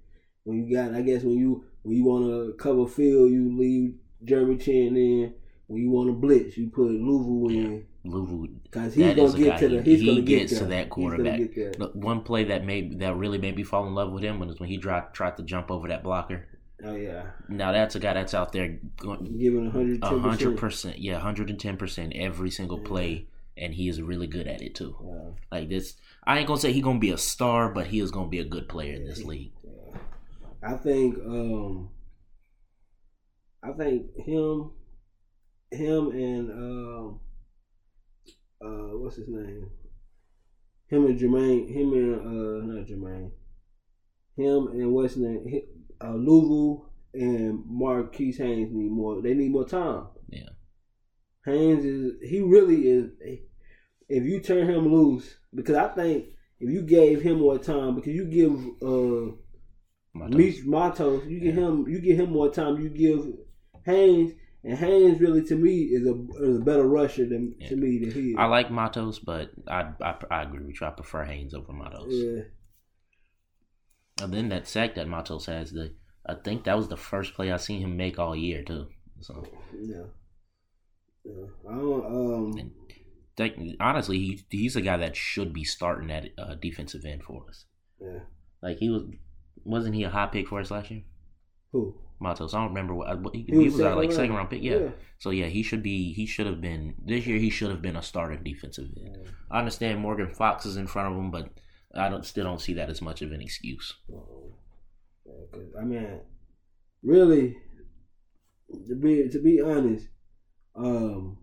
When 0.43 0.65
you 0.67 0.75
got, 0.75 0.93
I 0.93 1.01
guess 1.01 1.23
when 1.23 1.37
you 1.37 1.65
when 1.83 1.95
you 1.97 2.05
want 2.05 2.25
to 2.25 2.53
cover 2.57 2.87
field, 2.87 3.31
you 3.31 3.55
leave 3.57 3.95
Jeremy 4.23 4.57
Chinn 4.57 4.95
in. 4.95 5.33
When 5.67 5.81
you 5.81 5.91
want 5.91 6.09
to 6.09 6.13
blitz, 6.13 6.57
you 6.57 6.69
put 6.69 6.89
Luvu 6.89 7.51
in 7.51 7.85
Luvu. 8.05 8.47
because 8.63 8.95
he's 8.95 9.13
gonna 9.15 9.37
get 9.37 9.59
to 9.59 9.69
the. 9.69 9.81
He, 9.83 9.91
He's 9.91 9.99
he 9.99 10.05
gonna 10.07 10.21
get 10.21 10.39
gets 10.49 10.57
to 10.59 10.65
that 10.65 10.89
quarterback. 10.89 11.41
Look, 11.77 11.93
one 11.93 12.21
play 12.21 12.45
that 12.45 12.65
made 12.65 12.99
that 12.99 13.15
really 13.15 13.37
made 13.37 13.55
me 13.55 13.61
fall 13.63 13.85
in 13.85 13.93
love 13.93 14.11
with 14.11 14.23
him 14.23 14.39
was 14.39 14.59
when 14.59 14.69
he 14.69 14.77
tried 14.79 15.13
tried 15.13 15.37
to 15.37 15.43
jump 15.43 15.69
over 15.69 15.87
that 15.89 16.01
blocker. 16.03 16.47
Oh 16.83 16.95
yeah, 16.95 17.23
Now 17.49 17.71
that's 17.73 17.95
a 17.95 17.99
guy 17.99 18.13
that's 18.13 18.33
out 18.33 18.53
there 18.53 18.79
going 18.97 19.37
giving 19.37 19.67
a 19.67 19.69
hundred 19.69 19.99
a 20.01 20.07
hundred 20.07 20.37
percent. 20.37 20.57
percent, 20.57 20.99
yeah, 20.99 21.19
hundred 21.19 21.49
and 21.49 21.59
ten 21.59 21.75
percent 21.77 22.13
every 22.15 22.49
single 22.49 22.79
play, 22.79 23.27
and 23.59 23.73
he 23.73 23.89
is 23.89 24.01
really 24.01 24.27
good 24.27 24.47
at 24.47 24.61
it 24.61 24.75
too. 24.75 24.95
Yeah. 25.03 25.29
Like 25.51 25.69
this, 25.69 25.95
I 26.25 26.37
ain't 26.37 26.47
gonna 26.47 26.59
say 26.59 26.71
he 26.71 26.81
gonna 26.81 26.99
be 26.99 27.11
a 27.11 27.17
star, 27.17 27.73
but 27.73 27.87
he 27.87 27.99
is 27.99 28.11
gonna 28.11 28.29
be 28.29 28.39
a 28.39 28.45
good 28.45 28.69
player 28.69 28.93
in 28.93 29.05
this 29.05 29.23
league. 29.23 29.51
I 30.63 30.73
think 30.75 31.17
um 31.19 31.89
I 33.63 33.71
think 33.71 34.07
him 34.17 34.71
him 35.71 36.11
and 36.11 36.51
um 36.51 37.19
uh 38.61 38.97
what's 38.97 39.17
his 39.17 39.27
name? 39.27 39.69
Him 40.87 41.05
and 41.05 41.19
Jermaine 41.19 41.69
him 41.69 41.93
and 41.93 42.15
uh 42.15 42.65
not 42.65 42.87
Jermaine. 42.87 43.31
Him 44.35 44.67
and 44.67 44.91
what's 44.91 45.13
his 45.13 45.23
name? 45.23 45.61
Uh 46.01 46.13
Luvu 46.13 46.85
and 47.13 47.63
Marquise 47.65 48.37
Haynes 48.37 48.71
need 48.71 48.91
more 48.91 49.21
they 49.21 49.33
need 49.33 49.51
more 49.51 49.67
time. 49.67 50.07
Yeah. 50.29 50.49
Haynes 51.45 51.85
is 51.85 52.13
he 52.29 52.41
really 52.41 52.87
is 52.87 53.11
if 54.09 54.23
you 54.23 54.39
turn 54.41 54.69
him 54.69 54.91
loose 54.93 55.37
because 55.53 55.75
I 55.75 55.87
think 55.89 56.25
if 56.59 56.69
you 56.69 56.81
gave 56.81 57.21
him 57.21 57.39
more 57.39 57.57
time 57.57 57.95
because 57.95 58.13
you 58.13 58.25
give 58.25 58.53
uh 58.81 59.35
Matos. 60.13 60.35
Meech 60.35 60.65
Matos, 60.65 61.25
you 61.27 61.39
give 61.39 61.55
him 61.55 61.87
you 61.87 61.99
give 62.01 62.19
him 62.19 62.31
more 62.31 62.51
time. 62.51 62.81
You 62.81 62.89
give 62.89 63.27
Haynes, 63.85 64.33
and 64.63 64.77
Haynes 64.77 65.19
really 65.21 65.43
to 65.43 65.55
me 65.55 65.83
is 65.83 66.05
a 66.07 66.15
is 66.43 66.57
a 66.57 66.61
better 66.61 66.87
rusher 66.87 67.25
than 67.29 67.55
Yeah. 67.59 67.69
to 67.69 67.75
me 67.75 67.99
than 67.99 68.11
he 68.11 68.29
is. 68.31 68.35
I 68.37 68.45
like 68.45 68.71
Matos, 68.71 69.19
but 69.19 69.51
I, 69.67 69.91
I 70.01 70.15
I 70.31 70.41
agree 70.43 70.65
with 70.65 70.81
you. 70.81 70.87
I 70.87 70.89
prefer 70.89 71.23
Haynes 71.25 71.53
over 71.53 71.71
Matos. 71.71 72.07
yeah, 72.11 72.41
And 74.21 74.33
then 74.33 74.49
that 74.49 74.67
sack 74.67 74.95
that 74.95 75.07
Matos 75.07 75.45
has, 75.45 75.71
the 75.71 75.93
I 76.25 76.33
think 76.35 76.63
that 76.65 76.75
was 76.75 76.87
the 76.89 76.97
first 76.97 77.33
play 77.35 77.51
I 77.51 77.57
seen 77.57 77.81
him 77.81 77.95
make 77.95 78.19
all 78.19 78.35
year 78.35 78.63
too. 78.63 78.87
So 79.21 79.45
yeah, 79.79 80.03
yeah. 81.23 81.45
I 81.69 81.75
don't. 81.75 82.05
Um, 82.05 82.57
And- 82.57 82.71
honestly, 83.79 84.17
he 84.19 84.45
he's 84.49 84.75
a 84.75 84.81
guy 84.81 84.97
that 84.97 85.15
should 85.15 85.53
be 85.53 85.63
starting 85.63 86.11
at 86.11 86.29
uh, 86.37 86.55
defensive 86.55 87.05
end 87.05 87.23
for 87.23 87.45
us. 87.49 87.65
yeah. 88.01 88.19
Like 88.61 88.77
he 88.79 88.89
was, 88.89 89.03
wasn't 89.63 89.95
he 89.95 90.03
a 90.03 90.09
high 90.09 90.27
pick 90.27 90.47
for 90.49 90.59
us 90.59 90.71
last 90.71 90.91
year? 90.91 91.03
Who? 91.71 91.95
Matos. 92.19 92.53
I 92.53 92.57
don't 92.59 92.69
remember 92.69 92.93
what, 92.93 93.21
what 93.21 93.33
he, 93.33 93.43
He 93.43 93.53
he 93.53 93.63
was 93.65 93.73
was, 93.75 93.81
like 93.81 94.11
second 94.11 94.11
second 94.11 94.29
round. 94.31 94.37
round 94.37 94.49
pick. 94.49 94.63
Yeah. 94.63 94.77
Yeah. 94.77 94.89
So 95.19 95.29
yeah, 95.29 95.45
he 95.45 95.63
should 95.63 95.81
be. 95.81 96.11
He 96.13 96.25
should 96.25 96.45
have 96.47 96.59
been 96.59 96.95
this 97.05 97.25
year. 97.25 97.37
He 97.37 97.49
should 97.49 97.69
have 97.69 97.81
been 97.81 97.95
a 97.95 98.01
starting 98.03 98.43
defensive 98.43 98.89
end. 98.99 99.17
I 99.49 99.59
understand 99.59 99.99
Morgan 99.99 100.33
Fox 100.33 100.65
is 100.65 100.75
in 100.75 100.87
front 100.87 101.13
of 101.13 101.17
him, 101.17 101.31
but 101.31 101.49
I 101.95 102.09
don't 102.09 102.25
still 102.25 102.43
don't 102.43 102.59
see 102.61 102.73
that 102.73 102.89
as 102.89 103.01
much 103.01 103.21
of 103.21 103.31
an 103.31 103.41
excuse. 103.41 103.93
Uh-oh. 104.11 104.51
I 105.79 105.83
mean, 105.85 106.19
really, 107.03 107.55
to 108.87 108.95
be 108.95 109.29
to 109.29 109.39
be 109.39 109.61
honest, 109.61 110.07
um, 110.75 111.37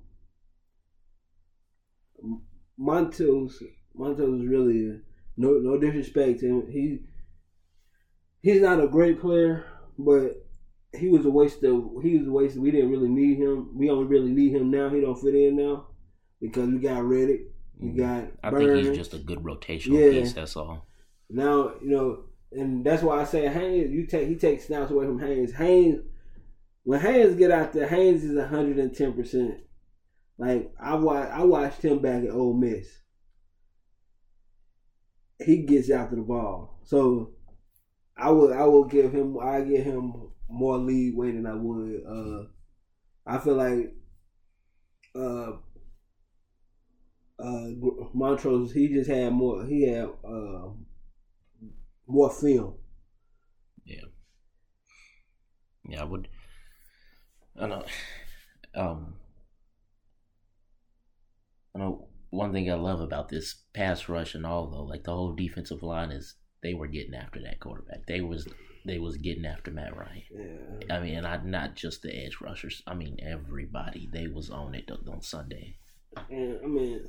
Montos 2.79 3.63
Montos 3.99 4.41
is 4.43 4.47
really 4.49 5.01
no 5.37 5.53
no 5.59 5.79
disrespect 5.79 6.41
to 6.41 6.47
him. 6.47 6.71
He 6.71 7.01
he's 8.43 8.61
not 8.61 8.83
a 8.83 8.89
great 8.89 9.21
player, 9.21 9.65
but 9.99 10.47
he 10.95 11.09
was 11.09 11.25
a 11.27 11.31
waste 11.31 11.63
of 11.65 11.91
he 12.03 12.19
was 12.19 12.27
a 12.27 12.31
waste. 12.31 12.57
Of, 12.57 12.63
we 12.63 12.71
didn't 12.71 12.91
really 12.91 13.09
need 13.09 13.39
him. 13.39 13.77
We 13.77 13.87
don't 13.87 14.09
really 14.09 14.31
need 14.31 14.53
him 14.53 14.71
now. 14.71 14.89
He 14.91 15.01
don't 15.01 15.19
fit 15.21 15.35
in 15.35 15.57
now 15.57 15.87
because 16.41 16.69
we 16.69 16.79
got 16.79 17.05
Reddick. 17.05 17.53
We 17.79 17.91
got. 17.91 18.25
I 18.43 18.51
Burns. 18.51 18.65
think 18.73 18.87
he's 18.89 18.97
just 18.97 19.15
a 19.15 19.19
good 19.19 19.41
rotational 19.41 20.01
Yeah. 20.01 20.21
piece. 20.21 20.33
That's 20.33 20.57
all. 20.57 20.87
Now 21.29 21.73
you 21.83 21.91
know, 21.91 22.25
and 22.53 22.85
that's 22.85 23.03
why 23.03 23.21
I 23.21 23.25
say 23.25 23.49
Haynes. 23.49 23.93
You 23.93 24.07
take 24.07 24.29
he 24.29 24.37
takes 24.37 24.67
snaps 24.67 24.91
away 24.91 25.07
from 25.07 25.19
Haynes. 25.19 25.53
Haynes, 25.53 26.03
when 26.85 27.01
Haynes 27.01 27.37
get 27.37 27.51
out 27.51 27.73
there, 27.73 27.89
Haynes 27.89 28.25
is 28.25 28.39
hundred 28.49 28.79
and 28.79 28.95
ten 28.95 29.13
percent. 29.13 29.59
Like 30.39 30.73
I 30.79 30.95
watched, 30.95 31.33
I 31.33 31.45
watched 31.45 31.83
him 31.83 32.01
back 32.01 32.25
at 32.25 32.31
Ole 32.31 32.55
Miss. 32.55 32.87
He 35.45 35.63
gets 35.63 35.91
after 35.91 36.17
the 36.17 36.23
ball, 36.23 36.81
so 36.85 37.33
I 38.17 38.31
would 38.31 38.53
I 38.53 38.65
will 38.65 38.85
give 38.85 39.13
him 39.13 39.39
I 39.39 39.61
give 39.63 39.85
him 39.85 40.31
more 40.49 40.79
leeway 40.79 41.33
than 41.33 41.47
I 41.47 41.55
would. 41.55 42.03
Uh, 42.07 42.45
I 43.27 43.39
feel 43.39 43.55
like 43.55 43.95
uh, 45.15 45.53
uh, 47.39 47.67
Montrose 48.15 48.73
he 48.73 48.89
just 48.89 49.11
had 49.11 49.33
more 49.33 49.65
he 49.65 49.89
had 49.89 50.09
uh, 50.25 50.69
more 52.07 52.31
film. 52.31 52.75
Yeah. 53.85 54.05
Yeah, 55.89 56.03
I 56.03 56.05
would. 56.05 56.29
I 57.59 57.67
know. 57.67 57.85
Um. 58.75 59.15
I 61.77 61.79
know 61.79 62.09
one 62.31 62.53
thing 62.53 62.71
I 62.71 62.75
love 62.75 63.01
about 63.01 63.29
this 63.29 63.55
pass 63.75 64.09
rush 64.09 64.35
and 64.35 64.47
all 64.47 64.67
though, 64.69 64.85
like 64.85 65.05
the 65.05 65.13
whole 65.13 65.35
defensive 65.35 65.83
line 65.83 66.11
is 66.11 66.35
they 66.63 66.73
were 66.75 66.87
getting 66.87 67.15
after 67.15 67.41
that 67.43 67.61
quarterback. 67.61 68.07
They 68.07 68.21
was 68.23 68.49
they 68.87 68.99
was 68.99 69.17
getting 69.19 69.45
after 69.45 69.71
Matt 69.71 69.97
Ryan. 69.97 70.23
Yeah. 70.89 70.97
I 70.97 71.01
mean, 71.01 71.15
and 71.17 71.27
I, 71.27 71.39
not 71.45 71.75
just 71.75 72.03
the 72.03 72.15
edge 72.17 72.39
rushers. 72.41 72.83
I 72.87 72.95
mean, 72.95 73.19
everybody. 73.23 74.09
They 74.13 74.27
was 74.29 74.49
on 74.49 74.75
it 74.75 74.91
on 74.91 75.21
Sunday. 75.21 75.77
And 76.31 76.59
I 76.65 76.67
mean, 76.67 77.01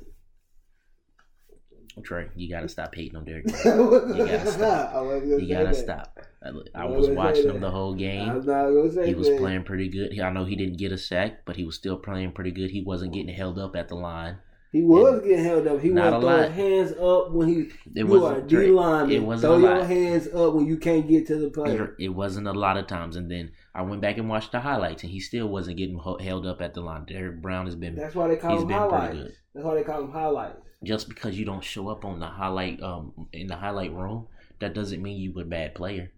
Trey, 2.04 2.26
you 2.36 2.50
gotta 2.50 2.68
stop 2.76 2.94
hating 2.94 3.16
on 3.16 3.24
Derrick. 3.24 3.46
you 3.46 3.52
gotta 3.54 4.50
stop. 4.50 4.92
You 5.24 5.48
gotta 5.48 5.64
that. 5.66 5.74
stop. 5.76 6.18
I, 6.42 6.48
I 6.48 6.82
I 6.82 6.84
was 6.84 7.08
wasn't 7.08 7.16
gonna 7.16 7.34
say 7.34 7.40
watching 7.40 7.44
him 7.46 7.54
that. 7.54 7.60
the 7.60 7.70
whole 7.70 7.94
game. 7.94 8.28
I'm 8.28 8.44
not 8.44 8.70
gonna 8.70 8.92
say 8.92 9.06
He 9.06 9.14
was 9.14 9.28
that. 9.28 9.38
playing 9.38 9.64
pretty 9.64 9.88
good. 9.88 10.18
I 10.20 10.30
know 10.30 10.44
he 10.44 10.56
didn't 10.56 10.76
get 10.78 10.92
a 10.92 10.98
sack, 10.98 11.44
but 11.46 11.56
he 11.56 11.64
was 11.64 11.76
still 11.76 11.96
playing 11.96 12.32
pretty 12.32 12.50
good. 12.50 12.70
He 12.70 12.82
wasn't 12.82 13.14
getting 13.14 13.34
held 13.34 13.58
up 13.58 13.74
at 13.74 13.88
the 13.88 13.94
line. 13.96 14.38
He 14.70 14.82
was 14.82 15.22
getting 15.22 15.42
held 15.44 15.66
up. 15.66 15.80
He 15.80 15.90
was 15.90 16.22
throwing 16.22 16.52
hands 16.52 16.92
up 16.92 17.30
when 17.30 17.48
he. 17.48 17.70
It 17.94 18.06
you 18.06 18.24
are 18.24 18.36
a. 18.38 18.42
D 18.42 18.66
lineman. 18.70 19.10
It 19.16 19.22
wasn't 19.22 19.60
Throw 19.60 19.74
your 19.74 19.84
hands 19.84 20.28
up 20.28 20.52
when 20.54 20.66
you 20.66 20.76
can't 20.76 21.08
get 21.08 21.26
to 21.28 21.36
the 21.36 21.48
player. 21.50 21.96
It, 21.98 22.10
wasn't 22.10 22.46
a 22.48 22.52
lot 22.52 22.76
of 22.76 22.86
times. 22.86 23.16
And 23.16 23.30
then 23.30 23.52
I 23.74 23.82
went 23.82 24.02
back 24.02 24.18
and 24.18 24.28
watched 24.28 24.52
the 24.52 24.60
highlights, 24.60 25.02
and 25.02 25.10
he 25.12 25.20
still 25.20 25.46
wasn't 25.48 25.78
getting 25.78 25.98
held 26.20 26.46
up 26.46 26.60
at 26.60 26.74
the 26.74 26.82
line. 26.82 27.04
Derrick 27.06 27.40
Brown 27.40 27.64
has 27.66 27.76
been 27.76 27.94
That's 27.94 28.14
why 28.14 28.28
they 28.28 28.36
call 28.36 28.64
been 28.64 28.76
highlights. 28.76 29.14
good. 29.14 29.32
That's 29.54 29.64
why 29.66 29.74
they 29.74 29.82
call 29.84 30.02
them 30.02 30.12
highlights. 30.12 30.60
just 30.84 31.08
because 31.08 31.38
you 31.38 31.44
don't 31.46 31.64
show 31.64 31.88
up 31.88 32.04
on 32.04 32.20
the 32.20 32.26
highlight 32.26 32.82
um 32.82 33.28
in 33.32 33.46
the 33.46 33.56
highlight 33.56 33.92
room, 33.92 34.26
that 34.60 34.74
doesn't 34.74 35.02
mean 35.02 35.16
you 35.16 35.38
a 35.40 35.44
bad 35.44 35.74
player. 35.74 36.12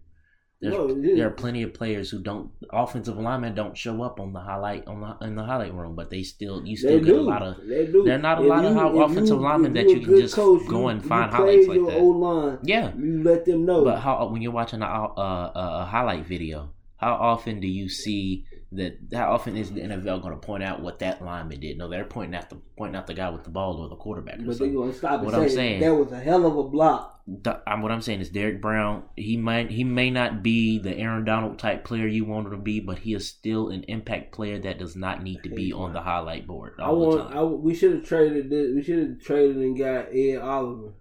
There's, 0.61 0.75
No, 0.75 0.93
there 1.15 1.25
are 1.27 1.31
plenty 1.31 1.63
of 1.63 1.73
players 1.73 2.11
who 2.11 2.19
don't 2.21 2.51
offensive 2.71 3.17
linemen 3.17 3.55
don't 3.55 3.75
show 3.75 4.03
up 4.03 4.19
on 4.19 4.31
the 4.31 4.39
highlight 4.39 4.85
on 4.87 5.01
the 5.01 5.25
in 5.25 5.35
the 5.35 5.43
highlight 5.43 5.73
room, 5.73 5.95
but 5.95 6.11
they 6.11 6.21
still 6.21 6.63
you 6.63 6.77
still 6.77 6.99
get 6.99 7.05
do. 7.07 7.19
a 7.19 7.21
lot 7.21 7.41
of 7.41 7.55
they 7.67 7.87
do. 7.87 8.03
there 8.03 8.15
are 8.15 8.21
not 8.21 8.37
a 8.37 8.43
If 8.43 8.47
lot 8.49 8.65
of 8.65 8.75
you- 8.75 9.01
if 9.03 9.11
offensive 9.11 9.37
you- 9.37 9.41
linemen 9.43 9.73
that 9.73 9.89
you 9.89 10.01
can 10.01 10.17
just 10.19 10.35
coach, 10.35 10.61
go 10.67 10.87
and 10.89 11.01
you 11.01 11.09
find 11.09 11.31
highlights 11.31 11.67
like 11.67 11.79
that. 11.87 11.99
line. 12.03 12.59
yeah. 12.63 12.91
You 12.95 13.23
let 13.23 13.45
them 13.45 13.65
know. 13.65 13.83
But 13.83 13.99
how 14.01 14.27
when 14.27 14.43
you're 14.43 14.51
watching 14.51 14.83
a, 14.83 14.85
a, 14.85 14.89
a, 15.15 15.51
a 15.81 15.85
highlight 15.85 16.27
video, 16.27 16.69
how 16.97 17.13
often 17.13 17.59
do 17.59 17.67
you 17.67 17.89
see 17.89 18.45
that 18.73 18.97
how 19.13 19.33
often 19.33 19.57
is 19.57 19.71
the 19.71 19.81
NFL 19.81 20.21
going 20.21 20.33
to 20.33 20.37
point 20.37 20.63
out 20.63 20.81
what 20.81 20.99
that 20.99 21.21
lineman 21.23 21.59
did? 21.59 21.77
No, 21.77 21.89
they're 21.89 22.05
pointing 22.05 22.35
out 22.35 22.49
the 22.49 22.57
pointing 22.77 22.95
out 22.95 23.05
the 23.07 23.13
guy 23.13 23.29
with 23.29 23.43
the 23.43 23.49
ball 23.49 23.77
or 23.81 23.89
the 23.89 23.95
quarterback. 23.95 24.35
Or 24.35 24.43
But 24.43 24.47
they 24.47 24.53
something. 24.53 24.75
gonna 24.75 24.93
stop 24.93 25.23
What 25.23 25.33
I'm 25.35 25.49
saying- 25.49 25.81
that 25.81 25.93
was 25.93 26.11
a 26.11 26.19
hell 26.19 26.45
of 26.45 26.57
a 26.57 26.63
block. 26.63 27.09
The- 27.27 27.61
I'm, 27.67 27.81
what 27.81 27.91
I'm 27.91 28.01
saying 28.01 28.21
is 28.21 28.29
Derrick 28.29 28.61
Brown. 28.61 29.03
He 29.15 29.37
might 29.37 29.69
he 29.69 29.83
may 29.83 30.09
not 30.09 30.41
be 30.41 30.79
the 30.79 30.97
Aaron 30.97 31.23
Donald 31.23 31.59
type 31.59 31.83
player 31.83 32.07
you 32.07 32.25
want 32.25 32.47
him 32.47 32.51
to 32.53 32.57
be, 32.57 32.79
but 32.79 32.99
he 32.99 33.13
is 33.13 33.27
still 33.27 33.69
an 33.69 33.83
impact 33.83 34.31
player 34.31 34.57
that 34.59 34.79
does 34.79 34.95
not 34.95 35.21
need 35.21 35.43
to 35.43 35.49
be 35.49 35.71
on 35.71 35.93
the 35.93 36.01
highlight 36.01 36.47
board 36.47 36.73
I 36.79 36.91
want. 36.91 37.33
I, 37.35 37.43
we 37.43 37.75
should 37.75 37.93
have 37.93 38.05
traded 38.05 38.49
this. 38.49 38.73
We 38.73 38.81
should 38.83 38.99
have 38.99 39.19
traded 39.19 39.57
and 39.57 39.77
got 39.77 40.07
Ed 40.13 40.37
Oliver. 40.37 40.93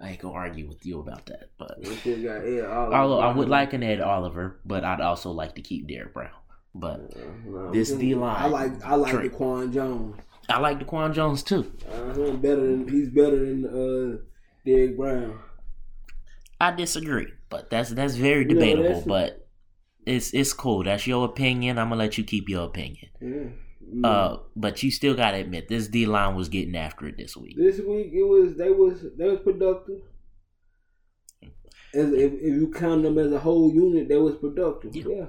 I 0.00 0.10
ain't 0.10 0.20
gonna 0.20 0.34
argue 0.34 0.68
with 0.68 0.84
you 0.84 1.00
about 1.00 1.26
that, 1.26 1.50
but 1.56 1.78
We 1.78 1.94
should 1.96 2.18
have 2.24 2.42
got 2.64 2.92
although 2.92 3.20
I 3.20 3.32
would 3.32 3.48
like 3.48 3.72
an 3.72 3.82
Ed 3.82 4.00
Oliver, 4.00 4.60
but 4.64 4.84
I'd 4.84 5.00
also 5.00 5.30
like 5.30 5.54
to 5.54 5.62
keep 5.62 5.86
Derrick 5.88 6.12
Brown. 6.12 6.30
But 6.74 7.12
Uh, 7.16 7.20
no, 7.46 7.70
This 7.72 7.92
D-line, 7.92 8.36
I 8.42 8.46
like. 8.48 8.84
I 8.84 8.96
like 8.96 9.12
Trey. 9.12 9.28
Daquan 9.28 9.72
Jones. 9.72 10.16
I 10.48 10.58
like 10.58 10.80
Daquan 10.80 11.14
Jones 11.14 11.42
too. 11.44 11.72
Uh, 11.90 12.32
better 12.32 12.60
than 12.66 12.88
he's 12.88 13.08
better 13.10 13.38
than 13.46 13.64
uh, 13.64 14.18
Derrick 14.66 14.96
Brown. 14.96 15.38
I 16.60 16.72
disagree, 16.72 17.28
but 17.48 17.70
that's 17.70 17.90
that's 17.90 18.16
very 18.16 18.44
debatable. 18.44 18.82
that's- 18.82 19.04
but 19.06 19.46
it's 20.06 20.34
it's 20.34 20.52
cool. 20.52 20.82
That's 20.84 21.06
your 21.06 21.24
opinion. 21.24 21.78
I'm 21.78 21.88
gonna 21.90 21.98
let 22.00 22.18
you 22.18 22.24
keep 22.24 22.48
your 22.48 22.64
opinion. 22.66 23.08
Yeah. 23.20 23.44
Uh, 24.02 24.38
but 24.56 24.82
you 24.82 24.90
still 24.90 25.14
gotta 25.14 25.36
admit 25.38 25.68
this 25.68 25.88
D 25.88 26.06
line 26.06 26.34
was 26.34 26.48
getting 26.48 26.76
after 26.76 27.06
it 27.06 27.16
this 27.16 27.36
week. 27.36 27.56
This 27.56 27.78
week 27.78 28.10
it 28.12 28.22
was 28.24 28.56
they 28.56 28.70
was 28.70 29.04
they 29.16 29.28
was 29.28 29.40
productive. 29.40 30.00
As 31.94 32.12
if, 32.12 32.32
if 32.32 32.42
you 32.42 32.72
count 32.74 33.04
them 33.04 33.18
as 33.18 33.30
a 33.32 33.38
whole 33.38 33.72
unit, 33.72 34.08
they 34.08 34.16
was 34.16 34.34
productive. 34.36 34.96
Yeah. 34.96 35.04
Yeah, 35.08 35.24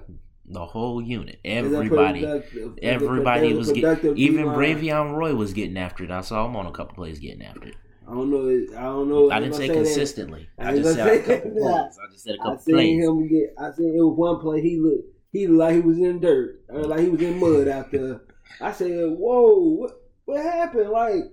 The 0.48 0.66
whole 0.66 1.00
unit, 1.02 1.40
everybody, 1.46 2.22
productive- 2.22 2.74
as 2.78 2.84
a 2.84 2.84
everybody 2.86 3.54
was 3.54 3.72
getting. 3.72 4.18
Even. 4.18 4.46
Bravion 4.48 5.16
Roy 5.16 5.36
was 5.36 5.54
getting 5.54 5.78
after 5.78 6.04
it. 6.04 6.12
I 6.12 6.22
saw 6.22 6.46
him 6.48 6.56
on 6.56 6.66
a 6.66 6.72
couple 6.72 6.96
plays 6.96 7.20
getting 7.20 7.44
after 7.44 7.68
it. 7.70 7.76
I 8.08 8.12
don't 8.14 8.32
know. 8.32 8.78
I 8.78 8.84
don't 8.84 9.10
know. 9.10 9.30
I 9.32 9.40
didn't 9.40 9.56
say 9.56 9.68
that. 9.68 9.74
consistently. 9.76 10.48
I 10.58 10.70
I 10.72 10.76
just 10.78 10.96
said 10.96 11.08
a 11.08 11.20
couple 11.20 11.52
that. 11.56 11.92
plays. 11.92 12.00
I 12.04 12.12
just 12.12 12.24
said 12.24 12.36
a 12.36 12.42
I 12.42 12.44
couple 12.46 12.60
seen 12.60 12.76
plays. 12.76 13.04
him 13.06 13.28
get. 13.28 13.54
I 13.60 13.72
seen 13.72 13.90
it 13.96 14.02
was 14.02 14.18
one 14.18 14.40
play. 14.40 14.62
He 14.62 14.80
looked. 14.80 15.10
He 15.32 15.48
looked 15.48 15.60
like 15.60 15.76
he 15.76 15.82
was 15.82 15.98
in 16.00 16.20
dirt, 16.20 16.62
or 16.70 16.84
like 16.84 17.02
he 17.02 17.10
was 17.10 17.22
in 17.22 17.40
mud 17.40 17.68
out 17.68 17.92
there. 17.92 18.22
I 18.62 18.72
said, 18.72 19.10
"Whoa, 19.10 19.58
what, 19.60 19.92
what 20.26 20.42
happened?" 20.44 20.90
Like 20.90 21.24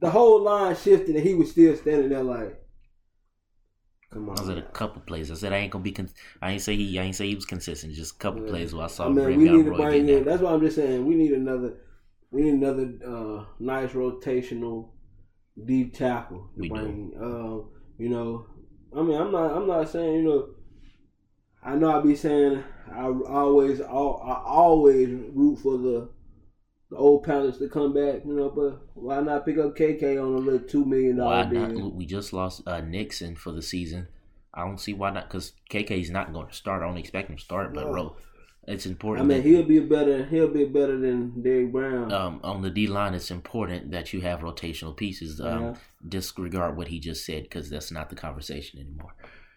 the 0.00 0.10
whole 0.10 0.40
line 0.42 0.76
shifted, 0.76 1.16
and 1.16 1.24
he 1.24 1.34
was 1.34 1.50
still 1.50 1.76
standing 1.76 2.10
there, 2.10 2.22
like, 2.22 2.60
"Come 4.10 4.28
on." 4.28 4.38
I 4.38 4.44
said 4.44 4.58
a 4.58 4.62
couple 4.62 5.02
plays. 5.02 5.30
I 5.30 5.34
said 5.34 5.52
I 5.52 5.58
ain't 5.58 5.72
gonna 5.72 5.84
be. 5.84 5.92
Con- 5.92 6.10
I 6.42 6.52
ain't 6.52 6.62
say 6.62 6.76
he. 6.76 6.98
I 6.98 7.02
ain't 7.04 7.16
say 7.16 7.28
he 7.28 7.34
was 7.34 7.46
consistent. 7.46 7.94
Just 7.94 8.16
a 8.16 8.18
couple 8.18 8.42
Yeah. 8.42 8.48
plays 8.50 8.74
where 8.74 8.84
I 8.84 8.88
saw 8.88 9.06
I 9.06 9.08
mean, 9.10 9.26
we 9.26 9.48
need 9.48 9.64
to 9.64 9.72
bring 9.74 10.08
in. 10.08 10.18
it. 10.18 10.24
That's 10.24 10.42
why 10.42 10.52
I'm 10.52 10.60
just 10.60 10.76
saying 10.76 11.04
we 11.06 11.14
need 11.14 11.32
another. 11.32 11.74
We 12.30 12.42
need 12.42 12.54
another 12.54 12.92
uh, 13.06 13.44
nice 13.60 13.90
rotational 13.90 14.90
deep 15.64 15.94
tackle. 15.94 16.50
We 16.56 16.68
do. 16.68 16.74
bring. 16.74 17.12
Um, 17.20 17.70
you 17.98 18.08
know, 18.08 18.46
I 18.96 19.02
mean, 19.02 19.20
I'm 19.20 19.30
not. 19.32 19.56
I'm 19.56 19.66
not 19.66 19.88
saying 19.88 20.14
you 20.14 20.22
know. 20.22 20.48
I 21.66 21.76
know 21.76 21.98
I 21.98 22.02
be 22.02 22.14
saying 22.14 22.62
I 22.92 23.06
always, 23.06 23.80
I 23.80 23.86
always 23.86 25.08
root 25.08 25.60
for 25.60 25.78
the 25.78 26.10
the 26.94 27.00
old 27.00 27.24
Panthers 27.24 27.58
to 27.58 27.68
come 27.68 27.92
back. 27.92 28.24
You 28.24 28.34
know, 28.34 28.48
but 28.50 28.80
why 28.94 29.20
not 29.20 29.44
pick 29.44 29.58
up 29.58 29.76
KK 29.76 30.18
on 30.22 30.34
a 30.34 30.38
little 30.38 30.66
two 30.66 30.84
million 30.84 31.16
dollar 31.16 31.44
deal? 31.48 31.90
We 31.90 32.06
just 32.06 32.32
lost 32.32 32.62
uh, 32.66 32.80
Nixon 32.80 33.36
for 33.36 33.52
the 33.52 33.62
season. 33.62 34.08
I 34.52 34.64
don't 34.64 34.78
see 34.80 34.94
why 34.94 35.10
not. 35.10 35.28
Because 35.28 35.52
KK's 35.70 36.10
not 36.10 36.32
going 36.32 36.46
to 36.48 36.54
start. 36.54 36.82
I 36.82 36.86
don't 36.86 36.96
expect 36.98 37.30
him 37.30 37.36
to 37.36 37.42
start, 37.42 37.74
but 37.74 37.84
No. 37.86 37.92
bro, 37.92 38.16
it's 38.68 38.86
important. 38.86 39.24
I 39.24 39.28
mean, 39.28 39.42
that- 39.42 39.48
he'll 39.48 39.64
be 39.64 39.80
better. 39.80 40.24
He'll 40.26 40.48
be 40.48 40.64
better 40.64 40.96
than 40.98 41.42
Derrick 41.42 41.72
Brown. 41.72 42.12
um, 42.12 42.40
on 42.44 42.62
the 42.62 42.70
D 42.70 42.86
line, 42.86 43.14
it's 43.14 43.30
important 43.30 43.90
that 43.90 44.12
you 44.12 44.20
have 44.20 44.40
rotational 44.40 44.96
pieces. 44.96 45.40
Um, 45.40 45.62
Yeah. 45.62 45.74
Disregard 46.08 46.76
what 46.76 46.88
he 46.88 47.00
just 47.00 47.24
said 47.24 47.44
because 47.44 47.70
that's 47.70 47.90
not 47.90 48.10
the 48.10 48.16
conversation 48.16 48.78
anymore. 48.78 49.14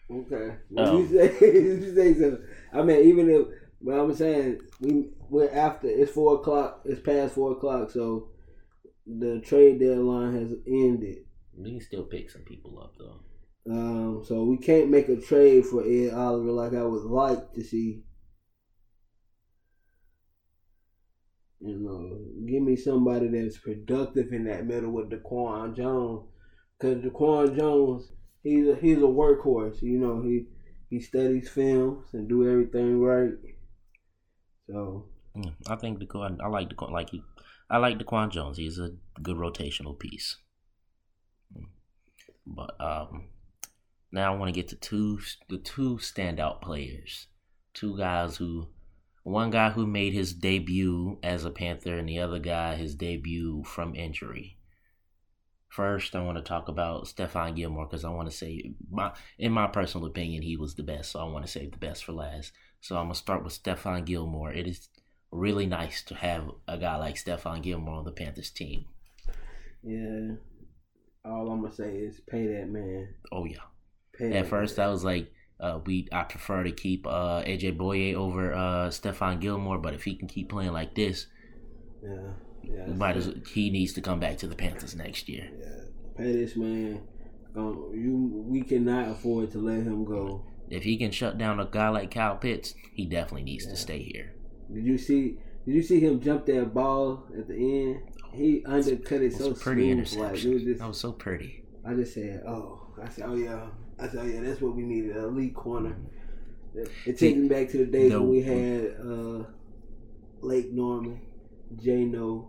Okay. 0.09 0.55
Oh. 0.77 0.97
You 1.01 1.07
say, 1.07 1.37
you 1.41 1.95
say 1.95 2.13
so. 2.13 2.39
I 2.73 2.81
mean, 2.81 3.05
even 3.07 3.29
if, 3.29 3.47
but 3.81 3.99
I'm 3.99 4.13
saying 4.15 4.61
we 4.79 5.09
we're 5.29 5.51
after 5.51 5.87
it's 5.87 6.11
four 6.11 6.35
o'clock. 6.35 6.81
It's 6.85 7.01
past 7.01 7.35
four 7.35 7.53
o'clock, 7.53 7.91
so 7.91 8.29
the 9.05 9.39
trade 9.41 9.79
deadline 9.79 10.33
has 10.33 10.53
ended. 10.65 11.17
We 11.55 11.71
can 11.71 11.81
still 11.81 12.03
pick 12.03 12.29
some 12.29 12.43
people 12.43 12.79
up 12.79 12.93
though. 12.97 13.21
Um, 13.69 14.23
so 14.25 14.43
we 14.43 14.57
can't 14.57 14.89
make 14.89 15.09
a 15.09 15.19
trade 15.19 15.65
for 15.65 15.83
Ed 15.83 16.13
Oliver 16.13 16.51
like 16.51 16.73
I 16.73 16.83
would 16.83 17.03
like 17.03 17.53
to 17.53 17.63
see. 17.63 18.03
You 21.59 21.79
know, 21.79 22.19
give 22.47 22.61
me 22.61 22.75
somebody 22.75 23.27
that's 23.27 23.57
productive 23.57 24.31
in 24.31 24.45
that 24.45 24.65
middle 24.65 24.91
with 24.91 25.09
Daquan 25.09 25.75
Jones, 25.75 26.29
because 26.79 27.03
Daquan 27.03 27.57
Jones, 27.57 28.11
he's 28.43 28.67
a 28.67 28.75
he's 28.75 28.99
a 28.99 29.01
workhorse. 29.01 29.81
You 29.81 29.97
know, 29.99 30.21
he 30.21 30.45
he 30.89 30.99
studies 31.01 31.49
films 31.49 32.05
and 32.13 32.29
do 32.29 32.47
everything 32.49 33.01
right. 33.01 33.31
So 34.67 35.05
I 35.67 35.75
think 35.75 35.99
Daquan. 35.99 36.37
I 36.41 36.47
like 36.47 36.69
Daquan. 36.69 36.91
Like 36.91 37.09
he, 37.11 37.23
I 37.69 37.77
like 37.77 37.97
Daquan 37.97 38.31
Jones. 38.31 38.57
He's 38.57 38.79
a 38.79 38.91
good 39.21 39.37
rotational 39.37 39.97
piece. 39.97 40.37
But 42.45 42.79
um, 42.79 43.25
now 44.11 44.33
I 44.33 44.37
want 44.37 44.53
to 44.53 44.59
get 44.59 44.69
to 44.69 44.75
two 44.75 45.19
the 45.49 45.57
two 45.57 45.97
standout 45.97 46.61
players, 46.61 47.27
two 47.73 47.97
guys 47.97 48.37
who, 48.37 48.69
one 49.23 49.49
guy 49.49 49.71
who 49.71 49.85
made 49.85 50.13
his 50.13 50.33
debut 50.33 51.19
as 51.23 51.45
a 51.45 51.51
Panther, 51.51 51.97
and 51.97 52.07
the 52.07 52.19
other 52.19 52.39
guy 52.39 52.75
his 52.75 52.95
debut 52.95 53.63
from 53.65 53.95
injury. 53.95 54.56
First, 55.69 56.15
I 56.15 56.23
want 56.23 56.37
to 56.37 56.43
talk 56.43 56.69
about 56.69 57.05
Stephon 57.05 57.55
Gilmore 57.55 57.85
because 57.85 58.05
I 58.05 58.09
want 58.09 58.29
to 58.29 58.35
say, 58.35 58.73
my 58.89 59.11
in 59.37 59.51
my 59.51 59.67
personal 59.67 60.07
opinion, 60.07 60.41
he 60.41 60.55
was 60.55 60.75
the 60.75 60.83
best. 60.83 61.11
So 61.11 61.19
I 61.19 61.25
want 61.25 61.45
to 61.45 61.51
save 61.51 61.71
the 61.71 61.77
best 61.77 62.03
for 62.05 62.13
last. 62.13 62.53
So 62.81 62.95
I'm 62.95 63.05
gonna 63.05 63.15
start 63.15 63.43
with 63.43 63.61
Stephon 63.61 64.05
Gilmore. 64.05 64.51
It 64.51 64.67
is 64.67 64.89
really 65.31 65.65
nice 65.65 66.01
to 66.03 66.15
have 66.15 66.49
a 66.67 66.77
guy 66.77 66.95
like 66.95 67.15
Stephon 67.15 67.61
Gilmore 67.61 67.95
on 67.95 68.05
the 68.05 68.11
Panthers 68.11 68.49
team. 68.49 68.85
yeah, 69.83 70.35
all 71.25 71.51
I'm 71.51 71.61
gonna 71.61 71.73
say 71.73 71.95
is 71.97 72.21
pay 72.29 72.47
that 72.47 72.69
man. 72.69 73.09
Oh 73.31 73.45
yeah. 73.45 73.57
Pay 74.17 74.33
At 74.37 74.47
first, 74.47 74.77
man. 74.77 74.87
I 74.87 74.89
was 74.89 75.03
like, 75.03 75.31
uh, 75.59 75.79
we 75.85 76.07
I 76.11 76.23
prefer 76.23 76.63
to 76.63 76.71
keep 76.71 77.05
uh, 77.05 77.43
AJ 77.43 77.77
Bouye 77.77 78.15
over 78.15 78.53
uh, 78.53 78.87
Stephon 78.87 79.39
Gilmore, 79.41 79.79
but 79.79 79.93
if 79.93 80.03
he 80.03 80.15
can 80.15 80.27
keep 80.27 80.49
playing 80.49 80.71
like 80.71 80.95
this, 80.95 81.27
yeah, 82.03 82.31
yeah. 82.63 82.87
might 82.87 83.17
as 83.17 83.31
he 83.53 83.69
needs 83.69 83.93
to 83.93 84.01
come 84.01 84.19
back 84.19 84.37
to 84.39 84.47
the 84.47 84.55
Panthers 84.55 84.95
next 84.95 85.27
year. 85.29 85.49
Yeah, 85.59 85.67
pay 86.17 86.31
this 86.33 86.55
man. 86.55 87.01
Um, 87.55 87.91
you, 87.93 88.43
we 88.47 88.61
cannot 88.61 89.09
afford 89.09 89.51
to 89.51 89.59
let 89.59 89.77
him 89.77 90.05
go. 90.05 90.45
If 90.69 90.83
he 90.83 90.97
can 90.97 91.11
shut 91.11 91.37
down 91.37 91.59
a 91.59 91.65
guy 91.65 91.89
like 91.89 92.11
Kyle 92.11 92.35
Pitts, 92.35 92.75
he 92.93 93.05
definitely 93.05 93.43
needs 93.43 93.65
to 93.65 93.75
stay 93.75 94.03
here. 94.03 94.33
Did 94.73 94.83
you 94.85 94.97
see? 94.97 95.37
Did 95.65 95.75
you 95.75 95.83
see 95.83 95.99
him 95.99 96.21
jump 96.21 96.45
that 96.45 96.73
ball 96.73 97.25
at 97.37 97.47
the 97.47 97.55
end? 97.55 98.01
He 98.33 98.63
undercut 98.65 99.21
it 99.21 99.33
It 99.33 99.33
so 99.33 99.53
pretty 99.53 99.83
smooth. 100.05 100.19
Like 100.19 100.33
it 100.33 100.45
interception. 100.45 100.53
was 100.53 100.63
just, 100.63 100.79
that 100.79 100.87
was 100.87 100.99
so 100.99 101.11
pretty. 101.13 101.63
I 101.85 101.93
just 101.93 102.13
said, 102.13 102.43
oh, 102.47 102.87
I 103.01 103.09
said, 103.09 103.25
oh 103.27 103.35
yeah, 103.35 103.67
I 103.99 104.07
said, 104.07 104.19
oh 104.21 104.25
yeah, 104.25 104.41
that's 104.41 104.61
what 104.61 104.75
we 104.75 104.83
needed, 104.83 105.15
an 105.15 105.23
elite 105.23 105.55
corner. 105.55 105.97
It, 106.75 106.89
it 107.05 107.17
takes 107.17 107.37
me 107.37 107.47
back 107.47 107.69
to 107.69 107.77
the 107.79 107.85
days 107.85 108.11
the- 108.11 108.19
when 108.21 108.29
we 108.29 108.41
had 108.43 108.95
uh, 109.01 109.43
Lake 110.41 110.71
Norman, 110.71 111.21
J 111.75 112.05
No, 112.05 112.47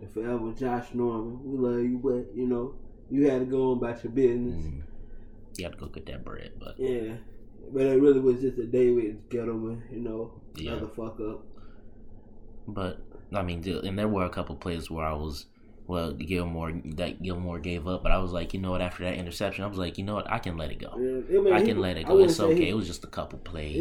the 0.00 0.06
forever 0.08 0.52
Josh 0.52 0.88
Norman. 0.94 1.38
We 1.44 1.58
love 1.58 1.80
you, 1.82 1.98
but 2.02 2.36
you 2.36 2.46
know, 2.46 2.74
you 3.10 3.28
had 3.28 3.40
to 3.40 3.46
go 3.46 3.70
on 3.72 3.78
about 3.78 4.02
your 4.02 4.12
business. 4.12 4.54
Mm. 4.64 4.82
You 5.56 5.64
had 5.64 5.72
to 5.74 5.78
go 5.78 5.86
get 5.86 6.06
that 6.06 6.24
bread, 6.24 6.52
but 6.58 6.78
Yeah, 6.78 7.14
but 7.72 7.82
it 7.82 8.00
really 8.00 8.20
was 8.20 8.40
just 8.40 8.58
a 8.58 8.66
David 8.66 9.28
Gettleman, 9.30 9.82
you 9.92 10.00
know, 10.00 10.32
Yeah. 10.56 10.72
another 10.72 10.88
fuck 10.88 11.20
up. 11.20 11.44
But 12.66 12.98
I 13.32 13.42
mean, 13.42 13.66
and 13.84 13.98
there 13.98 14.08
were 14.08 14.24
a 14.24 14.30
couple 14.30 14.56
plays 14.56 14.90
where 14.90 15.04
I 15.04 15.12
was, 15.12 15.46
well, 15.86 16.12
Gilmore 16.12 16.72
that 16.96 17.22
Gilmore 17.22 17.58
gave 17.58 17.86
up, 17.86 18.02
but 18.02 18.10
I 18.12 18.18
was 18.18 18.32
like, 18.32 18.52
you 18.54 18.60
know 18.60 18.70
what? 18.72 18.80
After 18.82 19.04
that 19.04 19.14
interception, 19.14 19.64
I 19.64 19.68
was 19.68 19.78
like, 19.78 19.98
you 19.98 20.04
know 20.04 20.14
what? 20.14 20.30
I 20.30 20.38
can 20.38 20.56
let 20.56 20.70
it 20.72 20.78
go. 20.80 20.92
Yeah, 20.98 21.38
I, 21.38 21.42
mean, 21.42 21.52
I 21.52 21.60
he- 21.60 21.66
can 21.66 21.78
let 21.80 21.96
it 21.96 22.06
go. 22.06 22.18
It's 22.18 22.40
okay. 22.40 22.56
he- 22.64 22.68
It 22.70 22.74
was 22.76 22.86
just 22.86 23.04
a 23.04 23.08
couple 23.08 23.38
plays. 23.38 23.76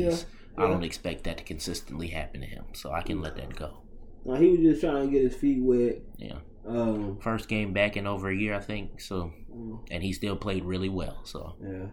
Yeah, 0.57 0.63
I 0.63 0.67
don't 0.67 0.83
expect 0.83 1.23
that 1.23 1.37
to 1.37 1.43
consistently 1.43 2.07
happen 2.09 2.41
to 2.41 2.47
him, 2.47 2.65
so 2.73 2.91
I 2.91 3.01
can 3.01 3.21
let 3.21 3.35
that 3.37 3.55
go. 3.55 3.79
No, 4.25 4.35
he 4.35 4.49
was 4.49 4.59
just 4.59 4.81
trying 4.81 5.05
to 5.07 5.11
get 5.11 5.23
his 5.23 5.35
feet 5.35 5.61
wet. 5.61 6.01
Yeah. 6.17 6.39
Um, 6.67 7.19
First 7.21 7.49
game 7.49 7.73
back 7.73 7.97
in 7.97 8.07
over 8.07 8.29
a 8.29 8.35
year, 8.35 8.53
I 8.53 8.59
think. 8.59 9.01
So, 9.01 9.33
mm, 9.53 9.85
and 9.91 10.01
he 10.03 10.13
still 10.13 10.35
played 10.35 10.63
really 10.63 10.89
well. 10.89 11.21
So, 11.25 11.55
yeah, 11.61 11.87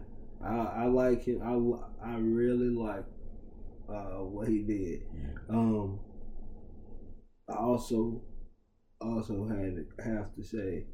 I, 0.45 0.83
I 0.83 0.85
like 0.85 1.23
him. 1.25 1.41
I, 1.43 2.07
I 2.07 2.15
really 2.17 2.69
like 2.69 3.03
uh, 3.89 4.23
what 4.23 4.47
he 4.47 4.59
did. 4.63 5.01
Um, 5.49 5.99
I 7.49 7.55
also 7.55 8.21
also 9.01 9.45
had 9.47 9.85
have 10.05 10.33
to 10.35 10.43
say 10.43 10.85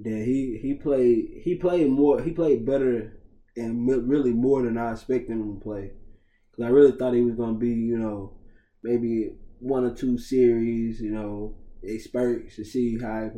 that 0.00 0.22
he 0.24 0.58
he 0.60 0.74
played 0.74 1.40
he 1.44 1.54
played 1.54 1.88
more 1.88 2.20
he 2.20 2.32
played 2.32 2.66
better 2.66 3.20
and 3.56 3.88
really 4.08 4.32
more 4.32 4.62
than 4.62 4.76
I 4.76 4.92
expected 4.92 5.30
him 5.30 5.56
to 5.56 5.60
play. 5.62 5.92
because 6.50 6.64
I 6.66 6.68
really 6.68 6.92
thought 6.92 7.14
he 7.14 7.22
was 7.22 7.34
gonna 7.36 7.58
be, 7.58 7.68
you 7.70 7.98
know, 7.98 8.36
maybe 8.82 9.32
one 9.62 9.84
or 9.84 9.94
two 9.94 10.18
series, 10.18 11.00
you 11.00 11.12
know, 11.12 11.54
spurts 11.98 12.56
to 12.56 12.64
see 12.64 12.98
how. 12.98 13.30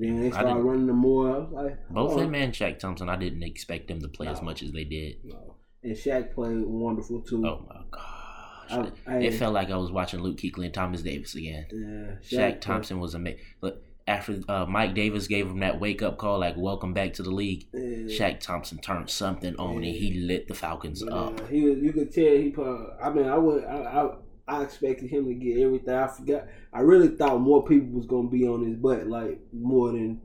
Then 0.00 0.20
they 0.20 0.30
started 0.30 0.62
running 0.62 0.86
them 0.86 0.98
more. 0.98 1.34
I 1.34 1.38
was 1.38 1.50
like, 1.50 1.88
both 1.90 2.12
oh. 2.12 2.18
him 2.20 2.32
and 2.36 2.52
Shaq 2.52 2.78
Thompson, 2.78 3.08
I 3.08 3.16
didn't 3.16 3.42
expect 3.42 3.88
them 3.88 4.00
to 4.00 4.06
play 4.06 4.26
no. 4.26 4.32
as 4.32 4.40
much 4.40 4.62
as 4.62 4.70
they 4.70 4.84
did. 4.84 5.16
No. 5.24 5.56
And 5.82 5.96
Shaq 5.96 6.34
played 6.34 6.64
wonderful 6.64 7.20
too. 7.22 7.44
Oh 7.44 7.66
my 7.68 7.80
gosh! 7.90 8.92
I, 9.08 9.12
I, 9.12 9.18
it 9.22 9.34
felt 9.34 9.54
like 9.54 9.70
I 9.70 9.76
was 9.76 9.90
watching 9.90 10.20
Luke 10.20 10.36
Kuechly 10.36 10.66
and 10.66 10.74
Thomas 10.74 11.02
Davis 11.02 11.34
again. 11.34 11.66
Yeah, 11.72 12.38
Shaq, 12.38 12.54
Shaq 12.54 12.60
Thompson 12.60 13.00
was 13.00 13.14
amazing. 13.14 13.40
Look, 13.60 13.82
after 14.06 14.40
uh, 14.48 14.66
Mike 14.66 14.94
Davis 14.94 15.26
gave 15.26 15.46
him 15.48 15.58
that 15.60 15.80
wake 15.80 16.00
up 16.02 16.16
call, 16.16 16.38
like 16.38 16.56
"Welcome 16.56 16.94
back 16.94 17.14
to 17.14 17.24
the 17.24 17.30
league," 17.30 17.66
yeah. 17.72 18.06
Shaq 18.06 18.38
Thompson 18.38 18.78
turned 18.78 19.10
something 19.10 19.56
on 19.56 19.82
yeah. 19.82 19.88
and 19.88 19.96
he 19.98 20.20
lit 20.20 20.46
the 20.46 20.54
Falcons 20.54 21.02
but, 21.02 21.12
up. 21.12 21.48
He 21.48 21.62
was, 21.62 21.78
you 21.78 21.92
could 21.92 22.12
tell 22.12 22.36
he 22.36 22.50
put. 22.50 22.90
I 23.02 23.10
mean, 23.10 23.28
I 23.28 23.36
would, 23.36 23.64
I, 23.64 23.76
I, 23.76 24.10
I 24.48 24.62
expected 24.62 25.10
him 25.10 25.26
to 25.26 25.34
get 25.34 25.58
everything. 25.58 25.94
I 25.94 26.08
forgot. 26.08 26.46
I 26.72 26.80
really 26.80 27.08
thought 27.08 27.40
more 27.40 27.64
people 27.64 27.98
was 27.98 28.06
gonna 28.06 28.28
be 28.28 28.46
on 28.46 28.64
his 28.64 28.76
butt, 28.76 29.06
like 29.06 29.40
more 29.52 29.92
than 29.92 30.20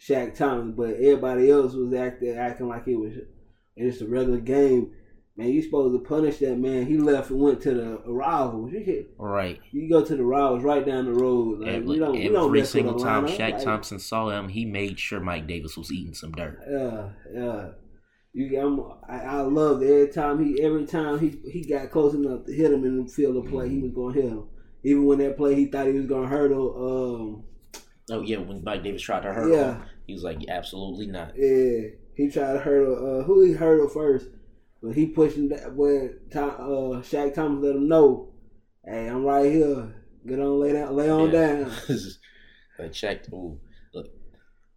Shaq 0.00 0.34
Thompson. 0.34 0.72
But 0.72 0.94
everybody 0.94 1.50
else 1.50 1.74
was 1.74 1.92
acting 1.94 2.36
acting 2.36 2.68
like 2.68 2.88
it 2.88 2.96
was 2.96 3.12
it's 3.76 4.00
a 4.00 4.06
regular 4.06 4.40
game. 4.40 4.92
Man, 5.34 5.48
you 5.48 5.62
supposed 5.62 5.94
to 5.94 6.06
punish 6.06 6.38
that 6.38 6.58
man. 6.58 6.84
He 6.84 6.98
left 6.98 7.30
and 7.30 7.40
went 7.40 7.62
to 7.62 7.72
the 7.72 8.02
rivals. 8.04 8.70
Right. 9.16 9.60
You 9.70 9.88
go 9.88 10.04
to 10.04 10.14
the 10.14 10.22
rivals 10.22 10.62
right 10.62 10.84
down 10.84 11.06
the 11.06 11.14
road. 11.14 11.60
Like, 11.60 11.68
every, 11.70 11.86
we 11.86 11.98
don't, 11.98 12.16
every 12.16 12.28
we 12.28 12.58
don't 12.58 12.66
single 12.66 12.98
time 12.98 13.26
Shaq 13.26 13.52
like, 13.52 13.64
Thompson 13.64 13.98
saw 13.98 14.28
him, 14.28 14.48
he 14.48 14.66
made 14.66 15.00
sure 15.00 15.20
Mike 15.20 15.46
Davis 15.46 15.76
was 15.76 15.90
eating 15.90 16.12
some 16.12 16.32
dirt. 16.32 16.60
Yeah, 16.70 17.08
yeah. 17.32 17.68
You, 18.34 18.58
I'm, 18.58 18.80
I, 19.08 19.36
I 19.36 19.40
love 19.42 19.82
every 19.82 20.08
time 20.08 20.42
he 20.44 20.62
every 20.62 20.86
time 20.86 21.18
he 21.18 21.38
he 21.50 21.64
got 21.64 21.90
close 21.90 22.14
enough 22.14 22.46
to 22.46 22.52
hit 22.52 22.72
him 22.72 22.84
in 22.84 23.04
the 23.04 23.12
field 23.12 23.36
of 23.36 23.50
play, 23.50 23.66
mm-hmm. 23.66 23.74
he 23.74 23.82
was 23.82 23.92
gonna 23.92 24.14
hit 24.14 24.30
him. 24.30 24.48
Even 24.84 25.04
when 25.04 25.18
that 25.18 25.36
play, 25.36 25.54
he 25.54 25.66
thought 25.66 25.86
he 25.86 25.92
was 25.92 26.06
gonna 26.06 26.28
hurdle. 26.28 26.74
Um, 26.78 27.44
oh 28.10 28.22
yeah, 28.22 28.38
when 28.38 28.64
Mike 28.64 28.82
Davis 28.82 29.02
tried 29.02 29.22
to 29.22 29.32
hurdle, 29.32 29.56
yeah. 29.56 29.82
he 30.06 30.14
was 30.14 30.22
like, 30.22 30.38
absolutely 30.48 31.06
not. 31.06 31.32
Yeah, 31.36 31.88
he 32.16 32.30
tried 32.30 32.54
to 32.54 32.58
hurdle. 32.58 33.20
Uh, 33.20 33.24
who 33.24 33.44
he 33.44 33.52
hurdle 33.52 33.88
first? 33.88 34.28
But 34.82 34.96
he 34.96 35.06
pushing 35.06 35.48
that 35.50 35.76
Tom, 36.32 36.50
uh, 36.50 37.00
Shaq 37.02 37.34
Thomas 37.34 37.62
let 37.62 37.76
him 37.76 37.88
know, 37.88 38.32
hey, 38.84 39.06
I'm 39.08 39.24
right 39.24 39.50
here. 39.50 39.94
Get 40.26 40.40
on, 40.40 40.58
lay 40.58 40.72
down, 40.72 40.96
lay 40.96 41.08
on 41.08 41.30
yeah. 41.30 41.46
down. 41.46 41.70
like 42.78 42.92
Shaq, 42.92 43.32
ooh, 43.32 43.60
look, 43.94 44.06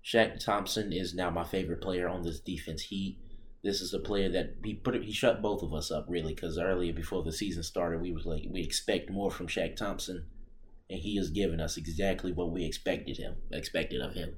Shaq 0.04 0.44
Thompson 0.44 0.94
is 0.94 1.16
now 1.16 1.32
my 1.32 1.44
favorite 1.44 1.82
player 1.82 2.08
on 2.08 2.22
this 2.22 2.40
defense. 2.40 2.84
He, 2.84 3.18
this 3.66 3.82
is 3.82 3.96
a 3.96 4.00
player 4.00 4.30
that 4.30 4.54
he 4.64 4.76
put 4.76 5.04
he 5.04 5.12
shut 5.12 5.42
both 5.42 5.64
of 5.64 5.74
us 5.74 5.90
up 5.90 6.06
really 6.08 6.36
because 6.36 6.60
earlier 6.60 6.94
before 6.94 7.24
the 7.24 7.32
season 7.32 7.64
started, 7.64 8.00
we 8.00 8.12
was 8.12 8.26
like 8.26 8.44
we 8.48 8.62
expect 8.62 9.10
more 9.10 9.32
from 9.32 9.48
Shaq 9.48 9.76
Thompson, 9.76 10.28
and 10.88 11.00
he 11.00 11.18
has 11.18 11.32
given 11.32 11.60
us 11.60 11.76
exactly 11.76 12.32
what 12.32 12.52
we 12.52 12.64
expected 12.64 13.18
him 13.18 13.38
expected 13.52 14.02
of 14.02 14.14
him. 14.14 14.36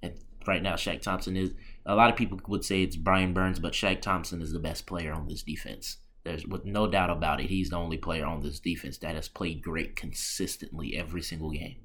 And 0.00 0.14
right 0.46 0.62
now, 0.62 0.74
Shaq 0.74 1.02
Thompson 1.02 1.36
is 1.36 1.54
a 1.84 1.96
lot 1.96 2.08
of 2.08 2.14
people 2.14 2.40
would 2.46 2.64
say 2.64 2.82
it's 2.82 2.94
Brian 2.94 3.34
Burns, 3.34 3.58
but 3.58 3.72
Shaq 3.72 4.00
Thompson 4.00 4.42
is 4.42 4.52
the 4.52 4.60
best 4.60 4.86
player 4.86 5.12
on 5.12 5.26
this 5.26 5.42
defense. 5.42 5.96
There's 6.24 6.46
with 6.46 6.64
no 6.64 6.86
doubt 6.86 7.10
about 7.10 7.40
it, 7.40 7.50
he's 7.50 7.70
the 7.70 7.76
only 7.76 7.98
player 7.98 8.24
on 8.24 8.42
this 8.42 8.60
defense 8.60 8.98
that 8.98 9.16
has 9.16 9.28
played 9.28 9.60
great 9.60 9.96
consistently 9.96 10.96
every 10.96 11.22
single 11.22 11.50
game. 11.50 11.78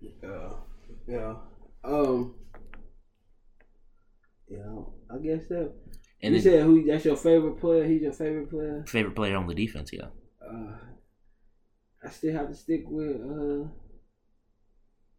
Yeah, 0.00 0.48
yeah, 1.06 1.34
um, 1.84 2.34
yeah. 4.50 5.14
I 5.14 5.18
guess 5.18 5.48
so. 5.48 5.72
And 6.22 6.34
you 6.34 6.40
then, 6.40 6.52
said 6.52 6.62
who? 6.64 6.84
That's 6.84 7.04
your 7.04 7.16
favorite 7.16 7.60
player. 7.60 7.86
He's 7.86 8.02
your 8.02 8.12
favorite 8.12 8.50
player. 8.50 8.84
Favorite 8.86 9.16
player 9.16 9.36
on 9.36 9.46
the 9.46 9.54
defense, 9.54 9.90
yeah. 9.92 10.06
Uh, 10.42 10.76
I 12.04 12.10
still 12.10 12.34
have 12.34 12.48
to 12.48 12.54
stick 12.54 12.84
with 12.86 13.16
uh, 13.16 13.68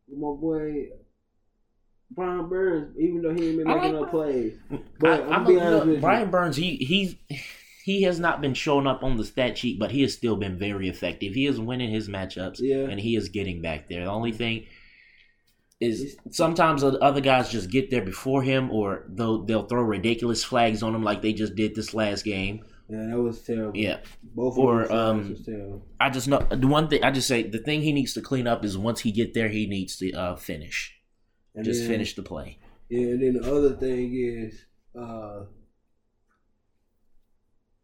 my 0.09 0.35
boy 0.39 0.89
Brian 2.11 2.49
Burns, 2.49 2.97
even 2.99 3.21
though 3.21 3.33
he 3.33 3.49
ain't 3.49 3.57
been 3.57 3.67
making 3.67 3.93
no 3.93 4.05
plays. 4.05 4.53
But 4.99 5.21
I, 5.29 5.37
am 5.37 5.45
be 5.45 5.59
honest 5.59 5.87
with 5.87 6.01
Brian 6.01 6.25
you. 6.25 6.31
Burns, 6.31 6.55
he 6.55 6.75
he's 6.75 7.15
he 7.83 8.03
has 8.03 8.19
not 8.19 8.41
been 8.41 8.53
showing 8.53 8.87
up 8.87 9.03
on 9.03 9.17
the 9.17 9.25
stat 9.25 9.57
sheet, 9.57 9.79
but 9.79 9.91
he 9.91 10.01
has 10.01 10.13
still 10.13 10.35
been 10.35 10.57
very 10.57 10.89
effective. 10.89 11.33
He 11.33 11.47
is 11.47 11.59
winning 11.59 11.89
his 11.89 12.09
matchups, 12.09 12.59
yeah. 12.59 12.89
and 12.89 12.99
he 12.99 13.15
is 13.15 13.29
getting 13.29 13.61
back 13.61 13.89
there. 13.89 14.05
The 14.05 14.11
only 14.11 14.31
thing 14.31 14.65
is 15.81 16.15
sometimes 16.29 16.83
other 16.83 17.21
guys 17.21 17.49
just 17.49 17.69
get 17.69 17.89
there 17.89 18.03
before 18.03 18.43
him, 18.43 18.71
or 18.71 19.03
they'll 19.09 19.43
they'll 19.43 19.65
throw 19.65 19.81
ridiculous 19.81 20.43
flags 20.43 20.83
on 20.83 20.93
him 20.95 21.03
like 21.03 21.21
they 21.21 21.33
just 21.33 21.55
did 21.55 21.75
this 21.75 21.93
last 21.93 22.23
game. 22.23 22.63
Yeah, 22.87 23.07
that 23.07 23.19
was 23.19 23.41
terrible. 23.41 23.75
Yeah, 23.75 23.99
both 24.35 24.57
or 24.57 24.91
um, 24.91 25.35
I 25.99 26.09
just 26.09 26.27
know 26.27 26.39
the 26.49 26.67
one 26.67 26.87
thing 26.87 27.03
I 27.03 27.11
just 27.11 27.27
say 27.27 27.43
the 27.43 27.57
thing 27.57 27.81
he 27.81 27.93
needs 27.93 28.13
to 28.13 28.21
clean 28.21 28.47
up 28.47 28.63
is 28.63 28.77
once 28.77 29.01
he 29.01 29.11
get 29.11 29.33
there, 29.33 29.49
he 29.49 29.65
needs 29.65 29.97
to 29.97 30.11
uh, 30.13 30.35
finish. 30.35 30.97
And 31.55 31.65
just 31.65 31.81
then, 31.81 31.89
finish 31.89 32.15
the 32.15 32.23
play. 32.23 32.59
Yeah, 32.89 33.07
and 33.07 33.21
then 33.21 33.33
the 33.41 33.53
other 33.53 33.75
thing 33.75 34.13
is, 34.15 34.65
uh, 34.97 35.45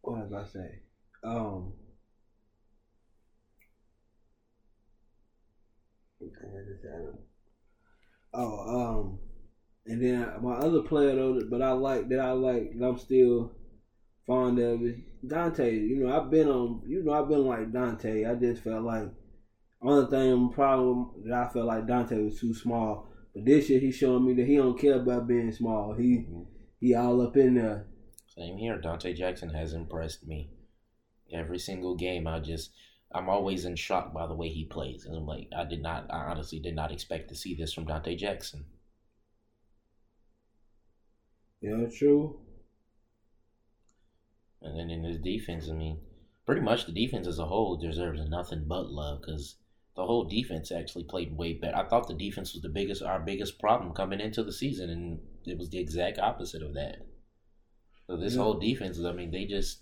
what 0.02 0.30
was 0.30 0.34
I 0.34 0.46
say? 0.46 0.80
Um, 1.24 1.74
oh, 8.34 9.00
um, 9.00 9.20
and 9.86 10.02
then 10.02 10.32
my 10.42 10.54
other 10.54 10.82
player 10.82 11.16
though, 11.16 11.42
but 11.50 11.62
I 11.62 11.72
like 11.72 12.10
that 12.10 12.20
I 12.20 12.32
like 12.32 12.78
that 12.78 12.86
I'm 12.86 12.98
still 12.98 13.54
fond 14.28 14.60
of 14.60 14.84
is 14.84 14.98
Donte. 15.26 15.88
You 15.88 16.04
know, 16.04 16.16
I've 16.16 16.30
been 16.30 16.50
on. 16.50 16.82
You 16.86 17.04
know, 17.04 17.14
I've 17.14 17.30
been 17.30 17.46
like 17.46 17.72
Donte. 17.72 18.30
I 18.30 18.36
just 18.36 18.64
felt 18.64 18.84
like 18.84 19.10
only 19.82 20.10
thing 20.10 20.50
problem 20.50 21.12
that 21.26 21.34
I 21.34 21.50
felt 21.52 21.66
like 21.66 21.88
Donte 21.88 22.24
was 22.24 22.40
too 22.40 22.54
small. 22.54 23.08
But 23.34 23.46
this 23.46 23.70
year 23.70 23.80
he's 23.80 23.96
showing 23.96 24.26
me 24.26 24.34
that 24.34 24.48
he 24.48 24.58
don't 24.58 24.80
care 24.80 24.96
about 24.96 25.28
being 25.28 25.52
small. 25.52 25.94
He 25.94 26.18
mm-hmm. 26.18 26.44
he 26.80 26.94
all 26.94 27.22
up 27.22 27.38
in 27.38 27.56
there. 27.56 27.88
Same 28.28 28.58
here. 28.58 28.78
Donte 28.78 29.16
Jackson 29.16 29.50
has 29.50 29.74
impressed 29.74 30.28
me. 30.28 30.50
Every 31.34 31.60
single 31.60 31.96
game, 31.96 32.28
I 32.28 32.40
just 32.40 32.72
I'm 33.12 33.30
always 33.30 33.66
in 33.66 33.76
shock 33.76 34.14
by 34.14 34.28
the 34.28 34.36
way 34.36 34.50
he 34.50 34.66
plays, 34.66 35.06
and 35.06 35.16
I'm 35.16 35.26
like, 35.26 35.48
I 35.56 35.64
did 35.64 35.82
not, 35.82 36.08
I 36.10 36.26
honestly 36.26 36.60
did 36.60 36.76
not 36.76 36.92
expect 36.92 37.30
to 37.30 37.36
see 37.36 37.56
this 37.56 37.74
from 37.74 37.86
Donte 37.86 38.18
Jackson. 38.18 38.66
Yeah, 41.62 41.86
true. 41.86 42.40
And 44.62 44.78
then 44.78 44.90
in 44.90 45.04
his 45.04 45.20
defense, 45.20 45.70
I 45.70 45.74
mean, 45.74 46.00
pretty 46.46 46.62
much 46.62 46.86
the 46.86 46.92
defense 46.92 47.28
as 47.28 47.40
a 47.40 47.46
whole 47.46 47.78
deserves 47.78 48.28
nothing 48.28 48.66
but 48.68 48.90
love 48.90 49.22
because 49.22 49.56
the 49.96 50.06
whole 50.06 50.26
defense 50.26 50.72
actually 50.72 51.06
played 51.06 51.36
way 51.36 51.54
better. 51.54 51.76
I 51.76 51.88
thought 51.88 52.08
the 52.08 52.14
defense 52.14 52.54
was 52.54 52.62
the 52.62 52.70
biggest, 52.70 53.02
our 53.02 53.20
biggest 53.20 53.60
problem 53.60 53.94
coming 53.94 54.20
into 54.20 54.44
the 54.44 54.52
season, 54.52 54.90
and 54.90 55.20
it 55.46 55.58
was 55.58 55.70
the 55.70 55.80
exact 55.80 56.20
opposite 56.20 56.62
of 56.62 56.74
that. 56.76 56.98
So 58.06 58.18
this 58.18 58.36
yeah. 58.36 58.42
whole 58.42 58.60
defense, 58.60 59.00
I 59.04 59.12
mean, 59.12 59.32
they 59.32 59.46
just 59.46 59.82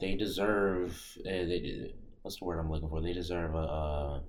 they 0.00 0.14
deserve. 0.14 0.98
Uh, 1.20 1.44
they, 1.44 1.94
what's 2.24 2.38
the 2.38 2.44
word 2.44 2.58
I'm 2.58 2.70
looking 2.70 2.88
for? 2.88 3.00
They 3.00 3.12
deserve 3.12 3.54
a 3.54 3.58
a, 3.58 4.22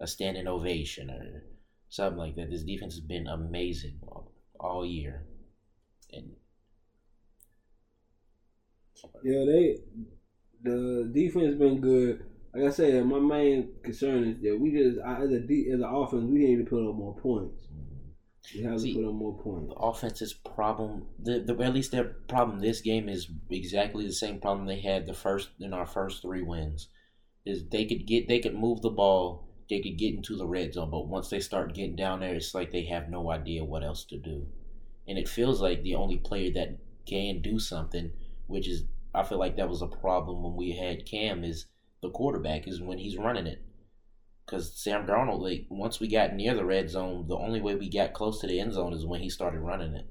a 0.00 0.06
standing 0.06 0.46
ovation 0.46 1.10
or 1.10 1.44
something 1.88 2.18
like 2.18 2.36
that. 2.36 2.50
This 2.50 2.62
defense 2.62 2.94
has 2.94 3.00
been 3.00 3.26
amazing 3.26 3.98
all, 4.02 4.32
all 4.60 4.86
year, 4.86 5.24
and 6.12 6.30
yeah, 9.24 9.44
they 9.44 9.78
the 10.62 11.10
defense 11.12 11.56
been 11.56 11.80
good 11.80 12.24
like 12.54 12.64
I 12.64 12.70
said, 12.70 13.06
my 13.06 13.18
main 13.18 13.68
concern 13.82 14.24
is 14.24 14.42
that 14.42 14.58
we 14.58 14.70
just 14.70 14.98
as 14.98 15.30
a 15.30 15.36
as 15.36 15.80
an 15.80 15.84
offense, 15.84 16.24
we 16.24 16.38
need 16.38 16.56
to 16.58 16.64
put 16.64 16.88
up 16.88 16.94
more 16.94 17.14
points. 17.16 17.66
Mm-hmm. 17.66 18.58
We 18.58 18.64
have 18.64 18.80
See, 18.80 18.94
to 18.94 19.00
put 19.00 19.08
up 19.08 19.14
more 19.14 19.38
points. 19.38 19.68
The 19.68 19.74
offense's 19.74 20.32
problem, 20.32 21.06
the, 21.18 21.40
the 21.40 21.62
at 21.62 21.74
least 21.74 21.92
their 21.92 22.04
problem 22.28 22.58
this 22.60 22.80
game 22.80 23.08
is 23.08 23.28
exactly 23.50 24.06
the 24.06 24.12
same 24.12 24.40
problem 24.40 24.66
they 24.66 24.80
had 24.80 25.06
the 25.06 25.14
first 25.14 25.50
in 25.60 25.74
our 25.74 25.86
first 25.86 26.22
three 26.22 26.42
wins. 26.42 26.88
Is 27.48 27.64
they 27.70 27.86
could 27.86 28.06
get 28.06 28.28
they 28.28 28.40
could 28.40 28.54
move 28.54 28.82
the 28.82 28.90
ball, 28.90 29.48
they 29.70 29.80
could 29.80 29.96
get 29.96 30.14
into 30.14 30.36
the 30.36 30.46
red 30.46 30.74
zone, 30.74 30.90
but 30.90 31.08
once 31.08 31.30
they 31.30 31.40
start 31.40 31.74
getting 31.74 31.96
down 31.96 32.20
there, 32.20 32.34
it's 32.34 32.54
like 32.54 32.70
they 32.70 32.84
have 32.84 33.08
no 33.08 33.30
idea 33.30 33.64
what 33.64 33.82
else 33.82 34.04
to 34.04 34.18
do, 34.18 34.46
and 35.06 35.16
it 35.16 35.28
feels 35.28 35.60
like 35.62 35.82
the 35.82 35.94
only 35.94 36.18
player 36.18 36.52
that 36.52 36.78
can 37.06 37.40
do 37.40 37.58
something, 37.58 38.12
which 38.48 38.68
is 38.68 38.84
I 39.14 39.22
feel 39.22 39.38
like 39.38 39.56
that 39.56 39.68
was 39.70 39.80
a 39.80 39.86
problem 39.86 40.42
when 40.42 40.56
we 40.56 40.72
had 40.72 41.06
Cam 41.06 41.42
is 41.42 41.66
the 42.02 42.10
quarterback 42.10 42.68
is 42.68 42.82
when 42.82 42.98
he's 42.98 43.16
running 43.16 43.46
it. 43.46 43.62
Because 44.44 44.78
Sam 44.78 45.06
Darnold, 45.06 45.40
like 45.40 45.66
once 45.70 46.00
we 46.00 46.08
got 46.08 46.34
near 46.34 46.54
the 46.54 46.66
red 46.66 46.90
zone, 46.90 47.26
the 47.28 47.36
only 47.36 47.60
way 47.60 47.74
we 47.74 47.88
got 47.88 48.12
close 48.12 48.40
to 48.40 48.46
the 48.46 48.60
end 48.60 48.74
zone 48.74 48.92
is 48.92 49.06
when 49.06 49.20
he 49.22 49.30
started 49.30 49.60
running 49.60 49.94
it. 49.94 50.06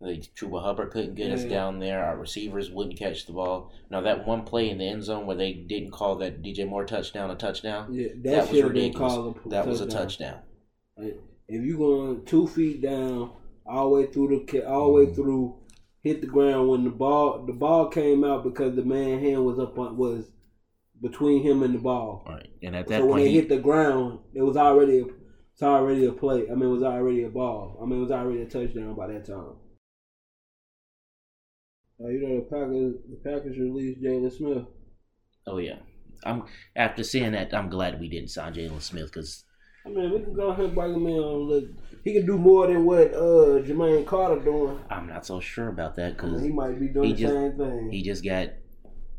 Like 0.00 0.34
Chuba 0.34 0.62
Hubbard 0.62 0.92
couldn't 0.92 1.14
get 1.14 1.28
yeah, 1.28 1.34
us 1.34 1.44
down 1.44 1.78
there. 1.78 2.02
Our 2.02 2.16
receivers 2.16 2.70
wouldn't 2.70 2.98
catch 2.98 3.26
the 3.26 3.34
ball. 3.34 3.70
Now 3.90 4.00
that 4.00 4.26
one 4.26 4.44
play 4.44 4.70
in 4.70 4.78
the 4.78 4.88
end 4.88 5.04
zone 5.04 5.26
where 5.26 5.36
they 5.36 5.52
didn't 5.52 5.90
call 5.90 6.16
that 6.16 6.42
DJ 6.42 6.66
Moore 6.66 6.86
touchdown 6.86 7.30
a 7.30 7.34
touchdown, 7.34 7.92
yeah, 7.92 8.08
that, 8.08 8.22
that 8.22 8.50
was 8.50 8.62
ridiculous. 8.62 9.36
that 9.46 9.66
was 9.66 9.80
a 9.82 9.86
touchdown. 9.86 10.38
If 10.96 11.16
you're 11.48 11.76
going 11.76 12.24
two 12.24 12.46
feet 12.46 12.80
down 12.80 13.32
all 13.66 13.90
the 13.90 13.94
way 13.96 14.06
through 14.06 14.46
the 14.46 14.66
all 14.66 14.86
the 14.86 14.92
way 14.92 15.06
mm. 15.06 15.14
through 15.14 15.56
hit 16.02 16.20
the 16.20 16.26
ground 16.26 16.68
when 16.68 16.84
the 16.84 16.90
ball 16.90 17.44
the 17.46 17.52
ball 17.52 17.88
came 17.88 18.24
out 18.24 18.42
because 18.42 18.74
the 18.74 18.82
man 18.82 19.20
hand 19.20 19.44
was 19.44 19.58
up 19.58 19.78
on 19.78 19.96
was 19.96 20.24
between 21.00 21.42
him 21.42 21.62
and 21.62 21.74
the 21.74 21.78
ball. 21.78 22.22
All 22.26 22.34
right, 22.34 22.50
and 22.62 22.76
at 22.76 22.86
that 22.88 23.00
So 23.00 23.06
when 23.06 23.14
point, 23.14 23.24
they 23.24 23.30
he, 23.30 23.36
hit 23.36 23.48
the 23.48 23.58
ground, 23.58 24.20
it 24.34 24.42
was 24.42 24.56
already 24.56 25.00
a, 25.00 25.04
it's 25.52 25.62
already 25.62 26.04
a 26.06 26.12
play. 26.12 26.46
I 26.50 26.54
mean, 26.54 26.68
it 26.68 26.72
was 26.72 26.82
already 26.82 27.24
a 27.24 27.28
ball. 27.30 27.78
I 27.82 27.86
mean, 27.86 27.98
it 27.98 28.02
was 28.02 28.10
already 28.10 28.42
a 28.42 28.46
touchdown 28.46 28.94
by 28.94 29.06
that 29.08 29.26
time. 29.26 29.54
Uh, 32.02 32.08
you 32.08 32.20
know 32.26 32.36
the 32.36 32.46
Packers 32.50 32.94
the 33.10 33.16
Packers 33.24 33.58
released 33.58 34.00
Jaylon 34.02 34.32
Smith. 34.32 34.64
oh 35.46 35.58
yeah, 35.58 35.76
I'm 36.24 36.44
after 36.76 37.02
seeing 37.02 37.32
that, 37.32 37.52
I'm 37.54 37.68
glad 37.68 38.00
we 38.00 38.08
didn't 38.08 38.30
sign 38.30 38.54
Jaylon 38.54 38.80
Smith 38.80 39.06
because 39.12 39.44
I 39.86 39.88
mean, 39.90 40.10
we 40.12 40.20
can 40.20 40.34
go 40.34 40.48
ahead 40.48 40.66
and 40.66 40.74
bring 40.74 40.94
him 40.94 41.06
in 41.06 41.14
on 41.18 41.40
look. 41.48 41.64
He 42.04 42.12
can 42.14 42.26
do 42.26 42.38
more 42.38 42.66
than 42.66 42.84
what 42.84 43.12
uh 43.14 43.60
Jermaine 43.66 44.06
Carter 44.06 44.42
doing. 44.42 44.78
I'm 44.90 45.08
not 45.08 45.26
so 45.26 45.40
sure 45.40 45.68
about 45.68 45.96
that 45.96 46.06
I 46.06 46.10
because 46.12 46.32
mean, 46.40 46.44
he 46.44 46.56
might 46.56 46.78
be 46.80 46.88
doing 46.88 47.10
the 47.10 47.16
just- 47.16 47.34
same 47.34 47.56
thing. 47.58 47.88
he 47.90 48.02
just 48.02 48.24
got 48.24 48.48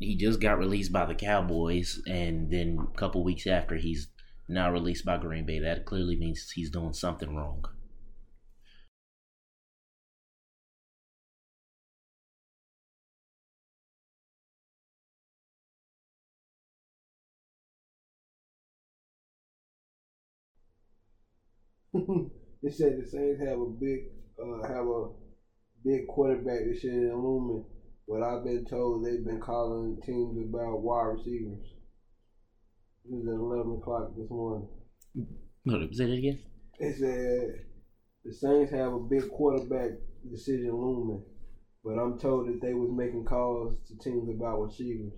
he 0.00 0.16
just 0.16 0.40
got 0.40 0.58
released 0.58 0.92
by 0.92 1.06
the 1.06 1.14
Cowboys, 1.14 2.02
and 2.08 2.50
then 2.50 2.78
a 2.92 2.96
couple 2.98 3.22
weeks 3.22 3.46
after 3.46 3.76
he's 3.76 4.08
now 4.48 4.72
released 4.72 5.04
by 5.04 5.16
Green 5.18 5.46
Bay. 5.46 5.60
That 5.60 5.84
clearly 5.84 6.16
means 6.16 6.50
he's 6.50 6.70
doing 6.70 6.92
something 6.92 7.36
wrong. 7.36 7.64
They 21.94 22.70
said 22.70 22.98
the 22.98 23.06
Saints 23.06 23.42
have 23.42 23.60
a 23.60 23.66
big 23.66 24.08
uh 24.40 24.66
have 24.66 24.86
a 24.86 25.08
big 25.84 26.06
quarterback 26.06 26.60
this 26.66 26.84
year 26.84 27.10
in 27.10 27.16
Lumen. 27.16 27.64
But 28.08 28.22
I've 28.22 28.44
been 28.44 28.64
told 28.64 29.04
they've 29.04 29.24
been 29.24 29.40
calling 29.40 30.00
teams 30.04 30.38
about 30.38 30.80
wide 30.80 31.16
receivers. 31.18 31.66
This 33.04 33.20
is 33.20 33.28
at 33.28 33.34
eleven 33.34 33.78
o'clock 33.80 34.10
this 34.16 34.30
morning. 34.30 34.68
What 35.64 35.94
say 35.94 36.06
that 36.06 36.12
again? 36.12 36.40
They 36.80 36.92
said 36.92 37.64
the 38.24 38.32
Saints 38.32 38.72
have 38.72 38.92
a 38.92 38.98
big 39.00 39.28
quarterback 39.30 39.90
decision 40.30 40.72
looming, 40.72 41.24
but 41.84 41.98
I'm 41.98 42.18
told 42.18 42.48
that 42.48 42.60
they 42.62 42.74
was 42.74 42.90
making 42.90 43.24
calls 43.24 43.76
to 43.88 43.98
teams 43.98 44.28
about 44.30 44.62
receivers. 44.62 45.12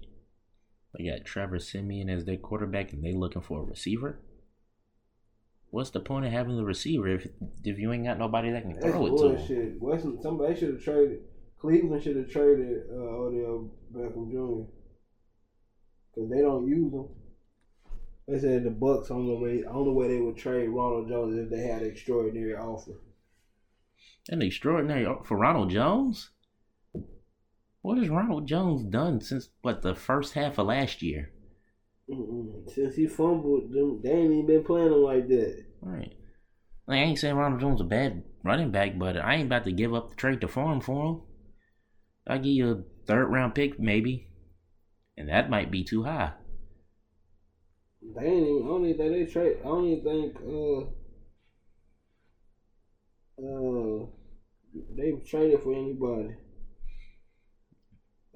They 0.97 1.09
got 1.09 1.25
Trevor 1.25 1.59
Siemian 1.59 2.09
as 2.09 2.25
their 2.25 2.37
quarterback, 2.37 2.93
and 2.93 3.05
they 3.05 3.13
looking 3.13 3.43
for 3.43 3.61
a 3.61 3.65
receiver. 3.65 4.19
What's 5.75 5.91
the 5.91 5.99
point 5.99 6.25
of 6.25 6.31
having 6.31 6.57
the 6.57 6.65
receiver 6.65 7.09
if 7.09 7.27
if 7.65 7.81
you 7.81 7.93
ain't 7.93 8.05
got 8.05 8.17
nobody 8.17 8.53
that 8.53 8.63
can 8.63 8.79
That's 8.79 8.87
throw 8.87 9.07
it 9.07 9.19
to 9.19 9.27
him? 9.27 9.37
bullshit. 9.37 9.83
Western, 9.83 10.23
somebody 10.23 10.55
should 10.55 10.75
have 10.75 10.85
traded. 10.85 11.23
Cleveland 11.59 12.01
should 12.01 12.15
have 12.15 12.31
traded 12.31 12.83
uh, 12.93 12.95
Odell 12.95 13.73
Beckham 13.93 14.31
Jr. 14.31 14.71
because 16.15 16.31
they 16.31 16.43
don't 16.43 16.69
use 16.69 16.93
him. 16.93 17.09
They 18.29 18.39
said 18.39 18.63
the 18.63 18.71
Bucks 18.71 19.11
only 19.11 19.35
way 19.35 19.65
only 19.65 19.91
way 19.91 20.07
they 20.07 20.21
would 20.21 20.37
trade 20.37 20.69
Ronald 20.69 21.09
Jones 21.09 21.37
if 21.37 21.51
they 21.51 21.67
had 21.67 21.83
an 21.83 21.91
extraordinary 21.91 22.55
offer. 22.55 22.93
An 24.29 24.43
extraordinary 24.43 25.13
for 25.25 25.37
Ronald 25.37 25.71
Jones. 25.71 26.31
What 27.83 27.99
has 27.99 28.09
Ronald 28.09 28.47
Jones 28.47 28.85
done 28.85 29.21
since 29.21 29.49
what 29.63 29.83
the 29.83 29.97
first 29.97 30.35
half 30.35 30.57
of 30.57 30.69
last 30.69 31.03
year? 31.03 31.33
Mm-mm. 32.11 32.71
Since 32.71 32.97
he 32.97 33.07
fumbled, 33.07 33.71
them, 33.73 34.01
they 34.03 34.11
ain't 34.11 34.33
even 34.33 34.47
been 34.47 34.65
playing 34.65 34.93
him 34.93 35.03
like 35.03 35.27
that. 35.29 35.65
Right. 35.81 36.13
Like, 36.87 36.99
I 36.99 37.03
ain't 37.03 37.19
saying 37.19 37.35
Ronald 37.35 37.61
Jones 37.61 37.81
a 37.81 37.85
bad 37.85 38.23
running 38.43 38.71
back, 38.71 38.99
but 38.99 39.17
I 39.17 39.37
ain't 39.37 39.47
about 39.47 39.65
to 39.65 39.73
give 39.73 39.95
up 39.95 40.11
the 40.11 40.17
trade 40.17 40.43
to 40.43 40.49
farm 40.49 40.81
for 40.81 41.07
him. 41.07 41.21
I'll 42.27 42.39
give 42.39 42.53
you 42.53 42.71
a 42.71 42.83
third 43.07 43.27
round 43.27 43.55
pick, 43.55 43.81
maybe. 43.81 44.29
And 45.17 45.29
that 45.29 45.49
might 45.49 45.71
be 45.71 45.85
too 45.85 46.03
high. 46.03 46.33
They 48.03 48.27
ain't 48.27 48.47
even. 48.47 48.63
I 48.65 48.67
don't 48.69 48.85
even 48.85 48.99
think 48.99 49.13
they 49.13 49.33
trade. 49.33 49.57
I 49.61 49.65
don't 49.65 49.87
even 49.87 50.05
think. 50.05 50.37
Uh. 50.47 50.81
Uh. 53.43 54.07
They 54.97 55.13
traded 55.27 55.63
for 55.63 55.73
anybody. 55.73 56.37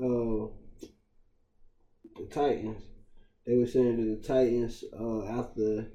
Uh. 0.00 0.48
The 2.16 2.26
Titans. 2.31 2.83
They 3.49 3.57
were 3.57 3.67
saying 3.67 3.97
that 3.97 4.21
the 4.21 4.27
Titans. 4.29 4.85
Uh. 4.93 5.25
After. 5.25 5.89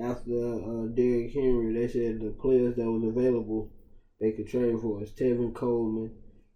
After 0.00 0.32
uh, 0.32 0.86
Derrick 0.94 1.32
Henry, 1.32 1.74
they 1.74 1.88
said 1.88 2.20
the 2.20 2.30
players 2.30 2.76
that 2.76 2.88
was 2.88 3.02
available, 3.02 3.68
they 4.20 4.30
could 4.30 4.46
trade 4.46 4.78
for 4.80 5.02
is 5.02 5.10
Tevin 5.10 5.52
Coleman, 5.52 6.12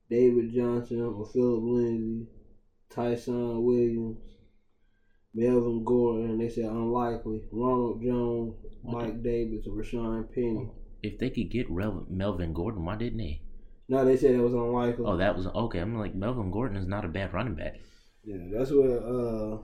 David 0.08 0.52
Johnson, 0.54 1.00
or 1.00 1.26
Phillip 1.26 1.62
Lindsay, 1.64 2.28
Ty'Son 2.88 3.60
Williams. 3.64 4.18
Melvin 5.34 5.82
Gordon, 5.82 6.38
they 6.38 6.48
said 6.48 6.66
unlikely. 6.66 7.42
Ronald 7.50 8.00
Jones, 8.02 8.54
Mike 8.84 9.22
Davis, 9.24 9.66
or 9.66 9.72
Rashawn 9.82 10.30
Penny. 10.32 10.70
If 11.02 11.18
they 11.18 11.30
could 11.30 11.50
get 11.50 11.68
Rel- 11.68 12.06
Melvin 12.08 12.52
Gordon, 12.52 12.84
why 12.84 12.94
didn't 12.96 13.18
they? 13.18 13.40
No, 13.88 14.04
they 14.04 14.16
said 14.16 14.36
it 14.36 14.40
was 14.40 14.52
unlikely. 14.52 15.04
Oh, 15.04 15.16
that 15.16 15.34
was 15.34 15.46
okay. 15.48 15.80
I'm 15.80 15.98
like 15.98 16.14
Melvin 16.14 16.50
Gordon 16.50 16.76
is 16.76 16.86
not 16.86 17.04
a 17.04 17.08
bad 17.08 17.32
running 17.32 17.54
back. 17.56 17.74
yeah, 18.24 18.36
that's 18.52 18.70
what 18.70 18.86
uh, 18.86 19.58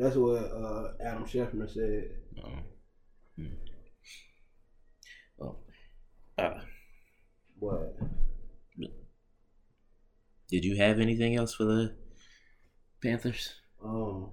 that's 0.00 0.16
what 0.16 0.36
uh, 0.42 0.92
Adam 1.00 1.24
Schefter 1.24 1.68
said. 1.72 2.10
Um, 2.42 2.60
hmm. 3.36 3.46
Well, 5.38 5.58
uh, 6.38 6.60
But 7.60 7.96
did 10.48 10.64
you 10.64 10.76
have 10.76 10.98
anything 10.98 11.36
else 11.36 11.54
for 11.54 11.64
the 11.64 11.94
Panthers? 13.02 13.54
um, 13.84 14.30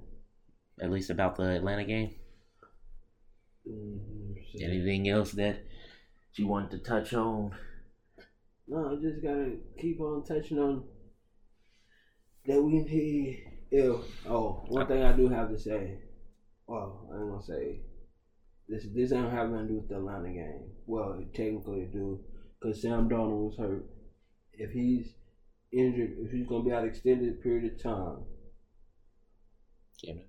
At 0.82 0.92
least 0.92 1.10
about 1.10 1.36
the 1.36 1.56
Atlanta 1.56 1.86
game? 1.86 2.16
mm, 3.68 4.36
shit. 4.52 4.62
Anything 4.64 5.10
else 5.10 5.32
that 5.34 5.64
you 6.36 6.48
wanted 6.48 6.72
to 6.72 6.80
touch 6.80 7.14
on? 7.14 7.56
no, 8.68 8.92
I 8.92 8.96
just 9.02 9.22
gotta 9.22 9.58
keep 9.80 10.00
on 10.02 10.24
touching 10.24 10.60
on 10.60 10.84
that 12.46 12.62
we 12.62 12.80
need. 12.84 13.57
If 13.70 13.96
oh, 14.30 14.64
one 14.68 14.88
thing 14.88 15.04
I 15.04 15.12
do 15.16 15.28
have 15.30 15.50
to 15.50 15.60
say. 15.60 16.00
Well, 16.68 17.10
I'm 17.14 17.30
gonna 17.30 17.44
say 17.44 17.82
this. 18.68 18.86
This 18.94 19.12
ain't 19.12 19.32
have 19.32 19.50
nothing 19.50 19.68
to 19.68 19.74
do 19.74 19.80
with 19.80 19.90
the 19.90 19.96
Atlanta 19.98 20.30
game. 20.30 20.72
Well, 20.86 21.18
it 21.20 21.34
technically 21.34 21.82
it 21.82 21.94
do, 21.94 22.20
because 22.60 22.82
Sam 22.82 23.10
Darnold 23.10 23.48
was 23.50 23.58
hurt. 23.58 23.86
If 24.54 24.72
he's 24.72 25.14
injured, 25.72 26.16
if 26.20 26.32
he's 26.32 26.48
gonna 26.48 26.64
be 26.64 26.72
out 26.72 26.86
extended 26.86 27.42
period 27.42 27.74
of 27.74 27.82
time, 27.82 28.18
Cam, 30.04 30.22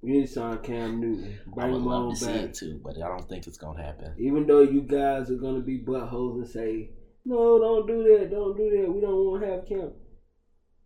we 0.00 0.10
need 0.12 0.26
to 0.26 0.32
sign 0.32 0.58
Cam 0.58 1.00
Newton. 1.00 1.38
I 1.46 1.50
Bring 1.54 1.72
would 1.72 1.78
him 1.78 1.86
love 1.86 2.04
on 2.04 2.10
to 2.10 2.16
see 2.16 2.26
back. 2.26 2.36
it 2.36 2.54
too, 2.54 2.80
but 2.82 2.96
I 2.96 3.08
don't 3.08 3.28
think 3.28 3.46
it's 3.46 3.58
gonna 3.58 3.82
happen. 3.82 4.14
Even 4.18 4.46
though 4.46 4.60
you 4.60 4.80
guys 4.82 5.30
are 5.30 5.36
gonna 5.36 5.60
be 5.60 5.78
buttholes 5.78 6.36
and 6.36 6.48
say, 6.48 6.90
"No, 7.24 7.58
don't 7.58 7.86
do 7.86 8.02
that, 8.18 8.30
don't 8.30 8.56
do 8.56 8.70
that. 8.70 8.92
We 8.92 9.00
don't 9.00 9.24
want 9.24 9.42
to 9.42 9.48
have 9.48 9.66
Cam." 9.66 9.92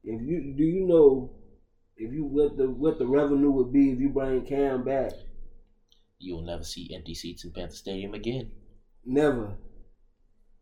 If 0.04 0.22
you 0.22 0.54
do, 0.57 0.64
you 0.64 0.87
know, 0.87 1.38
if 1.99 2.13
you 2.13 2.25
what 2.25 2.57
the 2.57 2.71
what 2.71 2.99
the 2.99 3.07
revenue 3.07 3.51
would 3.51 3.73
be 3.73 3.91
if 3.91 4.01
you 4.01 4.09
bring 4.09 4.45
Cam 4.45 4.85
back. 4.85 5.13
You'll 6.21 6.43
never 6.43 6.63
see 6.63 6.89
empty 6.95 7.13
seats 7.13 7.43
in 7.43 7.51
Panther 7.51 7.75
Stadium 7.75 8.15
again. 8.15 8.53
Never. 9.05 9.59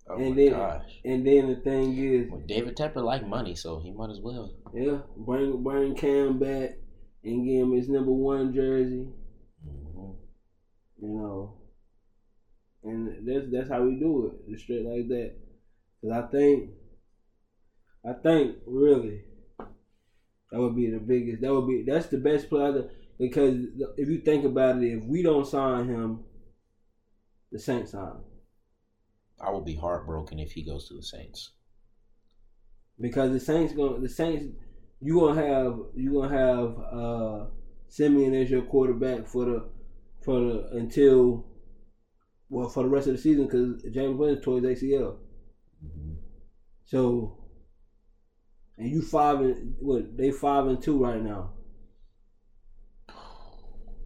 Oh 0.09 0.19
and 0.19 0.37
my 0.37 0.39
then, 0.39 0.51
gosh. 0.51 1.05
and 1.05 1.27
then 1.27 1.47
the 1.49 1.57
thing 1.57 1.97
is, 1.97 2.29
Well, 2.29 2.41
David 2.47 2.77
Tepper 2.77 3.03
like 3.03 3.23
money, 3.25 3.57
so 3.57 3.79
he 3.79 3.91
might 3.91 4.11
as 4.11 4.21
well. 4.21 4.53
yeah, 4.73 5.01
bring 5.17 5.63
bring 5.63 5.95
Cam 5.95 6.39
back 6.39 6.79
and 7.25 7.45
give 7.45 7.63
him 7.63 7.73
his 7.73 7.89
number 7.89 8.13
one 8.13 8.53
jersey. 8.53 9.09
hmm 9.63 10.13
You 11.01 11.09
know, 11.09 11.57
and 12.83 13.27
that's 13.27 13.51
that's 13.51 13.69
how 13.69 13.83
we 13.83 13.95
do 13.99 14.27
it, 14.27 14.49
just 14.49 14.63
straight 14.65 14.85
like 14.85 15.09
that. 15.09 15.35
Cause 16.03 16.11
I 16.13 16.23
think, 16.29 16.73
I 18.03 18.15
think 18.15 18.57
really, 18.65 19.25
that 20.51 20.61
would 20.61 20.75
be 20.77 20.89
the 20.91 21.01
biggest. 21.01 21.41
That 21.41 21.53
would 21.53 21.67
be 21.67 21.83
that's 21.83 22.07
the 22.09 22.19
best 22.19 22.49
player. 22.49 22.89
Because 23.19 23.67
if 23.97 24.09
you 24.09 24.19
think 24.19 24.45
about 24.45 24.83
it, 24.83 24.93
if 24.93 25.05
we 25.05 25.23
don't 25.23 25.47
sign 25.47 25.87
him, 25.89 26.21
the 27.51 27.59
Saints 27.59 27.91
sign 27.93 28.07
him. 28.17 28.25
I 29.41 29.49
will 29.49 29.63
be 29.63 29.77
heartbroken 29.77 30.39
if 30.39 30.53
he 30.53 30.63
goes 30.63 30.89
to 30.89 30.95
the 30.95 31.03
Saints. 31.03 31.49
because 33.01 33.31
the 33.33 33.41
Saints 33.41 33.73
going 33.73 34.03
the 34.03 34.09
Saints 34.09 34.47
you 35.01 35.15
gonna 35.21 35.41
have 35.41 35.79
you 35.95 36.13
gonna 36.13 36.29
have 36.35 36.79
uh 36.79 37.47
Siemian 37.89 38.35
as 38.35 38.51
your 38.51 38.63
quarterback 38.63 39.27
for 39.27 39.45
the 39.45 39.69
for 40.23 40.41
the 40.41 40.69
until 40.77 41.45
well 42.49 42.69
for 42.69 42.83
the 42.83 42.89
rest 42.89 43.07
of 43.07 43.13
the 43.13 43.19
season 43.19 43.45
because 43.47 43.83
Jameis 43.85 44.17
Winston 44.17 44.43
tore 44.43 44.57
his 44.57 44.65
ACL. 44.65 45.19
hmm 45.81 46.17
So 46.85 47.37
and 48.79 48.89
you 48.91 49.03
five 49.03 49.41
and 49.41 49.75
what 49.81 50.17
they 50.17 50.31
five 50.31 50.67
and 50.67 50.83
two 50.83 51.03
right 51.03 51.23
now. 51.23 51.53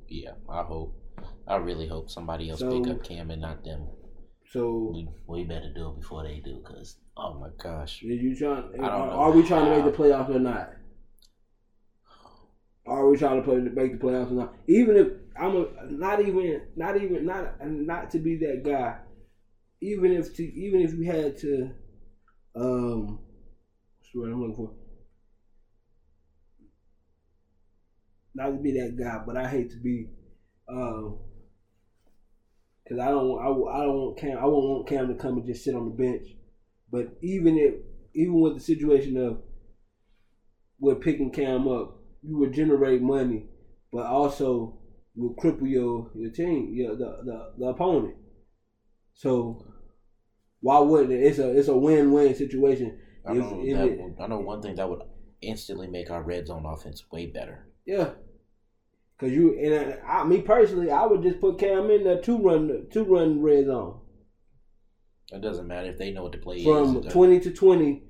Yeah, 0.08 0.32
I 0.48 0.62
hope. 0.62 0.96
I 1.46 1.56
really 1.56 1.86
hope 1.88 2.10
somebody 2.10 2.50
else 2.50 2.60
So- 2.60 2.80
pick 2.82 2.90
up 2.90 3.02
Cam 3.04 3.30
and 3.30 3.42
not 3.42 3.64
them. 3.64 3.88
So 4.52 4.90
We, 4.92 5.08
we 5.28 5.44
better 5.44 5.72
do 5.72 5.90
it 5.90 6.00
before 6.00 6.24
they 6.24 6.40
do, 6.40 6.60
cause 6.66 6.96
oh 7.16 7.34
my 7.38 7.50
gosh, 7.62 8.02
you 8.02 8.34
trying? 8.36 8.64
I 8.82 8.88
don't 8.88 9.06
know 9.08 9.12
Are 9.14 9.30
we 9.30 9.46
trying 9.46 9.66
to 9.66 9.70
make 9.70 9.84
the 9.84 9.96
playoffs 10.02 10.34
or 10.34 10.40
not? 10.40 10.72
Are 12.84 13.08
we 13.08 13.16
trying 13.16 13.36
to 13.40 13.42
play 13.42 13.58
make 13.58 13.92
the 13.92 14.04
playoffs 14.04 14.32
or 14.32 14.34
not? 14.34 14.54
Even 14.66 14.96
if 14.96 15.08
I'm 15.36 15.54
a, 15.54 15.66
not 15.90 16.20
even 16.20 16.62
not 16.74 16.96
even 17.00 17.24
not 17.24 17.64
not 17.64 18.10
to 18.10 18.18
be 18.18 18.36
that 18.38 18.64
guy. 18.64 18.98
Even 19.80 20.12
if 20.12 20.34
to 20.34 20.42
even 20.42 20.80
if 20.80 20.94
we 20.94 21.06
had 21.06 21.38
to, 21.38 21.70
um, 22.56 23.20
what's 24.14 24.26
the 24.28 24.32
I'm 24.32 24.40
looking 24.40 24.56
for? 24.56 24.72
Not 28.34 28.50
to 28.50 28.58
be 28.58 28.72
that 28.72 28.96
guy, 28.96 29.18
but 29.24 29.36
I 29.36 29.48
hate 29.48 29.70
to 29.70 29.76
be, 29.76 30.06
um, 30.68 31.18
because 32.82 32.98
I 32.98 33.10
don't 33.10 33.38
I, 33.38 33.46
I 33.46 33.82
don't 33.82 33.94
want 33.94 34.16
Cam 34.18 34.38
I 34.38 34.44
won't 34.46 34.68
want 34.68 34.88
Cam 34.88 35.08
to 35.08 35.14
come 35.14 35.36
and 35.36 35.46
just 35.46 35.62
sit 35.64 35.74
on 35.74 35.84
the 35.84 35.90
bench. 35.90 36.34
But 36.90 37.16
even 37.20 37.56
if 37.56 37.74
even 38.14 38.40
with 38.40 38.54
the 38.54 38.60
situation 38.60 39.16
of 39.16 39.40
with 40.78 41.00
picking 41.00 41.30
Cam 41.30 41.68
up, 41.68 41.98
you 42.22 42.36
would 42.38 42.52
generate 42.52 43.00
money, 43.02 43.46
but 43.92 44.06
also 44.06 44.76
will 45.14 45.34
cripple 45.34 45.68
your 45.68 46.10
your 46.14 46.30
team, 46.30 46.72
your 46.72 46.94
the 46.96 47.18
the, 47.24 47.50
the 47.58 47.66
opponent. 47.66 48.14
So 49.14 49.64
why 50.60 50.78
wouldn't 50.78 51.12
it? 51.12 51.22
It's 51.22 51.38
a 51.38 51.56
it's 51.56 51.68
a 51.68 51.76
win 51.76 52.12
win 52.12 52.34
situation. 52.34 52.96
I 53.26 53.32
know 53.34 53.50
that. 53.62 53.86
it- 53.88 54.14
I 54.20 54.26
know 54.26 54.38
one 54.40 54.62
thing 54.62 54.74
that 54.76 54.88
would 54.88 55.02
instantly 55.42 55.86
make 55.88 56.10
our 56.10 56.22
red 56.22 56.46
zone 56.46 56.64
offense 56.66 57.02
way 57.10 57.26
better. 57.26 57.66
Yeah. 57.86 58.10
Cause 59.18 59.30
you 59.32 59.58
and 59.58 59.98
I, 60.06 60.24
me 60.24 60.40
personally, 60.40 60.90
I 60.90 61.04
would 61.06 61.22
just 61.22 61.40
put 61.40 61.58
Cam 61.58 61.90
in 61.90 62.04
there 62.04 62.20
two 62.22 62.38
run 62.38 62.86
two 62.90 63.04
run 63.04 63.42
red 63.42 63.66
zone 63.66 64.00
It 65.32 65.42
doesn't 65.42 65.66
matter 65.66 65.88
if 65.90 65.98
they 65.98 66.10
know 66.10 66.22
what 66.22 66.32
the 66.32 66.38
play 66.38 66.64
from 66.64 66.96
is. 67.04 67.12
twenty 67.12 67.38
to 67.40 67.52
twenty. 67.52 68.02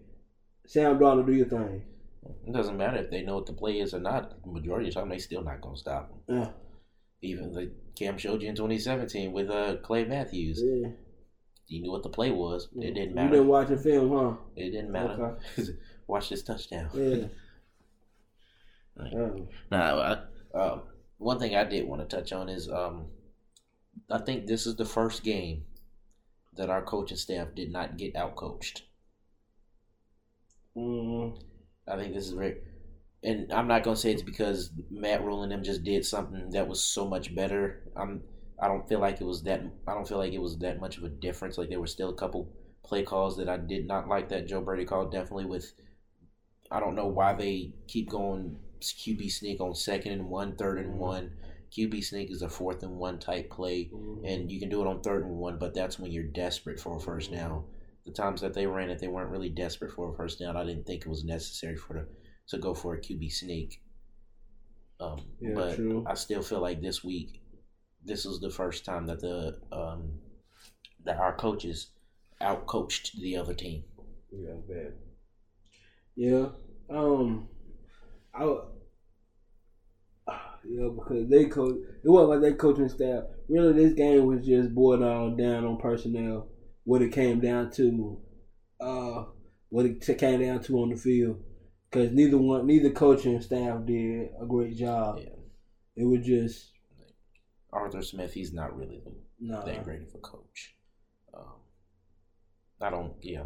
Sam 0.67 0.99
Darnold, 1.01 1.27
do 1.27 1.33
your 1.33 1.49
thing. 1.49 1.83
It 2.47 2.53
doesn't 2.53 2.77
matter 2.77 2.99
if 2.99 3.11
they 3.11 3.23
know 3.23 3.37
what 3.37 3.47
the 3.47 3.53
play 3.55 3.81
is 3.81 3.93
or 3.93 3.99
not. 3.99 4.41
The 4.45 4.51
majority 4.53 4.89
of 4.89 4.95
the 4.95 5.01
time, 5.01 5.09
they 5.09 5.19
still 5.19 5.43
not 5.43 5.61
gonna 5.61 5.77
stop. 5.77 6.13
Yeah, 6.29 6.51
Even 7.23 7.53
like 7.55 7.73
Cam 7.97 8.17
showed 8.17 8.43
you 8.43 8.49
in 8.49 8.55
2017 8.55 9.33
with 9.33 9.51
uh, 9.51 9.79
Clay 9.83 10.05
Matthews, 10.05 10.63
yeah. 10.65 10.91
You 11.71 11.83
knew 11.83 11.93
what 11.93 12.03
the 12.03 12.09
play 12.09 12.31
was. 12.33 12.69
It 12.77 12.95
didn't 12.95 13.15
matter. 13.15 13.37
You 13.37 13.43
matter. 13.43 13.43
been 13.43 13.47
watching 13.49 13.79
film, 13.79 14.11
huh? 14.11 14.37
It 14.57 14.71
didn't 14.73 14.91
matter. 14.91 15.39
Watch 16.09 16.29
this 16.29 16.43
touchdown. 16.43 16.91
Yeah. 16.93 17.27
Like, 18.97 19.15
Um, 19.15 19.49
Now, 19.71 19.99
I, 20.01 20.59
um, 20.59 20.83
one 21.19 21.39
thing 21.39 21.55
I 21.55 21.65
did 21.65 21.87
want 21.87 22.03
to 22.03 22.17
touch 22.17 22.33
on 22.33 22.49
is 22.49 22.69
um, 22.69 23.07
I 24.11 24.19
think 24.19 24.47
this 24.47 24.67
is 24.67 24.77
the 24.77 24.85
first 24.85 25.23
game 25.23 25.65
that 26.57 26.69
our 26.71 26.83
coaching 26.83 27.17
staff 27.17 27.55
did 27.55 27.71
not 27.71 27.97
get 27.97 28.15
outcoached. 28.15 28.83
mm, 30.77 31.41
I 31.87 31.97
think 31.97 32.15
this 32.15 32.27
is 32.27 32.33
very, 32.33 32.57
and 33.23 33.53
I'm 33.53 33.69
not 33.69 33.85
gonna 33.85 33.97
say 33.97 34.13
it's 34.13 34.23
because 34.23 34.71
Matt 34.91 35.23
Rhule 35.25 35.45
and 35.45 35.53
them 35.53 35.63
just 35.63 35.85
did 35.85 36.05
something 36.05 36.51
that 36.51 36.69
was 36.69 36.83
so 36.83 37.07
much 37.09 37.35
better. 37.35 37.83
I'm, 37.97 38.23
I 38.63 38.69
don't 38.69 38.89
feel 38.89 39.01
like 39.01 39.21
it 39.21 39.27
was 39.27 39.43
that. 39.45 39.63
I 39.87 39.95
don't 39.95 40.09
feel 40.09 40.19
like 40.19 40.33
it 40.33 40.41
was 40.41 40.59
that 40.59 40.81
much 40.81 40.99
of 40.99 41.05
a 41.05 41.09
difference. 41.09 41.59
Like 41.59 41.69
there 41.69 41.81
were 41.81 41.87
still 41.87 42.11
a 42.11 42.15
couple 42.15 42.53
play 42.85 43.03
calls 43.03 43.37
that 43.37 43.49
I 43.49 43.57
did 43.57 43.87
not 43.87 44.09
like 44.09 44.29
that 44.31 44.49
Joe 44.49 44.61
Brady 44.61 44.85
called. 44.85 45.13
Definitely 45.13 45.47
with, 45.47 45.73
I 46.71 46.81
don't 46.81 46.95
know 46.95 47.07
why 47.07 47.35
they 47.35 47.73
keep 47.87 48.11
going 48.11 48.57
QB 48.81 49.31
sneak 49.31 49.61
on 49.61 49.75
second 49.75 50.13
and 50.13 50.29
one, 50.29 50.57
third 50.57 50.79
and 50.79 50.91
mm-hmm. 50.91 50.99
one. 50.99 51.33
QB 51.77 52.03
sneak 52.03 52.31
is 52.31 52.43
a 52.43 52.49
fourth 52.49 52.83
and 52.83 52.97
one 52.97 53.19
type 53.19 53.51
play, 53.51 53.91
mm-hmm. 53.93 54.25
and 54.25 54.51
you 54.51 54.59
can 54.59 54.69
do 54.69 54.81
it 54.81 54.89
on 54.89 55.01
third 55.03 55.25
and 55.25 55.37
one, 55.37 55.57
but 55.59 55.73
that's 55.73 55.99
when 55.99 56.11
you're 56.11 56.25
desperate 56.25 56.81
for 56.81 56.97
a 56.97 57.01
first 57.01 57.31
mm-hmm. 57.31 57.41
down. 57.41 57.65
The 58.07 58.13
times 58.13 58.41
that 58.41 58.55
they 58.55 58.67
ran 58.67 58.91
it, 58.91 58.99
they 58.99 59.09
weren't 59.09 59.31
really 59.31 59.51
desperate 59.51 59.93
for 59.93 60.13
a 60.13 60.17
first 60.17 60.41
down. 60.41 60.57
I 60.57 60.65
didn't 60.65 60.87
think 60.87 61.03
it 61.03 61.09
was 61.09 61.23
necessary 61.23 61.77
for 61.77 61.95
the 61.95 62.07
to 62.51 62.59
go 62.59 62.75
for 62.75 62.95
a 62.95 63.01
QB 63.01 63.33
sneak. 63.33 63.81
Um, 65.01 65.21
Yeah, 65.41 65.55
but 65.55 65.77
true. 65.77 66.05
I 66.07 66.15
still 66.15 66.43
feel 66.43 66.61
like 66.61 66.83
this 66.83 67.05
week, 67.05 67.41
this 68.05 68.25
was 68.25 68.41
the 68.41 68.51
first 68.51 68.85
time 68.85 69.07
that 69.07 69.21
the 69.21 69.59
um, 69.73 70.19
that 71.05 71.19
our 71.19 71.35
coaches 71.35 71.91
outcoached 72.41 73.13
the 73.21 73.37
other 73.37 73.55
team. 73.55 73.85
yeah, 74.31 74.55
bad. 74.69 74.95
Yeah. 76.17 76.47
Um, 76.89 77.49
I. 78.35 78.57
Yeah, 80.63 80.89
because 80.95 81.27
they 81.31 81.47
coach. 81.47 81.77
It 82.05 82.09
wasn't 82.11 82.31
like 82.31 82.41
they 82.43 82.53
coaching 82.53 82.91
staff. 82.91 83.25
Really, 83.49 83.73
this 83.73 83.95
game 83.95 84.27
was 84.27 84.45
just 84.45 84.75
boiled 84.75 85.03
all 85.03 85.31
down 85.31 85.65
on 85.65 85.79
personnel. 85.79 86.49
What 86.85 87.01
it 87.01 87.13
came 87.13 87.41
down 87.41 87.71
to, 87.73 88.21
uh, 88.79 89.25
what 89.71 89.87
it 89.87 90.03
came 90.19 90.41
down 90.41 90.63
to 90.65 90.83
on 90.83 90.91
the 90.91 90.97
field. 90.97 91.43
Because 91.91 92.13
neither 92.13 92.37
one, 92.37 92.67
neither 92.67 92.91
coaching 92.91 93.41
staff 93.41 93.87
did 93.87 94.29
a 94.41 94.45
great 94.45 94.77
job. 94.77 95.19
Yeah. 95.19 95.31
It 95.97 96.05
was 96.05 96.27
just 96.27 96.70
Arthur 97.73 98.03
Smith, 98.03 98.33
he's 98.33 98.53
not 98.53 98.77
really 98.77 99.03
no. 99.39 99.65
that 99.65 99.85
great 99.85 100.03
of 100.03 100.15
a 100.15 100.19
coach. 100.19 100.75
Um, 101.33 101.61
I 102.81 102.91
don't, 102.91 103.15
yeah. 103.23 103.45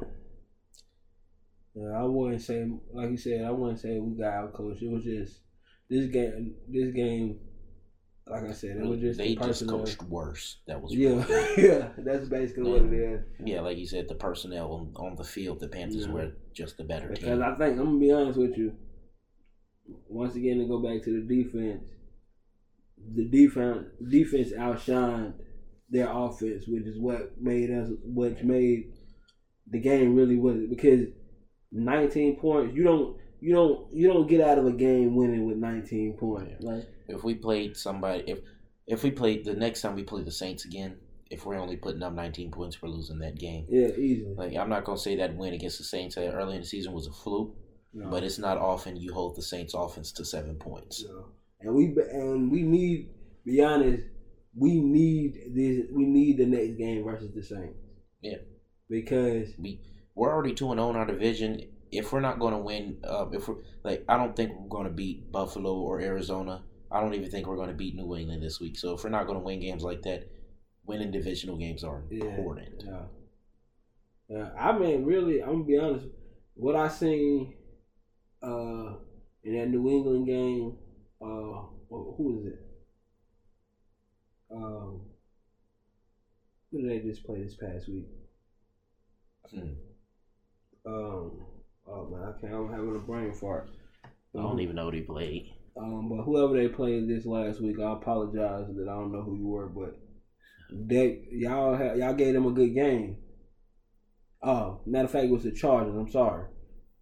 Yeah, 1.74 1.98
I 1.98 2.04
wouldn't 2.04 2.40
say 2.42 2.70
like 2.92 3.10
you 3.10 3.16
said. 3.16 3.44
I 3.44 3.50
wouldn't 3.50 3.80
say 3.80 3.98
we 3.98 4.16
got 4.16 4.32
out 4.32 4.52
coached. 4.52 4.82
It 4.82 4.90
was 4.90 5.02
just 5.02 5.40
this 5.90 6.06
game. 6.06 6.54
This 6.68 6.92
game, 6.92 7.40
like 8.28 8.44
I 8.44 8.52
said, 8.52 8.76
it 8.76 8.86
was 8.86 9.00
just 9.00 9.18
they 9.18 9.34
the 9.34 9.44
just 9.46 9.66
coached 9.66 10.02
worse. 10.04 10.58
That 10.68 10.80
was 10.80 10.94
Yeah, 10.94 11.26
yeah, 11.56 11.88
that's 11.98 12.28
basically 12.28 12.70
what 12.70 12.82
it 12.82 12.92
is. 12.92 13.20
Yeah, 13.44 13.60
like 13.60 13.76
you 13.76 13.88
said, 13.88 14.06
the 14.08 14.14
personnel 14.14 14.70
on, 14.72 14.92
on 14.94 15.16
the 15.16 15.24
field, 15.24 15.58
the 15.58 15.68
Panthers 15.68 16.06
Yeah. 16.06 16.12
were 16.12 16.32
just 16.52 16.76
the 16.76 16.84
better 16.84 17.08
Because 17.08 17.24
team. 17.24 17.42
I 17.42 17.56
think 17.56 17.78
I'm 17.78 17.86
gonna 17.86 17.98
be 17.98 18.12
honest 18.12 18.38
with 18.38 18.56
you. 18.56 18.72
Once 20.08 20.36
again, 20.36 20.58
to 20.58 20.66
go 20.66 20.78
back 20.78 21.02
to 21.02 21.10
the 21.20 21.42
defense, 21.42 21.88
the 23.14 23.24
defense 23.24 23.86
defense 24.08 24.50
outshined 24.52 25.34
their 25.90 26.08
offense, 26.10 26.64
which 26.66 26.84
is 26.86 26.98
what 26.98 27.40
made 27.40 27.70
us, 27.70 27.88
which 28.04 28.42
made 28.42 28.92
the 29.70 29.78
game 29.80 30.14
really 30.14 30.36
was 30.36 30.58
because 30.68 31.06
19 31.72 32.36
points. 32.36 32.74
You 32.74 32.84
don't, 32.84 33.16
you 33.40 33.54
don't, 33.54 33.92
you 33.94 34.08
don't 34.08 34.28
get 34.28 34.40
out 34.40 34.58
of 34.58 34.66
a 34.66 34.72
game 34.72 35.14
winning 35.14 35.46
with 35.46 35.56
19 35.58 36.14
points. 36.18 36.62
Like 36.62 36.88
If 37.08 37.24
we 37.24 37.34
played 37.34 37.76
somebody, 37.76 38.24
if 38.26 38.40
if 38.86 39.02
we 39.02 39.10
played 39.10 39.44
the 39.44 39.54
next 39.54 39.80
time 39.80 39.94
we 39.94 40.02
play 40.02 40.22
the 40.22 40.30
Saints 40.30 40.64
again, 40.66 40.96
if 41.30 41.46
we're 41.46 41.56
only 41.58 41.76
putting 41.76 42.02
up 42.02 42.12
19 42.12 42.50
points, 42.50 42.80
we're 42.82 42.90
losing 42.90 43.18
that 43.20 43.38
game. 43.38 43.66
yeah, 43.68 43.88
easily. 43.88 44.34
Like 44.36 44.56
I'm 44.56 44.68
not 44.68 44.84
gonna 44.84 44.98
say 44.98 45.16
that 45.16 45.34
win 45.36 45.54
against 45.54 45.78
the 45.78 45.84
Saints 45.84 46.16
early 46.18 46.54
in 46.56 46.60
the 46.60 46.66
season 46.66 46.92
was 46.92 47.06
a 47.06 47.12
fluke, 47.12 47.54
No. 47.94 48.10
but 48.10 48.22
it's 48.22 48.38
not 48.38 48.58
often 48.58 48.96
you 48.96 49.12
hold 49.12 49.36
the 49.36 49.42
Saints 49.42 49.74
offense 49.74 50.12
to 50.12 50.24
seven 50.24 50.56
points. 50.56 51.04
No. 51.08 51.26
And 51.60 51.74
we 51.74 51.94
and 52.10 52.50
we 52.50 52.62
need 52.62 53.10
be 53.44 53.62
honest, 53.62 54.04
we 54.56 54.80
need 54.80 55.34
this 55.54 55.86
we 55.92 56.04
need 56.04 56.38
the 56.38 56.46
next 56.46 56.78
game 56.78 57.04
versus 57.04 57.32
the 57.34 57.42
Saints. 57.42 57.78
Yeah. 58.22 58.38
Because 58.88 59.48
We 59.58 59.80
we're 60.14 60.32
already 60.32 60.54
two 60.54 60.70
and 60.70 60.78
zero 60.78 60.90
in 60.90 60.96
our 60.96 61.06
division. 61.06 61.62
If 61.90 62.12
we're 62.12 62.20
not 62.20 62.40
going 62.40 62.52
to 62.52 62.58
win, 62.58 62.98
uh, 63.04 63.26
if 63.32 63.46
we're 63.46 63.56
like, 63.84 64.04
I 64.08 64.16
don't 64.16 64.34
think 64.34 64.52
we're 64.58 64.68
going 64.68 64.86
to 64.86 64.92
beat 64.92 65.30
Buffalo 65.30 65.74
or 65.74 66.00
Arizona. 66.00 66.62
I 66.90 67.00
don't 67.00 67.14
even 67.14 67.30
think 67.30 67.46
we're 67.46 67.56
going 67.56 67.68
to 67.68 67.74
beat 67.74 67.94
New 67.94 68.16
England 68.16 68.42
this 68.42 68.60
week. 68.60 68.76
So 68.78 68.94
if 68.94 69.04
we're 69.04 69.10
not 69.10 69.26
going 69.26 69.38
to 69.38 69.44
win 69.44 69.60
games 69.60 69.82
like 69.82 70.02
that, 70.02 70.28
winning 70.86 71.10
divisional 71.10 71.56
games 71.56 71.84
are 71.84 72.04
important. 72.10 72.82
Yeah. 72.84 73.02
Yeah. 74.28 74.50
I 74.58 74.76
mean 74.78 75.04
really 75.04 75.42
I'm 75.42 75.52
gonna 75.52 75.64
be 75.64 75.78
honest, 75.78 76.06
what 76.54 76.76
I 76.76 76.88
seen 76.88 77.54
uh 78.42 78.94
in 79.42 79.58
that 79.58 79.68
New 79.68 79.88
England 79.88 80.26
game, 80.26 80.76
uh 81.20 81.62
who 81.88 82.14
who 82.16 82.38
is 82.38 82.46
it? 82.46 82.58
Um 84.50 85.00
who 86.70 86.82
did 86.82 86.90
they 86.90 86.98
just 87.08 87.24
play 87.24 87.42
this 87.42 87.54
past 87.54 87.88
week? 87.88 88.06
Hmm. 89.50 89.72
Um 90.86 91.44
oh 91.86 92.06
man, 92.10 92.22
I 92.22 92.40
can't 92.40 92.54
I'm 92.54 92.70
having 92.70 92.94
a 92.96 92.98
brain 92.98 93.32
fart. 93.32 93.68
I 94.36 94.40
don't 94.40 94.60
even 94.60 94.76
know 94.76 94.84
what 94.86 94.94
he 94.94 95.00
played. 95.02 95.44
Um, 95.76 96.08
but 96.08 96.22
whoever 96.22 96.54
they 96.54 96.68
played 96.68 97.08
this 97.08 97.24
last 97.26 97.60
week, 97.60 97.78
I 97.80 97.92
apologize 97.92 98.66
that 98.68 98.88
I 98.88 98.92
don't 98.92 99.12
know 99.12 99.22
who 99.22 99.36
you 99.36 99.46
were, 99.46 99.66
but 99.66 99.94
they 100.70 101.18
y'all 101.30 101.76
ha- 101.76 101.92
y'all 101.94 102.12
gave 102.14 102.34
them 102.34 102.46
a 102.46 102.52
good 102.52 102.74
game. 102.74 103.16
Oh, 104.42 104.80
matter 104.86 105.06
of 105.06 105.10
fact, 105.10 105.24
it 105.24 105.30
was 105.30 105.42
the 105.42 105.50
Chargers. 105.52 105.94
I'm 105.96 106.08
sorry. 106.08 106.46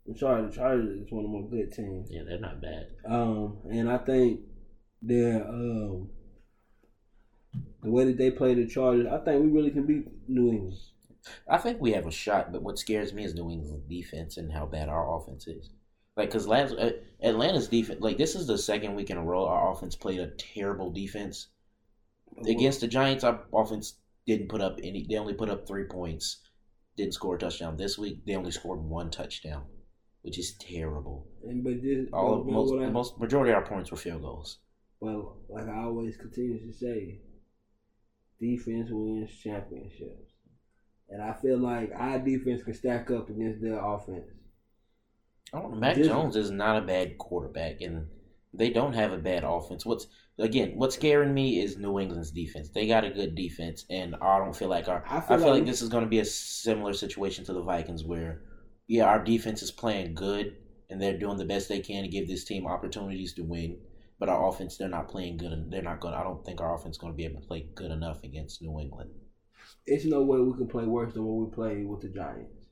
The 0.06 0.14
Chargers 0.14 0.56
is 0.56 1.12
one 1.12 1.24
of 1.24 1.30
my 1.30 1.48
good 1.48 1.72
teams. 1.72 2.08
Yeah, 2.10 2.22
they're 2.26 2.40
not 2.40 2.60
bad. 2.60 2.88
Um, 3.06 3.58
and 3.70 3.90
I 3.90 3.98
think 3.98 4.40
they're 5.00 5.46
um 5.46 6.10
the 7.82 7.90
way 7.90 8.04
that 8.04 8.16
they 8.16 8.30
play 8.30 8.54
the 8.54 8.66
Chargers, 8.66 9.06
I 9.06 9.18
think 9.18 9.42
we 9.42 9.50
really 9.50 9.70
can 9.70 9.86
beat 9.86 10.06
New 10.28 10.50
England. 10.50 10.78
I 11.48 11.58
think 11.58 11.80
we 11.80 11.92
have 11.92 12.06
a 12.06 12.10
shot, 12.10 12.52
but 12.52 12.62
what 12.62 12.78
scares 12.78 13.12
me 13.12 13.24
is 13.24 13.34
New 13.34 13.50
England's 13.50 13.86
defense 13.88 14.36
and 14.36 14.52
how 14.52 14.66
bad 14.66 14.88
our 14.88 15.16
offense 15.16 15.46
is. 15.46 15.70
Like, 16.16 16.28
because 16.30 16.46
last 16.46 16.74
uh, 16.74 16.90
Atlanta's 17.22 17.68
defense, 17.68 18.00
like 18.00 18.18
this 18.18 18.34
is 18.34 18.46
the 18.46 18.58
second 18.58 18.94
week 18.94 19.10
in 19.10 19.16
a 19.16 19.24
row 19.24 19.46
our 19.46 19.72
offense 19.72 19.96
played 19.96 20.20
a 20.20 20.30
terrible 20.30 20.90
defense. 20.90 21.48
Against 22.46 22.80
the 22.80 22.88
Giants, 22.88 23.24
our 23.24 23.44
offense 23.52 23.94
didn't 24.26 24.48
put 24.48 24.60
up 24.60 24.78
any. 24.82 25.06
They 25.08 25.16
only 25.16 25.34
put 25.34 25.50
up 25.50 25.66
three 25.66 25.84
points. 25.84 26.40
Didn't 26.96 27.14
score 27.14 27.36
a 27.36 27.38
touchdown 27.38 27.76
this 27.76 27.98
week. 27.98 28.24
They 28.26 28.34
only 28.36 28.50
scored 28.50 28.80
one 28.80 29.10
touchdown, 29.10 29.64
which 30.22 30.38
is 30.38 30.54
terrible. 30.58 31.26
And 31.44 31.62
but 31.64 31.82
this, 31.82 32.08
All 32.12 32.40
of 32.40 32.46
most, 32.46 32.72
I- 32.72 32.90
most 32.90 33.18
majority 33.18 33.50
of 33.52 33.56
our 33.58 33.66
points 33.66 33.90
were 33.90 33.96
field 33.96 34.22
goals. 34.22 34.58
Well, 35.00 35.36
like 35.48 35.68
I 35.68 35.82
always 35.82 36.16
continue 36.16 36.64
to 36.64 36.72
say, 36.72 37.20
defense 38.40 38.88
wins 38.90 39.30
championships. 39.42 40.30
And 41.08 41.22
I 41.22 41.32
feel 41.34 41.58
like 41.58 41.90
our 41.94 42.18
defense 42.18 42.62
can 42.62 42.74
stack 42.74 43.10
up 43.10 43.28
against 43.28 43.60
their 43.60 43.78
offense. 43.84 44.24
I 45.52 45.60
don't 45.60 45.72
know. 45.72 45.76
Mac 45.78 45.96
This- 45.96 46.06
Jones 46.06 46.36
is 46.36 46.50
not 46.50 46.82
a 46.82 46.86
bad 46.86 47.18
quarterback, 47.18 47.80
and 47.82 48.06
they 48.54 48.70
don't 48.70 48.94
have 48.94 49.12
a 49.12 49.18
bad 49.18 49.44
offense. 49.44 49.84
What's 49.84 50.06
again? 50.38 50.72
What's 50.76 50.94
scaring 50.94 51.34
me 51.34 51.60
is 51.60 51.76
New 51.76 51.98
England's 51.98 52.30
defense. 52.30 52.70
They 52.70 52.86
got 52.86 53.04
a 53.04 53.10
good 53.10 53.34
defense, 53.34 53.84
and 53.90 54.14
I 54.22 54.38
don't 54.38 54.56
feel 54.56 54.68
like 54.68 54.88
our. 54.88 55.04
I 55.06 55.18
I 55.18 55.20
feel 55.20 55.38
feel, 55.38 55.46
like, 55.48 55.54
like- 55.58 55.66
this 55.66 55.82
is 55.82 55.88
going 55.90 56.04
to 56.04 56.08
be 56.10 56.20
a 56.20 56.24
similar 56.24 56.92
situation 56.94 57.44
to 57.46 57.52
the 57.52 57.62
Vikings, 57.62 58.04
where 58.04 58.40
yeah, 58.92 59.04
our 59.04 59.22
defense 59.24 59.62
is 59.62 59.70
playing 59.70 60.14
good, 60.14 60.56
and 60.90 61.00
they're 61.00 61.18
doing 61.18 61.38
the 61.38 61.46
best 61.46 61.68
they 61.68 61.80
can 61.80 62.02
to 62.02 62.08
give 62.08 62.28
this 62.28 62.44
team 62.44 62.66
opportunities 62.66 63.32
to 63.34 63.42
win. 63.42 63.78
But 64.18 64.28
our 64.28 64.48
offense, 64.48 64.76
they're 64.76 64.88
not 64.98 65.08
playing 65.08 65.38
good, 65.38 65.52
and 65.52 65.72
they're 65.72 65.82
not 65.90 66.00
going. 66.00 66.14
I 66.14 66.22
don't 66.22 66.44
think 66.44 66.60
our 66.60 66.74
offense 66.74 66.96
is 66.96 67.00
going 67.00 67.12
to 67.12 67.16
be 67.16 67.24
able 67.24 67.40
to 67.40 67.46
play 67.46 67.66
good 67.74 67.90
enough 67.90 68.22
against 68.22 68.60
New 68.62 68.78
England. 68.78 69.10
It's 69.86 70.04
no 70.04 70.22
way 70.22 70.38
we 70.40 70.52
can 70.58 70.68
play 70.68 70.84
worse 70.84 71.14
than 71.14 71.24
what 71.24 71.46
we 71.48 71.54
played 71.54 71.88
with 71.88 72.02
the 72.02 72.08
Giants. 72.08 72.66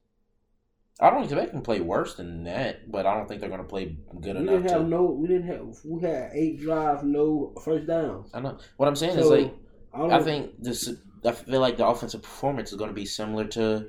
I 1.01 1.09
don't 1.09 1.25
expect 1.25 1.53
them 1.53 1.63
to 1.63 1.65
play 1.65 1.81
worse 1.81 2.15
than 2.17 2.45
that, 2.45 2.91
but 2.93 3.07
I 3.07 3.15
don't 3.15 3.27
think 3.27 3.41
they're 3.41 3.49
going 3.49 3.63
to 3.63 3.67
play 3.67 3.97
good 4.21 4.37
We 4.37 4.43
enough. 4.43 4.55
didn't 4.63 4.71
have 4.71 4.83
to, 4.83 4.87
no. 4.89 5.05
We 5.07 5.27
didn't 5.29 5.47
have. 5.49 5.79
We 5.85 6.03
had 6.03 6.31
eight 6.35 6.61
drives, 6.61 7.03
no 7.03 7.55
first 7.65 7.87
downs. 7.87 8.31
I 8.35 8.41
know 8.41 8.59
what 8.77 8.87
I'm 8.87 8.97
saying 8.97 9.15
So, 9.15 9.21
is 9.21 9.31
like. 9.31 9.55
don't- 9.97 10.13
I 10.13 10.23
think 10.23 10.63
this. 10.63 10.93
I 11.25 11.33
feel 11.33 11.61
like 11.61 11.79
the 11.79 11.87
offensive 11.87 12.23
performance 12.23 12.71
is 12.73 12.77
going 12.79 12.91
to 12.91 12.95
be 12.95 13.07
similar 13.07 13.47
to 13.49 13.87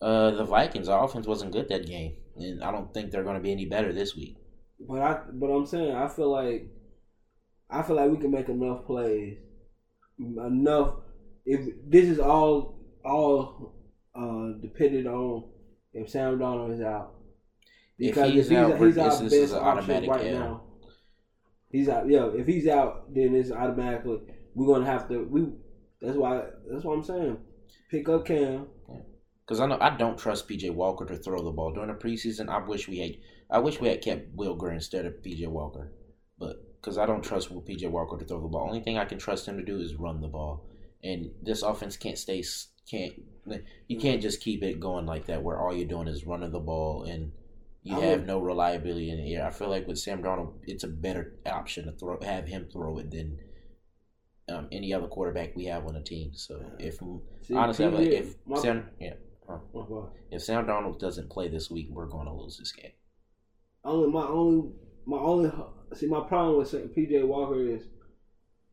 uh, 0.00 0.30
the 0.32 0.44
Vikings. 0.44 0.88
Our 0.88 1.04
offense 1.04 1.26
wasn't 1.26 1.52
good 1.52 1.68
that 1.68 1.86
game, 1.86 2.14
and 2.36 2.62
I 2.62 2.70
don't 2.70 2.92
think 2.92 3.10
they're 3.10 3.22
going 3.22 3.34
to 3.34 3.40
be 3.40 3.52
any 3.52 3.64
better 3.66 3.92
this 3.92 4.14
week. 4.14 4.34
But 4.78 5.00
I, 5.02 5.18
but 5.32 5.46
I'm 5.50 5.66
saying, 5.66 5.94
I 5.94 6.08
feel 6.08 6.30
like, 6.30 6.66
I 7.68 7.82
feel 7.82 7.96
like 7.96 8.10
we 8.10 8.18
can 8.18 8.30
make 8.30 8.48
enough 8.48 8.84
plays, 8.86 9.36
enough. 10.18 10.94
If 11.44 11.66
this 11.86 12.06
is 12.06 12.18
all, 12.18 12.74
all 13.04 13.74
uh, 14.14 14.52
dependent 14.60 15.06
on 15.06 15.44
if 15.92 16.08
Sam 16.08 16.38
Darnold 16.38 16.72
is 16.74 16.80
out, 16.80 17.14
because 17.98 18.28
If 18.30 18.48
because 18.48 18.48
he's 18.48 18.52
out, 18.52 18.78
he's 18.78 18.94
this- 18.94 18.98
our 18.98 19.22
this 19.22 19.32
is 19.32 19.50
best 19.50 19.62
option 19.62 19.66
automatic 19.68 20.10
right 20.10 20.26
L. 20.26 20.38
now. 20.38 20.62
He's 21.70 21.88
out. 21.88 22.08
Yeah, 22.08 22.26
if 22.34 22.46
he's 22.46 22.66
out, 22.66 23.02
then 23.12 23.34
it's 23.34 23.50
automatically 23.52 24.20
we're 24.54 24.66
gonna 24.66 24.86
have 24.86 25.08
to. 25.08 25.22
We. 25.24 25.46
That's 26.00 26.16
why. 26.16 26.42
That's 26.68 26.84
what 26.84 26.94
I'm 26.94 27.02
saying. 27.04 27.38
Pick 27.90 28.08
up 28.08 28.24
Cam. 28.24 28.66
Because 29.50 29.58
I 29.60 29.66
know 29.66 29.78
I 29.80 29.90
don't 29.96 30.16
trust 30.16 30.48
PJ 30.48 30.72
Walker 30.72 31.04
to 31.06 31.16
throw 31.16 31.42
the 31.42 31.50
ball 31.50 31.72
during 31.72 31.88
the 31.88 31.94
preseason. 31.96 32.48
I 32.48 32.64
wish 32.64 32.86
we 32.86 32.98
had. 33.00 33.16
I 33.50 33.58
wish 33.58 33.80
we 33.80 33.88
had 33.88 34.00
kept 34.00 34.32
Will 34.36 34.54
Grier 34.54 34.74
instead 34.74 35.06
of 35.06 35.14
PJ 35.24 35.48
Walker, 35.48 35.90
but 36.38 36.80
because 36.80 36.98
I 36.98 37.04
don't 37.04 37.20
trust 37.24 37.52
PJ 37.52 37.90
Walker 37.90 38.16
to 38.16 38.24
throw 38.24 38.40
the 38.40 38.46
ball. 38.46 38.68
Only 38.68 38.78
thing 38.80 38.96
I 38.96 39.04
can 39.06 39.18
trust 39.18 39.48
him 39.48 39.56
to 39.56 39.64
do 39.64 39.80
is 39.80 39.96
run 39.96 40.20
the 40.20 40.28
ball, 40.28 40.68
and 41.02 41.32
this 41.42 41.62
offense 41.62 41.96
can't 41.96 42.16
stay. 42.16 42.44
Can't 42.88 43.12
you 43.88 43.98
can't 43.98 44.22
just 44.22 44.40
keep 44.40 44.62
it 44.62 44.78
going 44.78 45.04
like 45.04 45.26
that 45.26 45.42
where 45.42 45.58
all 45.60 45.74
you're 45.74 45.88
doing 45.88 46.06
is 46.06 46.24
running 46.24 46.52
the 46.52 46.60
ball 46.60 47.02
and 47.02 47.32
you 47.82 47.96
I 47.96 48.00
have 48.04 48.18
would- 48.20 48.28
no 48.28 48.38
reliability 48.38 49.10
in 49.10 49.16
the 49.16 49.34
air. 49.34 49.46
I 49.46 49.50
feel 49.50 49.68
like 49.68 49.88
with 49.88 49.98
Sam 49.98 50.22
Darnold, 50.22 50.52
it's 50.62 50.84
a 50.84 50.88
better 50.88 51.34
option 51.44 51.86
to 51.86 51.92
throw 51.92 52.20
have 52.22 52.46
him 52.46 52.68
throw 52.72 52.98
it 52.98 53.10
than 53.10 53.38
um, 54.48 54.68
any 54.70 54.94
other 54.94 55.08
quarterback 55.08 55.56
we 55.56 55.64
have 55.64 55.86
on 55.86 55.94
the 55.94 56.00
team. 56.02 56.30
So 56.34 56.62
if 56.78 56.98
See, 57.42 57.54
honestly, 57.56 57.86
like 57.86 58.06
PJ 58.08 58.12
if 58.12 58.34
my- 58.46 58.60
Sam 58.60 58.88
yeah. 59.00 59.14
If 60.30 60.42
Sam 60.42 60.66
Darnold 60.66 60.98
doesn't 60.98 61.30
play 61.30 61.48
this 61.48 61.70
week, 61.70 61.88
we're 61.90 62.06
going 62.06 62.26
to 62.26 62.32
lose 62.32 62.56
this 62.58 62.72
game. 62.72 62.92
only 63.84 64.10
my 64.10 64.26
only 64.26 64.72
my 65.06 65.18
only 65.18 65.50
see 65.94 66.06
my 66.06 66.20
problem 66.20 66.58
with 66.58 66.72
PJ 66.94 67.26
Walker 67.26 67.60
is 67.66 67.82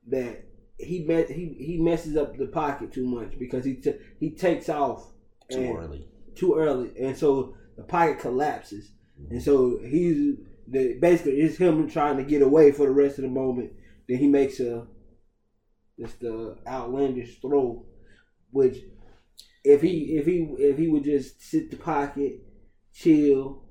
that 0.10 0.46
he 0.78 1.06
me- 1.06 1.26
he 1.34 1.56
he 1.60 1.78
messes 1.82 2.16
up 2.18 2.38
the 2.38 2.48
pocket 2.48 2.92
too 2.92 3.06
much 3.08 3.38
because 3.40 3.66
he 3.66 3.76
t- 3.76 3.98
he 4.20 4.32
takes 4.36 4.70
off 4.70 5.12
Too 5.50 5.76
early. 5.76 6.08
too 6.36 6.56
early. 6.56 6.92
And 7.00 7.18
so 7.18 7.56
the 7.78 7.84
pocket 7.84 8.20
collapses. 8.20 8.92
Mm-hmm. 9.20 9.32
And 9.34 9.44
so 9.44 9.80
he's 9.84 10.36
the 10.68 10.98
basically 11.00 11.40
it's 11.42 11.58
him 11.58 11.90
trying 11.90 12.18
to 12.18 12.24
get 12.24 12.42
away 12.42 12.72
for 12.72 12.86
the 12.86 12.92
rest 12.92 13.18
of 13.18 13.24
the 13.24 13.30
moment. 13.30 13.72
Then 14.08 14.18
he 14.20 14.28
makes 14.28 14.60
a 14.60 14.86
just 16.00 16.22
a 16.24 16.56
outlandish 16.68 17.40
throw 17.42 17.86
which 18.52 18.78
if 19.74 19.82
he 19.82 20.18
if 20.18 20.26
he 20.26 20.38
if 20.60 20.78
he 20.78 20.88
would 20.88 21.04
just 21.04 21.42
sit 21.42 21.70
the 21.72 21.78
pocket 21.78 22.34
chill 22.94 23.64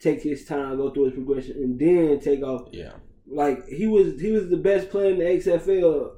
take 0.00 0.22
his 0.22 0.44
time 0.44 0.76
go 0.76 0.90
through 0.90 1.04
his 1.06 1.14
progression 1.14 1.56
and 1.56 1.78
then 1.78 2.20
take 2.20 2.42
off 2.42 2.68
Yeah. 2.72 2.92
like 3.26 3.66
he 3.68 3.86
was 3.86 4.20
he 4.20 4.30
was 4.32 4.48
the 4.48 4.56
best 4.56 4.90
player 4.90 5.10
in 5.12 5.18
the 5.18 5.24
XFL 5.24 6.16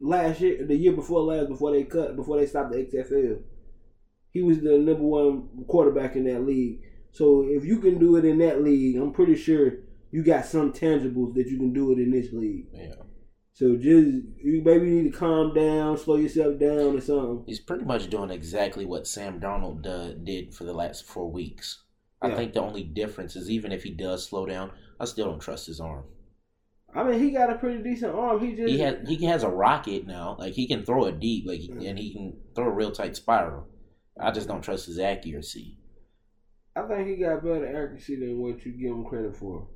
last 0.00 0.40
year, 0.40 0.64
the 0.66 0.74
year 0.76 0.92
before 0.92 1.22
last, 1.22 1.48
before 1.48 1.70
they 1.72 1.84
cut, 1.84 2.16
before 2.16 2.36
they 2.38 2.46
stopped 2.46 2.72
the 2.72 2.78
XFL. 2.84 3.40
He 4.30 4.42
was 4.42 4.60
the 4.60 4.76
number 4.78 5.04
one 5.04 5.64
quarterback 5.68 6.16
in 6.16 6.24
that 6.24 6.44
league. 6.44 6.80
So 7.12 7.44
if 7.46 7.64
you 7.64 7.78
can 7.78 7.98
do 7.98 8.16
it 8.16 8.24
in 8.24 8.38
that 8.38 8.62
league, 8.64 8.96
I'm 8.96 9.12
pretty 9.12 9.36
sure 9.36 9.74
you 10.10 10.24
got 10.24 10.44
some 10.46 10.72
tangibles 10.72 11.34
that 11.34 11.46
you 11.48 11.56
can 11.58 11.72
do 11.72 11.92
it 11.92 11.98
in 11.98 12.10
this 12.10 12.32
league. 12.32 12.66
Yeah. 12.72 12.94
So 13.54 13.76
just 13.76 14.08
you 14.44 14.62
maybe 14.64 14.90
need 14.90 15.12
to 15.12 15.18
calm 15.18 15.54
down, 15.54 15.96
slow 15.96 16.16
yourself 16.16 16.58
down 16.58 16.96
or 16.96 17.00
something. 17.00 17.44
He's 17.46 17.60
pretty 17.60 17.84
much 17.84 18.10
doing 18.10 18.30
exactly 18.30 18.84
what 18.84 19.06
Sam 19.06 19.38
Darnold 19.38 19.86
uh, 19.86 20.14
did 20.14 20.52
for 20.52 20.64
the 20.64 20.72
last 20.72 21.04
four 21.04 21.30
weeks. 21.30 21.84
I 22.20 22.28
Yeah. 22.28 22.34
think 22.34 22.52
the 22.52 22.60
only 22.62 22.82
difference 22.82 23.36
is 23.36 23.48
even 23.48 23.70
if 23.70 23.84
he 23.84 23.90
does 23.92 24.24
slow 24.26 24.44
down, 24.44 24.72
I 24.98 25.04
still 25.04 25.26
don't 25.26 25.38
trust 25.40 25.66
his 25.68 25.78
arm. 25.78 26.06
I 26.94 27.02
mean, 27.02 27.20
he 27.20 27.30
got 27.32 27.50
a 27.50 27.54
pretty 27.56 27.82
decent 27.82 28.14
arm. 28.14 28.40
He 28.40 28.54
just 28.54 28.60
He 28.66 28.78
has 28.78 29.08
he 29.08 29.24
has 29.26 29.42
a 29.44 29.48
rocket 29.48 30.04
now, 30.06 30.34
like 30.38 30.54
he 30.54 30.66
can 30.66 30.84
throw 30.84 31.04
it 31.06 31.20
deep, 31.20 31.46
like 31.46 31.60
he, 31.60 31.86
and 31.86 31.96
he 31.98 32.12
can 32.12 32.40
throw 32.56 32.66
a 32.66 32.70
real 32.70 32.90
tight 32.90 33.14
spiral. 33.16 33.68
I 34.18 34.30
just 34.32 34.48
don't 34.48 34.62
trust 34.62 34.86
his 34.86 34.98
accuracy. 34.98 35.78
I 36.76 36.82
think 36.86 37.08
he 37.08 37.16
got 37.16 37.42
better 37.42 37.66
accuracy 37.66 38.16
than 38.16 38.38
what 38.38 38.64
you 38.64 38.72
give 38.72 38.90
him 38.92 39.04
credit 39.04 39.36
for. 39.36 39.68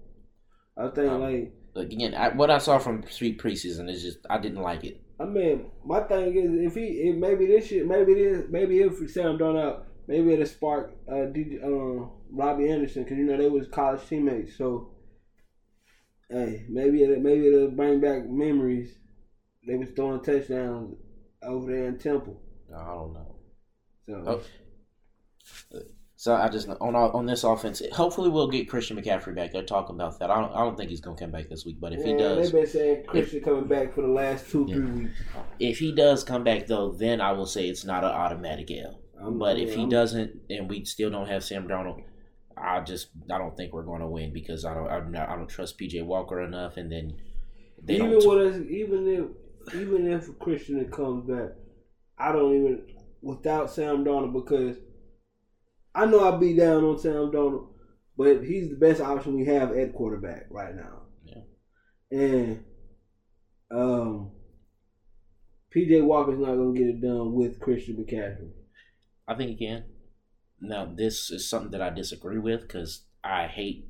I 0.77 0.89
think 0.89 1.12
Um, 1.12 1.20
like 1.20 1.53
Like 1.77 1.93
again, 1.93 2.14
I, 2.14 2.31
what 2.31 2.51
I 2.51 2.59
saw 2.59 2.79
from 2.79 3.03
pre 3.03 3.37
preseason 3.37 3.91
is 3.91 4.03
just 4.03 4.18
I 4.31 4.39
didn't 4.39 4.62
like 4.62 4.85
it. 4.85 5.03
I 5.20 5.24
mean, 5.24 5.66
my 5.85 6.01
thing 6.01 6.35
is 6.35 6.51
if 6.66 6.74
he 6.74 6.87
if 7.09 7.16
maybe 7.16 7.47
this 7.47 7.68
shit 7.68 7.87
maybe 7.87 8.14
this 8.14 8.45
maybe 8.49 8.81
if 8.81 9.11
Sam 9.11 9.37
done 9.37 9.59
out 9.59 9.87
maybe 10.09 10.33
it'll 10.33 10.47
spark 10.47 10.95
uh, 11.07 11.29
DJ, 11.35 11.62
uh 11.62 12.09
Robbie 12.31 12.70
Anderson 12.70 13.05
because 13.05 13.18
you 13.18 13.24
know 13.24 13.37
they 13.37 13.49
was 13.49 13.68
college 13.68 14.07
teammates 14.09 14.57
so 14.57 14.91
hey 16.31 16.64
maybe 16.68 17.03
it 17.03 17.20
maybe 17.22 17.47
it'll 17.47 17.70
bring 17.70 18.01
back 18.01 18.27
memories. 18.27 18.95
They 19.66 19.77
was 19.77 19.91
throwing 19.91 20.22
touchdowns 20.22 20.97
over 21.43 21.70
there 21.70 21.89
in 21.89 21.99
Temple. 21.99 22.41
I 22.74 22.85
don't 22.85 23.12
know. 23.12 23.37
So 24.07 24.43
Oh. 25.74 25.81
So 26.27 26.35
I 26.35 26.49
just 26.49 26.68
on 26.68 26.97
on 26.97 27.24
this 27.24 27.45
offense, 27.45 27.81
hopefully 27.93 28.29
we'll 28.31 28.49
get 28.49 28.68
Christian 28.68 29.01
McCaffrey 29.01 29.33
back. 29.33 29.53
They're 29.53 29.62
talking 29.62 29.95
about 29.95 30.18
that. 30.18 30.29
I 30.29 30.41
don't 30.41 30.53
I 30.53 30.59
don't 30.64 30.77
think 30.77 30.91
he's 30.91 31.01
gonna 31.01 31.16
come 31.16 31.31
back 31.31 31.49
this 31.49 31.64
week, 31.64 31.77
but 31.79 31.93
if 31.93 32.03
he 32.03 32.14
does, 32.14 32.51
they've 32.51 32.62
been 32.62 32.68
saying 32.68 33.05
Christian 33.07 33.45
coming 33.45 33.68
back 33.68 33.93
for 33.95 34.03
the 34.03 34.09
last 34.09 34.51
two 34.51 34.66
Yeah. 34.68 34.74
three 34.74 34.91
weeks. 34.91 35.20
if 35.61 35.79
he 35.79 35.93
does 35.95 36.24
come 36.24 36.43
back 36.43 36.66
though, 36.66 36.91
then 36.91 37.20
I 37.20 37.31
will 37.31 37.47
say 37.47 37.68
it's 37.68 37.85
not 37.85 38.03
an 38.03 38.11
automatic 38.11 38.72
L. 38.72 38.99
I'm- 39.22 39.39
But 39.39 39.57
if 39.57 39.68
yeah, 39.68 39.74
he 39.77 39.81
I'm- 39.83 39.89
doesn't, 39.89 40.41
and 40.51 40.68
we 40.68 40.85
still 40.85 41.11
don't 41.11 41.29
have 41.29 41.45
Sam 41.45 41.68
Darnold, 41.68 42.03
I 42.57 42.81
just 42.81 43.11
I 43.31 43.39
don't 43.39 43.57
think 43.57 43.72
we're 43.72 43.85
going 43.85 44.01
to 44.01 44.09
win 44.09 44.33
because 44.33 44.64
I 44.64 44.74
don't 44.74 44.89
I'm 44.89 45.12
not, 45.12 45.29
I 45.29 45.37
don't 45.37 45.47
trust 45.49 45.79
PJ 45.79 46.03
Walker 46.05 46.41
enough, 46.43 46.77
and 46.77 46.91
then 46.91 47.14
they 47.81 47.99
even 47.99 48.18
don't. 48.18 48.37
with 48.37 48.53
us, 48.57 48.61
even 48.68 49.07
if 49.07 49.77
even 49.77 50.09
if 50.09 50.37
Christian 50.41 50.85
comes 50.91 51.31
back, 51.31 51.51
I 52.18 52.33
don't 52.33 52.53
even 52.53 52.83
without 53.22 53.70
Sam 53.70 54.05
Darnold 54.05 54.33
because 54.33 54.77
I 55.97 56.05
know 56.05 56.21
I'll 56.21 56.39
be 56.39 56.55
down 56.55 56.85
on 56.85 56.99
Sam 56.99 57.31
Darnold, 57.33 57.69
but 58.19 58.45
he's 58.45 58.69
the 58.69 58.77
best 58.77 59.01
option 59.01 59.35
we 59.35 59.47
have 59.47 59.73
at 59.77 59.95
quarterback 59.95 60.47
right 60.51 60.75
now. 60.77 61.03
Yeah. 61.25 61.43
And 62.11 62.65
um, 63.71 64.31
PJ 65.75 66.05
Walker's 66.05 66.39
not 66.39 66.55
gonna 66.57 66.75
get 66.79 66.89
it 66.89 67.01
done 67.01 67.33
with 67.33 67.59
Christian 67.61 67.97
McCaffrey. 67.97 68.51
I 69.27 69.35
think 69.35 69.59
he 69.59 69.67
can. 69.67 69.85
Now 70.61 70.85
this 70.95 71.31
is 71.31 71.49
something 71.49 71.71
that 71.73 71.83
I 71.83 71.91
disagree 71.91 72.39
with 72.39 72.63
because 72.63 73.05
I 73.25 73.47
hate 73.47 73.87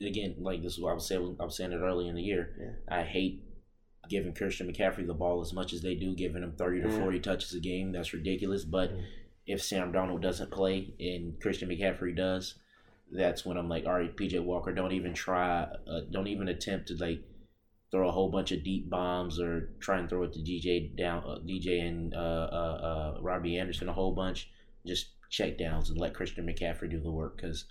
again 0.00 0.36
like 0.40 0.62
this 0.62 0.72
is 0.72 0.80
what 0.80 0.90
I 0.90 0.94
was 0.94 1.06
saying 1.06 1.36
I 1.38 1.44
was 1.44 1.56
saying 1.56 1.72
it 1.72 1.76
early 1.76 2.08
in 2.08 2.16
the 2.16 2.22
year. 2.22 2.56
Yeah. 2.88 2.98
I 2.98 3.02
hate 3.04 3.44
giving 4.08 4.34
Christian 4.34 4.70
McCaffrey 4.72 5.06
the 5.06 5.14
ball 5.14 5.40
as 5.40 5.52
much 5.52 5.72
as 5.72 5.80
they 5.82 5.94
do, 5.94 6.14
giving 6.14 6.42
him 6.42 6.52
thirty 6.58 6.80
to 6.82 6.88
Yeah. 6.88 6.98
forty 6.98 7.20
touches 7.20 7.54
a 7.54 7.60
game. 7.60 7.92
That's 7.92 8.12
ridiculous. 8.12 8.64
But 8.64 8.90
Yeah. 8.90 9.02
If 9.46 9.62
Sam 9.62 9.92
Darnold 9.92 10.22
doesn't 10.22 10.50
play 10.50 10.94
and 11.00 11.40
Christian 11.40 11.68
McCaffrey 11.68 12.16
does, 12.16 12.54
that's 13.10 13.44
when 13.44 13.56
I'm 13.56 13.68
like, 13.68 13.86
all 13.86 13.94
right, 13.94 14.16
PJ 14.16 14.42
Walker, 14.42 14.72
don't 14.72 14.92
even 14.92 15.14
try, 15.14 15.62
uh, 15.62 16.00
don't 16.10 16.28
even 16.28 16.48
attempt 16.48 16.88
to 16.88 16.94
like 16.94 17.22
throw 17.90 18.08
a 18.08 18.12
whole 18.12 18.30
bunch 18.30 18.52
of 18.52 18.64
deep 18.64 18.88
bombs 18.88 19.38
or 19.38 19.70
try 19.80 19.98
and 19.98 20.08
throw 20.08 20.22
it 20.24 20.32
to 20.32 20.40
DJ 20.40 20.96
down, 20.96 21.22
uh, 21.24 21.38
DJ 21.46 21.86
and 21.86 22.14
uh, 22.14 22.18
uh, 22.18 23.14
uh, 23.18 23.20
Robbie 23.20 23.58
Anderson 23.58 23.88
a 23.88 23.92
whole 23.92 24.14
bunch. 24.14 24.48
Just 24.86 25.08
check 25.30 25.58
downs 25.58 25.90
and 25.90 26.00
let 26.00 26.14
Christian 26.14 26.46
McCaffrey 26.46 26.90
do 26.90 27.00
the 27.00 27.10
work 27.10 27.36
because 27.36 27.66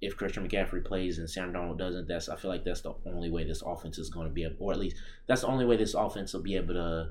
if 0.00 0.16
Christian 0.16 0.46
McCaffrey 0.46 0.84
plays 0.84 1.18
and 1.18 1.30
Sam 1.30 1.52
Darnold 1.52 1.78
doesn't, 1.78 2.08
that's 2.08 2.28
I 2.28 2.36
feel 2.36 2.50
like 2.50 2.64
that's 2.64 2.80
the 2.80 2.94
only 3.06 3.30
way 3.30 3.44
this 3.44 3.62
offense 3.62 3.98
is 3.98 4.10
going 4.10 4.26
to 4.26 4.34
be 4.34 4.44
able, 4.44 4.56
or 4.58 4.72
at 4.72 4.80
least 4.80 4.96
that's 5.28 5.42
the 5.42 5.46
only 5.46 5.64
way 5.64 5.76
this 5.76 5.94
offense 5.94 6.34
will 6.34 6.42
be 6.42 6.56
able 6.56 6.74
to 6.74 7.10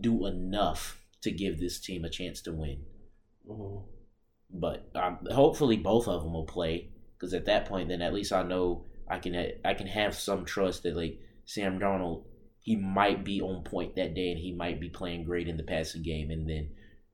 do 0.00 0.26
enough 0.26 1.00
to 1.22 1.30
give 1.30 1.58
this 1.58 1.80
team 1.80 2.04
a 2.04 2.10
chance 2.10 2.42
to 2.42 2.52
win. 2.52 2.84
Mm-hmm. 3.48 3.84
But 4.54 4.90
um, 4.94 5.18
hopefully 5.30 5.76
both 5.76 6.08
of 6.08 6.22
them 6.22 6.34
will 6.34 6.44
play 6.44 6.90
because 7.18 7.34
at 7.34 7.46
that 7.46 7.64
point, 7.66 7.88
then 7.88 8.02
at 8.02 8.12
least 8.12 8.32
I 8.32 8.42
know 8.42 8.84
I 9.08 9.18
can 9.18 9.52
I 9.64 9.74
can 9.74 9.86
have 9.86 10.14
some 10.14 10.44
trust 10.44 10.82
that 10.82 10.96
like 10.96 11.20
Sam 11.46 11.78
Darnold 11.78 12.24
he 12.60 12.76
might 12.76 13.24
be 13.24 13.40
on 13.40 13.64
point 13.64 13.96
that 13.96 14.14
day 14.14 14.30
and 14.30 14.38
he 14.38 14.52
might 14.52 14.80
be 14.80 14.88
playing 14.88 15.24
great 15.24 15.48
in 15.48 15.56
the 15.56 15.62
passing 15.62 16.02
game, 16.02 16.30
and 16.30 16.48
then 16.48 16.70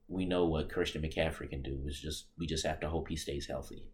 we 0.07 0.25
know 0.25 0.45
what 0.45 0.71
Christian 0.71 1.01
McCaffrey 1.01 1.49
can 1.49 1.63
do. 1.63 1.81
It's 1.85 1.99
just 1.99 2.27
we 2.37 2.45
just 2.45 2.65
have 2.65 2.79
to 2.81 2.89
hope 2.89 3.07
he 3.07 3.15
stays 3.15 3.47
healthy. 3.47 3.89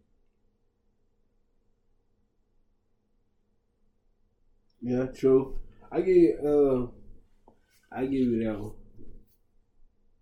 Yeah, 4.80 5.06
true. 5.06 5.58
I 5.90 6.00
give 6.00 6.44
uh, 6.44 6.86
I 7.92 8.02
give 8.02 8.12
you 8.12 8.44
that 8.44 8.58
one. 8.58 8.72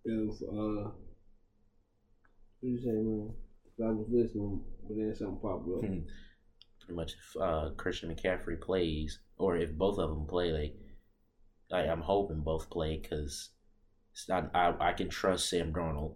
If 0.04 0.42
uh, 0.42 0.90
you 2.64 2.78
say, 2.78 2.90
man? 2.90 3.30
I 3.82 3.90
was 3.90 4.06
listening, 4.08 4.60
but 4.86 4.96
then 4.96 5.14
something 5.14 5.38
popped 5.40 5.68
up. 5.68 5.84
Hmm. 5.84 6.00
Pretty 6.80 6.96
much, 6.96 7.12
if 7.14 7.42
uh, 7.42 7.70
Christian 7.76 8.14
McCaffrey 8.14 8.60
plays, 8.60 9.18
or 9.36 9.56
if 9.56 9.72
both 9.72 9.98
of 9.98 10.10
them 10.10 10.26
play, 10.26 10.52
like 10.52 10.74
I, 11.72 11.90
I'm 11.90 12.02
hoping 12.02 12.40
both 12.40 12.70
play 12.70 13.00
because 13.02 13.50
it's 14.12 14.28
not. 14.28 14.50
I 14.54 14.74
I 14.80 14.92
can 14.92 15.08
trust 15.08 15.48
Sam 15.48 15.72
Darnold 15.72 16.14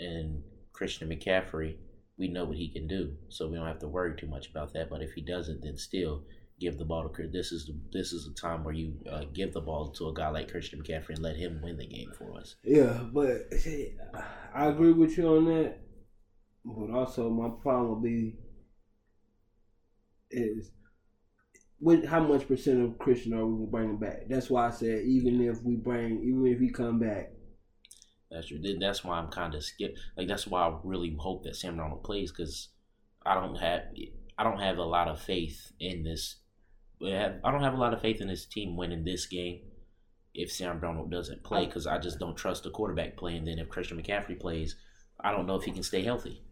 and 0.00 0.42
Christian 0.72 1.08
McCaffrey. 1.08 1.76
We 2.16 2.28
know 2.28 2.44
what 2.44 2.56
he 2.56 2.68
can 2.72 2.86
do, 2.86 3.16
so 3.28 3.48
we 3.48 3.56
don't 3.56 3.66
have 3.66 3.80
to 3.80 3.88
worry 3.88 4.16
too 4.16 4.28
much 4.28 4.48
about 4.48 4.72
that. 4.74 4.88
But 4.88 5.02
if 5.02 5.12
he 5.12 5.20
doesn't, 5.20 5.62
then 5.62 5.76
still 5.76 6.24
give 6.60 6.78
the 6.78 6.84
ball 6.84 7.02
to 7.02 7.08
Chris. 7.08 7.32
This 7.32 7.52
is 7.52 7.70
this 7.92 8.12
is 8.12 8.28
a 8.28 8.40
time 8.40 8.64
where 8.64 8.74
you 8.74 8.94
uh, 9.10 9.24
give 9.32 9.52
the 9.52 9.60
ball 9.60 9.90
to 9.90 10.08
a 10.08 10.14
guy 10.14 10.28
like 10.28 10.50
Christian 10.50 10.80
McCaffrey 10.80 11.10
and 11.10 11.18
let 11.22 11.36
him 11.36 11.60
win 11.62 11.76
the 11.76 11.86
game 11.86 12.12
for 12.16 12.38
us. 12.38 12.54
Yeah, 12.64 13.00
but 13.12 13.52
see, 13.54 13.94
I 14.54 14.66
agree 14.66 14.92
with 14.92 15.18
you 15.18 15.28
on 15.28 15.44
that. 15.46 15.83
But 16.64 16.90
also, 16.90 17.30
my 17.30 17.50
problem 17.62 17.88
will 17.88 17.96
be 18.00 18.36
is 20.30 20.70
with 21.80 22.04
how 22.06 22.20
much 22.20 22.48
percent 22.48 22.82
of 22.82 22.98
Christian 22.98 23.34
are 23.34 23.46
we 23.46 23.66
bringing 23.66 23.98
back? 23.98 24.28
That's 24.28 24.48
why 24.50 24.68
I 24.68 24.70
said 24.70 25.04
even 25.04 25.40
if 25.42 25.62
we 25.62 25.76
bring, 25.76 26.22
even 26.24 26.46
if 26.46 26.58
he 26.60 26.70
come 26.70 26.98
back, 26.98 27.32
That's 28.30 28.48
true. 28.48 28.60
That's 28.80 29.04
why 29.04 29.18
I'm 29.18 29.28
kind 29.28 29.54
of 29.54 29.62
skip. 29.64 29.96
Like 30.16 30.28
that's 30.28 30.46
why 30.46 30.62
I 30.66 30.76
really 30.82 31.14
hope 31.18 31.44
that 31.44 31.56
Sam 31.56 31.76
Darnold 31.76 32.02
plays 32.04 32.32
because 32.32 32.68
I 33.24 33.34
don't 33.34 33.56
have 33.56 33.82
I 34.38 34.42
don't 34.44 34.60
have 34.60 34.78
a 34.78 34.84
lot 34.84 35.08
of 35.08 35.20
faith 35.20 35.72
in 35.78 36.02
this. 36.04 36.36
I 37.02 37.50
don't 37.50 37.62
have 37.62 37.74
a 37.74 37.80
lot 37.80 37.92
of 37.94 38.00
faith 38.00 38.20
in 38.20 38.28
this 38.28 38.46
team 38.46 38.76
winning 38.76 39.04
this 39.04 39.26
game 39.26 39.60
if 40.34 40.50
Sam 40.50 40.80
Darnold 40.80 41.10
doesn't 41.10 41.44
play 41.44 41.66
because 41.66 41.86
I 41.86 41.98
just 41.98 42.18
don't 42.18 42.36
trust 42.36 42.64
the 42.64 42.70
quarterback 42.70 43.16
playing. 43.16 43.44
Then 43.44 43.58
if 43.58 43.68
Christian 43.68 44.02
McCaffrey 44.02 44.40
plays, 44.40 44.76
I 45.20 45.30
don't 45.30 45.46
know 45.46 45.56
if 45.56 45.64
he 45.64 45.70
can 45.70 45.82
stay 45.82 46.02
healthy. 46.02 46.42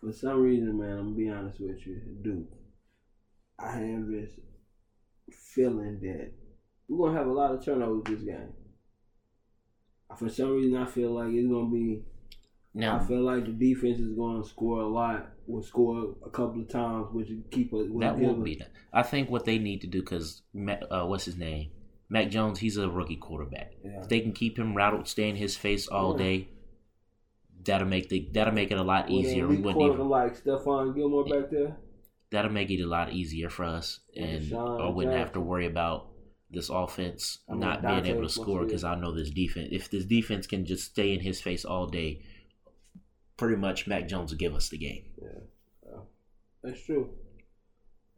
For 0.00 0.12
some 0.12 0.40
reason, 0.42 0.78
man, 0.78 0.98
I'm 0.98 1.04
gonna 1.06 1.16
be 1.16 1.28
honest 1.30 1.60
with 1.60 1.86
you, 1.86 2.00
dude. 2.22 2.46
I 3.58 3.72
have 3.72 4.06
this 4.06 4.30
feeling 5.54 5.98
that 6.00 6.32
we're 6.88 7.08
gonna 7.08 7.18
have 7.18 7.26
a 7.28 7.32
lot 7.32 7.52
of 7.52 7.64
turnovers 7.64 8.04
this 8.06 8.22
game. 8.22 8.52
For 10.18 10.28
some 10.28 10.52
reason, 10.56 10.76
I 10.76 10.86
feel 10.86 11.10
like 11.12 11.28
it's 11.32 11.48
gonna 11.48 11.70
be. 11.70 12.02
Now 12.74 12.98
I 13.00 13.04
feel 13.04 13.22
like 13.22 13.44
the 13.44 13.52
defense 13.52 13.98
is 13.98 14.14
going 14.14 14.42
to 14.42 14.48
score 14.48 14.82
a 14.82 14.86
lot. 14.86 15.26
Will 15.46 15.62
score 15.62 16.14
a 16.24 16.30
couple 16.30 16.60
of 16.60 16.68
times, 16.68 17.08
which 17.12 17.28
will 17.30 17.42
keep 17.50 17.72
us. 17.72 17.86
that 18.00 18.18
won't 18.18 18.44
be 18.44 18.56
that. 18.56 18.70
I 18.92 19.02
think 19.02 19.30
what 19.30 19.44
they 19.46 19.58
need 19.58 19.80
to 19.80 19.86
do 19.86 20.00
because 20.00 20.42
uh, 20.90 21.04
what's 21.06 21.24
his 21.24 21.36
name, 21.36 21.70
Mac 22.08 22.30
Jones, 22.30 22.58
he's 22.58 22.76
a 22.76 22.88
rookie 22.88 23.16
quarterback. 23.16 23.72
Yeah. 23.84 24.02
If 24.02 24.08
they 24.08 24.20
can 24.20 24.32
keep 24.32 24.58
him 24.58 24.76
rattled, 24.76 25.08
stay 25.08 25.28
in 25.28 25.36
his 25.36 25.56
face 25.56 25.88
all 25.88 26.12
Yeah. 26.12 26.24
day, 26.24 26.48
that'll 27.68 27.86
make 27.86 28.08
the 28.08 28.28
that'll 28.32 28.54
make 28.54 28.70
it 28.70 28.78
a 28.78 28.82
lot 28.82 29.10
easier. 29.10 29.46
we 29.46 29.56
We 29.56 29.62
wouldn't 29.62 29.94
even 29.94 30.08
like 30.08 30.42
Stephon 30.42 30.94
Gilmore 30.94 31.24
back 31.24 31.50
there. 31.50 31.76
that'll 32.30 32.50
make 32.50 32.70
it 32.70 32.82
a 32.82 32.86
lot 32.86 33.12
easier 33.12 33.50
for 33.50 33.64
us, 33.64 34.00
And 34.16 34.42
Deshaun 34.42 34.80
I 34.80 34.90
wouldn't 34.90 35.16
have 35.16 35.32
to 35.32 35.40
worry 35.40 35.66
about 35.66 36.08
this 36.50 36.70
offense 36.70 37.38
I 37.48 37.52
mean, 37.52 37.60
not 37.60 37.82
being 37.82 38.06
able 38.06 38.22
to 38.22 38.28
score 38.28 38.64
because 38.64 38.82
I 38.82 38.94
know 38.94 39.12
this 39.12 39.30
defense. 39.30 39.68
If 39.70 39.90
this 39.90 40.06
defense 40.06 40.46
can 40.46 40.64
just 40.64 40.84
stay 40.84 41.12
in 41.12 41.20
his 41.20 41.40
face 41.40 41.64
all 41.64 41.86
day, 41.86 42.22
pretty 43.36 43.56
much 43.56 43.86
Mac 43.86 44.08
Jones 44.08 44.32
will 44.32 44.38
give 44.38 44.54
us 44.54 44.70
the 44.70 44.78
game. 44.78 45.04
Yeah, 45.22 46.00
That's 46.64 46.82
true. 46.82 47.10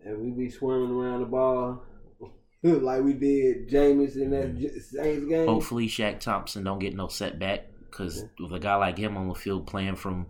And 0.03 0.18
we 0.18 0.30
be 0.30 0.48
swarming 0.48 0.96
around 0.96 1.20
the 1.20 1.26
ball 1.26 1.82
like 2.62 3.03
we 3.03 3.14
did 3.14 3.68
Jameis 3.68 4.16
in 4.16 4.30
that 4.30 4.55
mm-hmm. 4.55 4.61
J- 4.61 4.78
Saints 4.78 5.26
game. 5.26 5.46
Hopefully, 5.46 5.88
Shaq 5.88 6.20
Thompson 6.20 6.62
don't 6.62 6.78
get 6.78 6.94
no 6.94 7.09
setback 7.09 7.70
because 7.91 8.24
with 8.38 8.53
a 8.53 8.59
guy 8.59 8.76
like 8.76 8.99
him 8.99 9.16
on 9.16 9.28
the 9.28 9.34
field 9.34 9.66
playing 9.66 9.97
from 9.97 10.26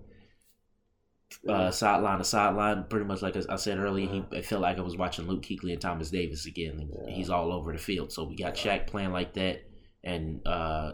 uh, 1.48 1.70
sideline 1.70 2.18
to 2.18 2.24
sideline, 2.24 2.84
pretty 2.88 3.06
much 3.06 3.22
like 3.22 3.36
I 3.48 3.56
said 3.56 3.78
earlier, 3.78 4.08
he 4.08 4.24
it 4.32 4.44
felt 4.46 4.62
like 4.62 4.78
I 4.78 4.82
was 4.82 4.96
watching 4.96 5.26
Luke 5.28 5.42
Kuechly 5.42 5.72
and 5.72 5.80
Thomas 5.80 6.10
Davis 6.10 6.46
again. 6.46 6.90
Yeah. 7.06 7.14
He's 7.14 7.30
all 7.30 7.52
over 7.52 7.72
the 7.72 7.78
field. 7.78 8.12
So 8.12 8.24
we 8.24 8.36
got 8.36 8.54
Shaq 8.54 8.86
playing 8.86 9.12
like 9.12 9.34
that, 9.34 9.62
and 10.02 10.46
uh, 10.46 10.92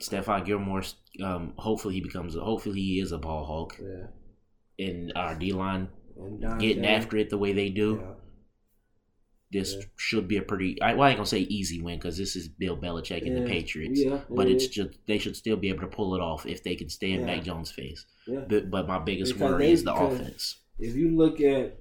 Stephon 0.00 0.44
Gilmore. 0.46 0.82
Um, 1.22 1.54
hopefully 1.56 1.94
he 1.94 2.00
becomes. 2.00 2.36
A, 2.36 2.40
hopefully 2.40 2.80
he 2.80 3.00
is 3.00 3.12
a 3.12 3.18
ball 3.18 3.44
hawk, 3.44 3.76
Yeah. 3.80 4.86
and 4.86 5.12
our 5.16 5.34
D 5.34 5.52
line 5.52 5.88
getting 6.58 6.86
after 6.86 7.16
it 7.16 7.30
the 7.30 7.38
way 7.38 7.52
they 7.52 7.70
do. 7.70 8.00
Yeah. 8.02 8.14
This 9.52 9.74
Yeah. 9.74 9.82
should 9.96 10.28
be 10.28 10.36
a 10.36 10.42
pretty. 10.42 10.80
I, 10.80 10.94
well, 10.94 11.02
I 11.02 11.10
ain't 11.10 11.16
gonna 11.18 11.26
say 11.26 11.40
easy 11.40 11.80
win 11.82 11.98
because 11.98 12.16
this 12.16 12.36
is 12.36 12.46
Bill 12.48 12.76
Belichick 12.76 13.26
and 13.26 13.36
the 13.36 13.48
Patriots. 13.50 14.00
Yeah, 14.00 14.20
but 14.30 14.46
it 14.46 14.52
it's 14.54 14.68
just 14.68 14.90
they 15.06 15.18
should 15.18 15.34
still 15.36 15.56
be 15.56 15.68
able 15.70 15.80
to 15.80 15.88
pull 15.88 16.14
it 16.14 16.20
off 16.20 16.46
if 16.46 16.62
they 16.62 16.76
can 16.76 16.88
stay 16.88 17.12
in. 17.12 17.26
Mac 17.26 17.42
Jones' 17.42 17.72
face. 17.72 18.06
But, 18.28 18.70
but 18.70 18.86
my 18.86 19.00
biggest 19.00 19.32
Because 19.34 19.50
worry 19.52 19.66
they- 19.66 19.72
is 19.72 19.82
the 19.84 19.92
offense. 19.94 20.60
If 20.78 20.94
you 20.94 21.16
look 21.16 21.40
at 21.40 21.78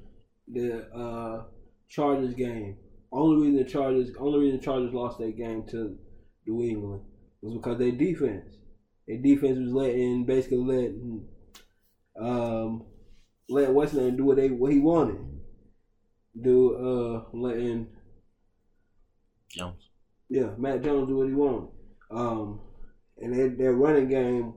the 0.52 0.88
uh, 0.94 1.44
Chargers 1.88 2.34
game, 2.34 2.78
only 3.12 3.46
reason 3.48 3.64
the 3.64 3.70
Chargers, 3.70 4.10
only 4.20 4.40
reason 4.40 4.58
the 4.60 4.66
Chargers 4.66 4.92
lost 4.94 5.20
that 5.20 5.38
game 5.38 5.64
to 5.70 5.96
New 6.48 6.64
England 6.64 7.02
was 7.44 7.54
because 7.54 7.78
their 7.78 7.92
defense. 7.92 8.56
Their 9.08 9.18
defense 9.22 9.60
was 9.60 9.72
letting 9.72 10.26
basically 10.26 10.58
letting 10.58 11.28
um 12.20 12.84
let 13.48 13.74
Westland 13.74 14.18
do 14.18 14.26
what 14.26 14.38
they 14.38 14.50
what 14.50 14.72
he 14.72 14.80
wanted. 14.80 15.18
Do 16.42 16.76
uh 16.76 17.38
letting 17.38 17.88
Jones. 19.50 19.90
yeah, 20.30 20.50
Matt 20.58 20.84
Jones 20.84 21.08
do 21.08 21.18
what 21.18 21.28
he 21.28 21.34
wanted. 21.34 21.70
Um, 22.12 22.62
and 23.18 23.34
their, 23.34 23.50
their 23.50 23.74
running 23.74 24.10
game, 24.10 24.54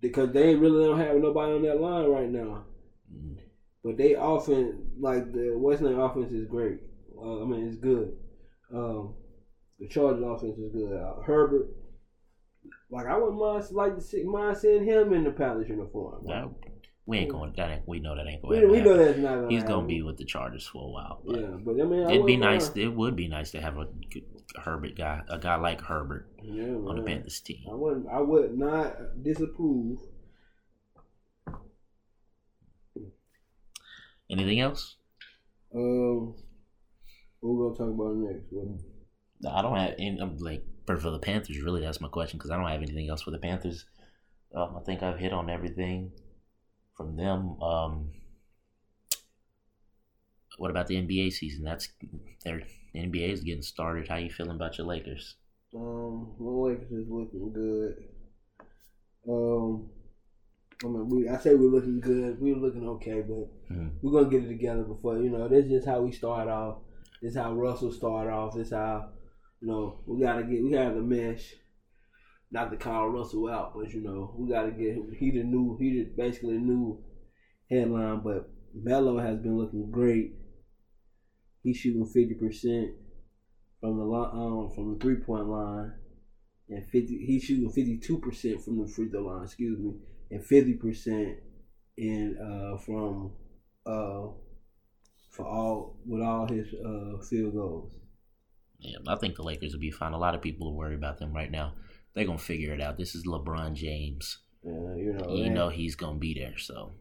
because 0.00 0.32
they 0.32 0.54
really 0.54 0.84
don't 0.84 0.98
have 0.98 1.16
nobody 1.16 1.52
on 1.54 1.62
that 1.62 1.80
line 1.80 2.06
right 2.06 2.30
now. 2.30 2.64
Mm. 3.12 3.36
But 3.84 3.96
they 3.96 4.14
offense, 4.14 4.76
like 4.98 5.32
the 5.32 5.54
Westland 5.56 6.00
offense, 6.00 6.32
is 6.32 6.46
great. 6.46 6.78
Uh, 7.16 7.42
I 7.42 7.44
mean, 7.44 7.66
it's 7.66 7.76
good. 7.76 8.12
Um, 8.72 9.14
the 9.78 9.88
Chargers 9.88 10.22
offense 10.24 10.58
is 10.58 10.72
good. 10.72 10.92
Uh, 10.92 11.20
Herbert, 11.24 11.68
like 12.90 13.06
I 13.06 13.16
wouldn't 13.16 13.38
mind 13.38 13.64
like 13.72 13.96
to 13.96 14.00
see, 14.00 14.22
mind 14.22 14.56
seeing 14.56 14.84
him 14.84 15.12
in 15.12 15.24
the 15.24 15.30
Palace 15.30 15.68
uniform. 15.68 16.24
That, 16.26 16.48
we 17.04 17.18
ain't 17.18 17.30
going. 17.30 17.52
That 17.56 17.70
ain't, 17.70 17.88
we 17.88 17.98
know 17.98 18.14
that 18.14 18.26
ain't 18.26 18.42
going. 18.42 18.70
we 18.70 18.80
know 18.80 18.96
that's 18.96 19.18
not. 19.18 19.34
Gonna 19.34 19.48
He's 19.48 19.64
gonna 19.64 19.86
be 19.86 20.02
with 20.02 20.18
the 20.18 20.24
Chargers 20.24 20.66
for 20.66 20.84
a 20.84 20.90
while. 20.90 21.20
But 21.26 21.40
Yeah, 21.40 21.46
but 21.58 21.80
I 21.80 21.84
mean, 21.84 22.06
I 22.06 22.12
it'd 22.12 22.26
be 22.26 22.36
nice. 22.36 22.70
It 22.76 22.88
would 22.88 23.16
be 23.16 23.26
nice 23.28 23.50
to 23.52 23.60
have 23.60 23.76
a 23.78 23.88
Herbert 24.62 24.96
guy, 24.96 25.22
a 25.28 25.38
guy 25.38 25.56
like 25.56 25.80
Herbert 25.80 26.28
Yeah, 26.42 26.64
on 26.64 26.96
the. 26.96 27.02
Panthers 27.02 27.40
team. 27.40 27.64
I 27.68 27.74
wouldn't. 27.74 28.06
I 28.08 28.20
would 28.20 28.56
not 28.56 29.22
disapprove. 29.22 29.98
Anything 34.30 34.60
else? 34.60 34.96
Um, 35.74 36.34
what 37.40 37.52
we 37.52 37.64
gonna 37.64 37.76
talk 37.76 38.00
about 38.00 38.14
next? 38.16 38.44
What, 38.50 39.52
I 39.52 39.60
don't 39.60 39.76
have 39.76 39.94
any. 39.98 40.20
I'm 40.20 40.36
like 40.38 40.64
for 40.86 40.96
for 40.96 41.10
the 41.10 41.18
Panthers. 41.18 41.60
Really, 41.60 41.80
that's 41.80 42.00
my 42.00 42.08
question 42.08 42.38
because 42.38 42.52
I 42.52 42.56
don't 42.56 42.68
have 42.68 42.80
anything 42.80 43.10
else 43.10 43.22
for 43.22 43.32
the 43.32 43.38
Panthers. 43.38 43.86
Um, 44.54 44.76
I 44.76 44.84
think 44.84 45.02
I've 45.02 45.18
hit 45.18 45.32
on 45.32 45.50
everything 45.50 46.12
from 47.02 47.16
them. 47.16 47.60
Um, 47.62 48.10
what 50.58 50.70
about 50.70 50.86
the 50.86 50.96
NBA 50.96 51.32
season? 51.32 51.64
That's 51.64 51.88
their 52.44 52.62
NBA 52.94 53.30
is 53.32 53.40
getting 53.40 53.62
started. 53.62 54.08
How 54.08 54.16
you 54.16 54.30
feeling 54.30 54.56
about 54.56 54.78
your 54.78 54.86
Lakers? 54.86 55.36
Um, 55.74 56.34
my 56.38 56.50
Lakers 56.50 56.92
is 56.92 57.08
looking 57.08 57.52
good. 57.52 57.94
Um, 59.28 59.88
I 60.84 60.88
mean, 60.88 61.08
we 61.08 61.28
I 61.28 61.38
say 61.38 61.54
we're 61.54 61.70
looking 61.70 62.00
good. 62.00 62.40
We're 62.40 62.56
looking 62.56 62.86
okay, 62.88 63.22
but 63.22 63.48
Mhm. 63.74 63.92
we're 64.02 64.12
gonna 64.12 64.30
get 64.30 64.44
it 64.44 64.48
together 64.48 64.82
before 64.82 65.18
you 65.22 65.30
know. 65.30 65.48
This 65.48 65.66
is 65.66 65.84
how 65.84 66.02
we 66.02 66.12
start 66.12 66.48
off. 66.48 66.78
This 67.20 67.30
is 67.32 67.36
how 67.36 67.54
Russell 67.54 67.92
start 67.92 68.28
off. 68.28 68.54
This 68.54 68.68
is 68.68 68.72
how 68.72 69.10
You 69.60 69.68
know, 69.68 70.00
we 70.08 70.20
gotta 70.20 70.42
get 70.42 70.60
we 70.60 70.72
have 70.72 70.94
to 70.94 71.00
mesh. 71.00 71.54
Not 72.52 72.70
to 72.70 72.76
call 72.76 73.08
Russell 73.08 73.48
out, 73.48 73.72
but 73.74 73.90
you 73.94 74.02
know, 74.02 74.34
we 74.36 74.50
gotta 74.50 74.70
get 74.70 74.94
him. 74.94 75.10
He 75.18 75.30
the 75.30 75.42
new, 75.42 75.74
he 75.80 75.90
the 75.90 76.04
basically 76.04 76.58
new 76.58 77.00
headline. 77.70 78.20
But 78.20 78.50
Melo 78.74 79.18
has 79.18 79.38
been 79.38 79.56
looking 79.56 79.90
great. 79.90 80.34
He's 81.62 81.78
shooting 81.78 82.04
fifty 82.04 82.34
percent 82.34 82.90
from 83.80 83.96
the 83.96 84.04
um, 84.04 84.70
from 84.74 84.92
the 84.92 84.98
three 85.00 85.16
point 85.16 85.48
line, 85.48 85.94
and 86.68 86.84
fifty. 86.90 87.24
He's 87.24 87.44
shooting 87.44 87.70
fifty 87.70 87.96
two 87.96 88.18
percent 88.18 88.62
from 88.62 88.78
the 88.78 88.86
free 88.86 89.08
throw 89.08 89.22
line. 89.22 89.44
Excuse 89.44 89.78
me, 89.80 89.94
and 90.30 90.44
fifty 90.44 90.74
percent 90.74 91.38
in 91.96 92.36
uh 92.38 92.76
from 92.78 93.32
uh 93.86 94.28
for 95.30 95.46
all 95.46 95.96
with 96.04 96.20
all 96.20 96.46
his 96.48 96.66
uh 96.74 97.18
field 97.22 97.54
goals. 97.54 97.90
Yeah, 98.78 98.98
I 99.06 99.16
think 99.16 99.36
the 99.36 99.42
Lakers 99.42 99.72
will 99.72 99.80
be 99.80 99.90
fine. 99.90 100.12
A 100.12 100.18
lot 100.18 100.34
of 100.34 100.42
people 100.42 100.68
are 100.68 100.74
worried 100.74 100.96
about 100.96 101.18
them 101.18 101.32
right 101.32 101.50
now. 101.50 101.74
They're 102.14 102.24
gonna 102.26 102.38
figure 102.38 102.74
it 102.74 102.80
out. 102.80 102.98
This 102.98 103.14
is 103.14 103.26
LeBron 103.26 103.74
James. 103.74 104.38
Uh, 104.66 104.94
you 104.96 105.12
know, 105.14 105.34
You 105.34 105.50
know 105.50 105.68
he's 105.70 105.96
gonna 105.96 106.18
be 106.18 106.34
there, 106.34 106.56
so 106.58 106.92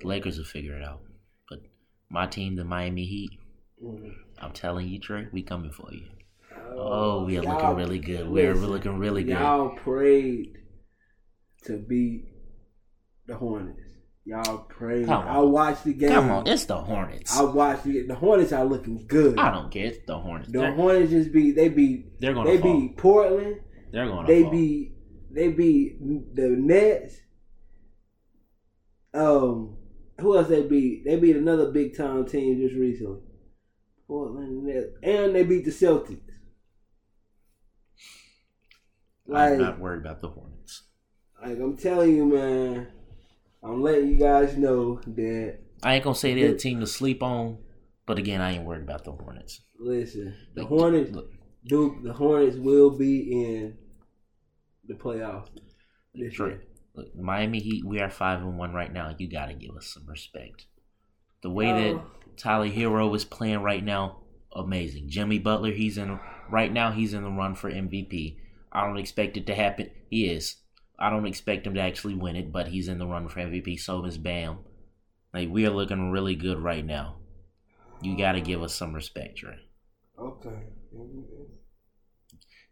the 0.00 0.06
Lakers 0.06 0.38
will 0.38 0.44
figure 0.44 0.76
it 0.76 0.84
out. 0.84 1.00
But 1.48 1.60
my 2.08 2.26
team, 2.26 2.56
the 2.56 2.64
Miami 2.64 3.04
Heat, 3.04 3.30
Mm. 3.82 4.12
I'm 4.40 4.50
telling 4.52 4.88
you, 4.88 4.98
Trey, 4.98 5.28
we 5.32 5.42
coming 5.42 5.70
for 5.70 5.92
you. 5.92 6.06
Uh, 6.52 6.74
Oh, 6.74 7.24
we 7.24 7.38
are 7.38 7.42
looking 7.42 7.76
really 7.76 8.00
good. 8.00 8.28
We're 8.28 8.54
looking 8.54 8.98
really 8.98 9.22
good. 9.22 9.38
Y'all 9.38 9.70
prayed 9.76 10.58
to 11.64 11.76
beat 11.78 12.24
the 13.26 13.36
Hornets. 13.36 13.78
Y'all 14.24 14.58
prayed. 14.68 15.08
I 15.08 15.38
watched 15.38 15.84
the 15.84 15.94
game. 15.94 16.10
Come 16.10 16.30
on, 16.30 16.46
it's 16.48 16.64
the 16.64 16.76
Hornets. 16.76 17.38
I 17.38 17.42
watched 17.44 17.84
the 17.84 18.02
the 18.06 18.14
Hornets 18.16 18.52
are 18.52 18.64
looking 18.64 19.06
good. 19.06 19.38
I 19.38 19.50
don't 19.52 19.70
care. 19.70 19.86
It's 19.86 20.04
the 20.06 20.18
Hornets. 20.18 20.50
The 20.50 20.58
They're, 20.58 20.74
Hornets 20.74 21.10
just 21.10 21.32
beat 21.32 21.52
they 21.56 21.68
beat 21.68 22.20
they're 22.20 22.34
gonna 22.34 22.50
they 22.50 22.58
fall. 22.58 22.80
beat 22.80 22.96
Portland. 22.96 23.60
They're 23.90 24.06
gonna 24.06 24.26
They 24.26 24.42
fall. 24.42 24.50
beat 24.52 24.92
they 25.30 25.48
beat 25.48 25.98
the 26.34 26.48
Nets. 26.48 27.16
Um, 29.14 29.76
who 30.20 30.36
else 30.36 30.48
they 30.48 30.62
beat? 30.62 31.04
They 31.04 31.16
beat 31.16 31.36
another 31.36 31.70
big 31.70 31.96
time 31.96 32.24
team 32.26 32.58
just 32.60 32.74
recently. 32.74 33.20
Portland 34.06 34.64
Nets, 34.64 34.86
and 35.02 35.34
they 35.34 35.44
beat 35.44 35.64
the 35.64 35.70
Celtics. 35.70 36.20
Like, 39.26 39.52
I'm 39.52 39.58
not 39.58 39.78
worried 39.80 40.00
about 40.00 40.22
the 40.22 40.28
Hornets. 40.28 40.84
like 41.42 41.58
I'm 41.58 41.76
telling 41.76 42.16
you, 42.16 42.24
man, 42.24 42.88
I'm 43.62 43.82
letting 43.82 44.08
you 44.08 44.16
guys 44.16 44.56
know 44.56 45.00
that. 45.06 45.58
I 45.82 45.94
ain't 45.94 46.04
gonna 46.04 46.14
say 46.16 46.34
they're 46.34 46.54
a 46.54 46.58
team 46.58 46.80
to 46.80 46.86
sleep 46.86 47.22
on, 47.22 47.58
but 48.06 48.18
again, 48.18 48.40
I 48.40 48.52
ain't 48.52 48.64
worried 48.64 48.82
about 48.82 49.04
the 49.04 49.12
Hornets. 49.12 49.60
Listen, 49.78 50.34
the 50.54 50.62
Like, 50.62 50.68
Hornets, 50.70 51.10
look, 51.12 51.30
Duke, 51.66 52.02
the 52.02 52.12
Hornets 52.12 52.56
will 52.56 52.90
be 52.90 53.32
in 53.32 53.76
the 54.86 54.94
playoffs 54.94 55.48
this 56.14 56.38
year. 56.38 56.62
look, 56.94 57.14
Miami 57.14 57.60
Heat, 57.60 57.84
we 57.84 58.00
are 58.00 58.10
five 58.10 58.40
and 58.40 58.58
one 58.58 58.72
right 58.72 58.92
now. 58.92 59.14
You 59.18 59.28
gotta 59.30 59.54
give 59.54 59.76
us 59.76 59.86
some 59.86 60.06
respect. 60.06 60.66
The 61.42 61.50
way 61.50 61.66
that 61.66 61.94
Oh. 61.96 62.06
Tyler 62.36 62.68
Herro 62.68 63.14
is 63.14 63.24
playing 63.24 63.60
right 63.62 63.84
now, 63.84 64.22
amazing. 64.52 65.08
Jimmy 65.08 65.38
Butler, 65.38 65.72
he's 65.72 65.98
in 65.98 66.18
right 66.50 66.72
now. 66.72 66.92
He's 66.92 67.12
in 67.12 67.22
the 67.22 67.30
run 67.30 67.54
for 67.54 67.70
MVP. 67.70 68.38
I 68.72 68.86
don't 68.86 68.96
expect 68.98 69.36
it 69.36 69.46
to 69.46 69.54
happen. 69.54 69.90
He 70.08 70.26
is. 70.26 70.56
I 70.98 71.10
don't 71.10 71.26
expect 71.26 71.66
him 71.66 71.74
to 71.74 71.80
actually 71.80 72.14
win 72.14 72.36
it, 72.36 72.50
but 72.52 72.68
he's 72.68 72.88
in 72.88 72.98
the 72.98 73.06
run 73.06 73.28
for 73.28 73.40
MVP. 73.40 73.76
So 73.78 74.04
is 74.04 74.18
Bam. 74.18 74.58
Like 75.34 75.48
we 75.48 75.66
are 75.66 75.70
looking 75.70 76.10
really 76.10 76.34
good 76.34 76.58
right 76.58 76.84
now. 76.84 77.16
You 78.02 78.16
gotta 78.16 78.40
give 78.40 78.62
us 78.62 78.74
some 78.74 78.94
respect, 78.94 79.38
Trey. 79.38 79.67
Okay. 80.20 80.66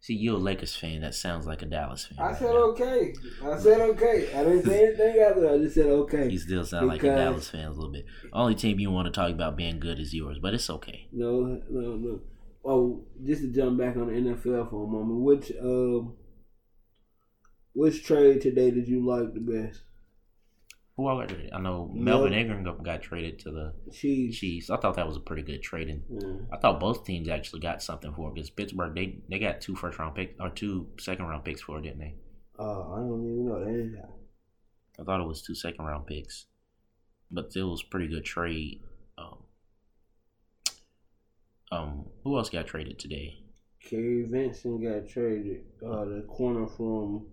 See, 0.00 0.14
you're 0.14 0.36
a 0.36 0.38
Lakers 0.38 0.76
fan. 0.76 1.00
That 1.00 1.14
sounds 1.14 1.46
like 1.46 1.62
a 1.62 1.66
Dallas 1.66 2.06
fan. 2.06 2.18
I 2.18 2.28
right 2.28 2.38
said 2.38 2.50
now. 2.50 2.56
okay. 2.56 3.12
I 3.44 3.58
said 3.58 3.80
okay. 3.80 4.32
I 4.34 4.44
didn't 4.44 4.64
say 4.64 4.86
anything 4.86 5.18
after. 5.20 5.50
I 5.52 5.58
just 5.58 5.74
said 5.74 5.86
okay. 5.86 6.28
You 6.28 6.38
still 6.38 6.64
sound 6.64 6.88
like 6.88 7.02
a 7.02 7.08
Dallas 7.08 7.50
fan 7.50 7.66
a 7.66 7.70
little 7.70 7.90
bit. 7.92 8.06
Only 8.32 8.54
team 8.54 8.78
you 8.78 8.90
want 8.90 9.06
to 9.06 9.12
talk 9.12 9.30
about 9.30 9.56
being 9.56 9.80
good 9.80 9.98
is 9.98 10.14
yours, 10.14 10.38
but 10.40 10.54
it's 10.54 10.70
okay. 10.70 11.08
No, 11.12 11.60
no, 11.70 11.96
no. 11.96 12.20
Oh, 12.64 13.04
just 13.24 13.42
to 13.42 13.52
jump 13.52 13.78
back 13.78 13.96
on 13.96 14.08
the 14.08 14.12
NFL 14.12 14.70
for 14.70 14.84
a 14.84 14.90
moment, 14.90 15.20
which 15.20 15.52
um, 15.60 16.16
which 17.74 18.04
trade 18.04 18.40
today 18.40 18.70
did 18.70 18.88
you 18.88 19.06
like 19.06 19.34
the 19.34 19.40
best? 19.40 19.82
Who 20.96 21.06
all 21.08 21.18
got 21.20 21.28
traded? 21.28 21.52
I 21.52 21.60
know 21.60 21.90
No. 21.92 22.02
Melvin 22.02 22.32
Ingram 22.32 22.64
got- 22.64 22.82
got 22.82 23.02
traded 23.02 23.38
to 23.40 23.50
the 23.50 23.74
Chiefs. 23.92 24.38
Chiefs. 24.38 24.70
I 24.70 24.78
thought 24.78 24.96
that 24.96 25.06
was 25.06 25.16
a 25.16 25.20
pretty 25.20 25.42
good 25.42 25.62
trading. 25.62 26.02
Yeah. 26.08 26.38
I 26.50 26.56
thought 26.56 26.80
both 26.80 27.04
teams 27.04 27.28
actually 27.28 27.60
got 27.60 27.82
something 27.82 28.12
for 28.14 28.30
it 28.30 28.34
because 28.34 28.48
Pittsburgh 28.50 28.94
they 28.94 29.22
they 29.28 29.38
got 29.38 29.60
two 29.60 29.76
first 29.76 29.98
round 29.98 30.14
picks 30.14 30.40
or 30.40 30.48
two 30.48 30.88
second 30.98 31.26
round 31.26 31.44
picks 31.44 31.60
for 31.60 31.78
it, 31.78 31.82
didn't 31.82 31.98
they? 31.98 32.14
Uh, 32.58 32.92
I 32.94 32.98
don't 33.00 33.24
even 33.24 33.46
know. 33.46 33.62
They 33.64 33.72
didn't. 33.72 34.02
I 34.98 35.02
thought 35.04 35.20
it 35.20 35.26
was 35.28 35.42
two 35.42 35.54
second 35.54 35.84
round 35.84 36.06
picks, 36.06 36.46
but 37.30 37.54
it 37.54 37.62
was 37.62 37.82
a 37.86 37.90
pretty 37.90 38.08
good 38.08 38.24
trade. 38.24 38.80
Um, 39.18 39.42
um, 41.70 42.06
who 42.24 42.38
else 42.38 42.48
got 42.48 42.66
traded 42.66 42.98
today? 42.98 43.42
Kerry 43.84 44.22
Vincent 44.30 44.82
got 44.82 45.06
traded. 45.08 45.64
Uh, 45.86 46.06
the 46.06 46.22
corner 46.26 46.66
from 46.66 47.26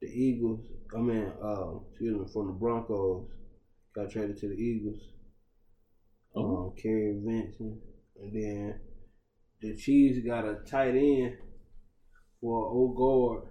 the 0.00 0.08
Eagles. 0.08 0.60
I 0.94 0.98
mean, 0.98 1.32
uh, 1.42 1.76
excuse 1.90 2.18
me, 2.18 2.26
from 2.32 2.48
the 2.48 2.52
Broncos 2.52 3.28
got 3.94 4.10
traded 4.10 4.38
to 4.38 4.48
the 4.48 4.54
Eagles. 4.54 5.00
Oh. 6.34 6.66
Um, 6.66 6.72
Kerry 6.80 7.20
Vincent, 7.24 7.78
and 8.20 8.34
then 8.34 8.80
the 9.60 9.76
Chiefs 9.76 10.24
got 10.26 10.46
a 10.46 10.54
tight 10.66 10.94
end 10.94 11.36
for 12.40 12.66
old 12.66 12.96
guard. 12.96 13.48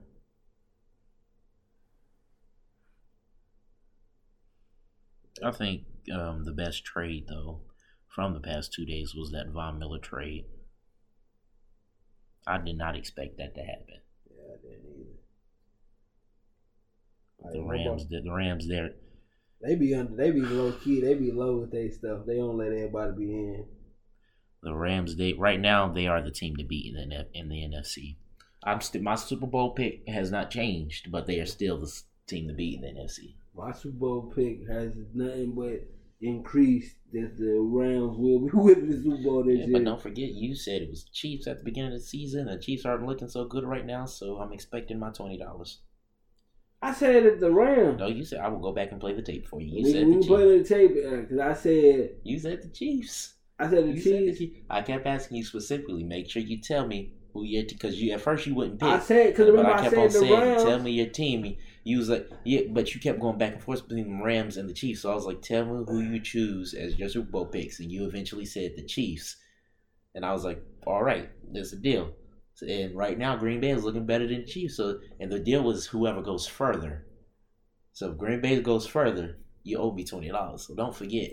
I 5.43 5.51
think 5.51 5.83
um, 6.13 6.43
the 6.43 6.51
best 6.51 6.83
trade 6.83 7.25
though 7.27 7.61
from 8.07 8.33
the 8.33 8.39
past 8.39 8.73
two 8.73 8.85
days 8.85 9.15
was 9.15 9.31
that 9.31 9.49
Von 9.49 9.79
Miller 9.79 9.99
trade. 9.99 10.45
I 12.45 12.57
did 12.57 12.77
not 12.77 12.95
expect 12.95 13.37
that 13.37 13.55
to 13.55 13.61
happen. 13.61 14.01
Yeah, 14.29 14.53
I 14.53 14.57
didn't 14.61 14.85
either. 14.91 15.00
The 17.53 17.61
Rams, 17.61 18.07
the, 18.07 18.21
the 18.21 18.31
Rams, 18.31 18.67
there. 18.67 18.91
They 19.61 19.75
be 19.75 19.93
under. 19.95 20.15
They 20.15 20.31
be 20.31 20.41
low 20.41 20.71
key. 20.71 21.01
They 21.01 21.13
be 21.15 21.31
low 21.31 21.57
with 21.59 21.71
their 21.71 21.91
stuff. 21.91 22.25
They 22.25 22.37
don't 22.37 22.57
let 22.57 22.71
everybody 22.71 23.11
be 23.17 23.31
in. 23.31 23.65
The 24.63 24.73
Rams, 24.75 25.15
they 25.15 25.33
right 25.33 25.59
now 25.59 25.87
they 25.91 26.07
are 26.07 26.21
the 26.21 26.31
team 26.31 26.55
to 26.57 26.63
beat 26.63 26.93
in 26.95 27.09
the 27.09 27.27
in 27.33 27.49
the 27.49 27.57
NFC. 27.57 28.15
I'm 28.63 28.81
still 28.81 29.01
my 29.01 29.15
Super 29.15 29.47
Bowl 29.47 29.71
pick 29.71 30.07
has 30.07 30.31
not 30.31 30.51
changed, 30.51 31.11
but 31.11 31.25
they 31.25 31.39
are 31.39 31.45
still 31.45 31.79
the 31.79 31.91
team 32.27 32.47
to 32.47 32.53
beat 32.53 32.75
in 32.75 32.81
the 32.81 33.01
NFC. 33.01 33.35
My 33.55 33.71
Super 33.71 33.97
Bowl 33.97 34.31
pick 34.35 34.67
has 34.67 34.93
nothing 35.13 35.53
but 35.55 35.81
increased 36.21 36.95
that 37.13 37.35
the 37.37 37.59
Rams 37.59 38.17
will 38.17 38.39
be 38.39 38.51
winning 38.53 38.89
the 38.91 39.01
Super 39.01 39.23
Bowl 39.23 39.43
this 39.43 39.59
Yeah, 39.59 39.65
year. 39.65 39.73
but 39.73 39.85
don't 39.85 40.01
forget, 40.01 40.29
you 40.29 40.55
said 40.55 40.83
it 40.83 40.89
was 40.89 41.05
Chiefs 41.11 41.47
at 41.47 41.57
the 41.57 41.63
beginning 41.63 41.93
of 41.93 41.99
the 41.99 42.05
season. 42.05 42.45
The 42.45 42.59
Chiefs 42.59 42.85
aren't 42.85 43.05
looking 43.05 43.27
so 43.29 43.45
good 43.45 43.63
right 43.63 43.85
now, 43.85 44.05
so 44.05 44.37
I'm 44.37 44.53
expecting 44.53 44.99
my 44.99 45.09
twenty 45.11 45.37
dollars. 45.37 45.79
I 46.81 46.93
said 46.93 47.25
it 47.25 47.39
the 47.39 47.51
Rams. 47.51 47.99
No, 47.99 48.07
you 48.07 48.25
said 48.25 48.39
I 48.39 48.47
will 48.47 48.59
go 48.59 48.71
back 48.71 48.91
and 48.91 48.99
play 48.99 49.13
the 49.13 49.21
tape 49.21 49.47
for 49.47 49.61
you. 49.61 49.77
You 49.77 49.83
we 49.83 49.91
said 49.91 50.07
we 50.07 50.15
the 50.15 50.25
play 50.25 50.57
the 50.57 50.63
tape 50.63 50.91
uh, 51.05 51.15
because 51.17 51.39
I 51.39 51.53
said 51.53 52.09
You 52.23 52.39
said 52.39 52.63
the 52.63 52.69
Chiefs. 52.69 53.33
I 53.59 53.69
said 53.69 53.85
the 53.85 53.91
You 53.91 54.01
said 54.01 54.13
the 54.13 54.25
Chiefs. 54.27 54.39
Chiefs. 54.39 54.59
I 54.69 54.81
kept 54.81 55.05
asking 55.05 55.37
you 55.37 55.43
specifically. 55.45 56.03
Make 56.03 56.29
sure 56.29 56.41
you 56.41 56.57
tell 56.59 56.87
me 56.87 57.13
who 57.33 57.43
your 57.43 57.63
because 57.63 58.01
you 58.01 58.11
at 58.13 58.21
first 58.21 58.47
you 58.47 58.55
wouldn't 58.55 58.79
pick. 58.79 58.89
I 58.89 58.99
said 58.99 59.27
because 59.27 59.49
remember 59.49 59.71
I 59.71 59.77
I, 59.77 59.81
kept 59.81 59.91
said 59.91 59.99
on 59.99 60.05
the 60.05 60.11
saying, 60.11 60.33
Rams. 60.33 60.63
"Tell 60.63 60.79
me 60.79 60.91
your 60.91 61.07
team." 61.07 61.57
You 61.83 61.97
was 61.97 62.09
like, 62.09 62.29
"Yeah," 62.43 62.61
but 62.69 62.93
you 62.93 62.99
kept 62.99 63.19
going 63.19 63.37
back 63.37 63.53
and 63.53 63.63
forth 63.63 63.87
between 63.87 64.17
the 64.17 64.23
Rams 64.23 64.57
and 64.57 64.67
the 64.67 64.73
Chiefs. 64.73 65.01
So 65.01 65.11
I 65.11 65.15
was 65.15 65.25
like, 65.25 65.41
"Tell 65.41 65.65
me 65.65 65.85
who 65.87 65.99
you 65.99 66.19
choose 66.19 66.73
as 66.73 66.97
your 66.97 67.09
Super 67.09 67.29
Bowl 67.29 67.45
picks," 67.45 67.79
and 67.79 67.91
you 67.91 68.05
eventually 68.05 68.45
said 68.45 68.75
the 68.75 68.83
Chiefs. 68.83 69.37
And 70.15 70.25
I 70.25 70.33
was 70.33 70.43
like, 70.43 70.63
"All 70.87 71.03
right, 71.03 71.29
that's 71.53 71.73
a 71.73 71.77
deal." 71.77 72.13
And 72.61 72.95
right 72.95 73.17
now, 73.17 73.35
Green 73.35 73.59
Bay 73.59 73.71
is 73.71 73.83
looking 73.83 74.05
better 74.05 74.27
than 74.27 74.45
Chiefs. 74.45 74.77
So, 74.77 74.99
and 75.19 75.31
the 75.31 75.39
deal 75.39 75.63
was 75.63 75.87
whoever 75.87 76.21
goes 76.21 76.47
further. 76.47 77.05
So 77.93 78.11
if 78.11 78.17
Green 78.17 78.41
Bay 78.41 78.61
goes 78.61 78.85
further, 78.85 79.37
you 79.63 79.77
owe 79.77 79.91
me 79.91 80.03
twenty 80.03 80.29
dollars. 80.29 80.67
So 80.67 80.75
don't 80.75 80.95
forget. 80.95 81.31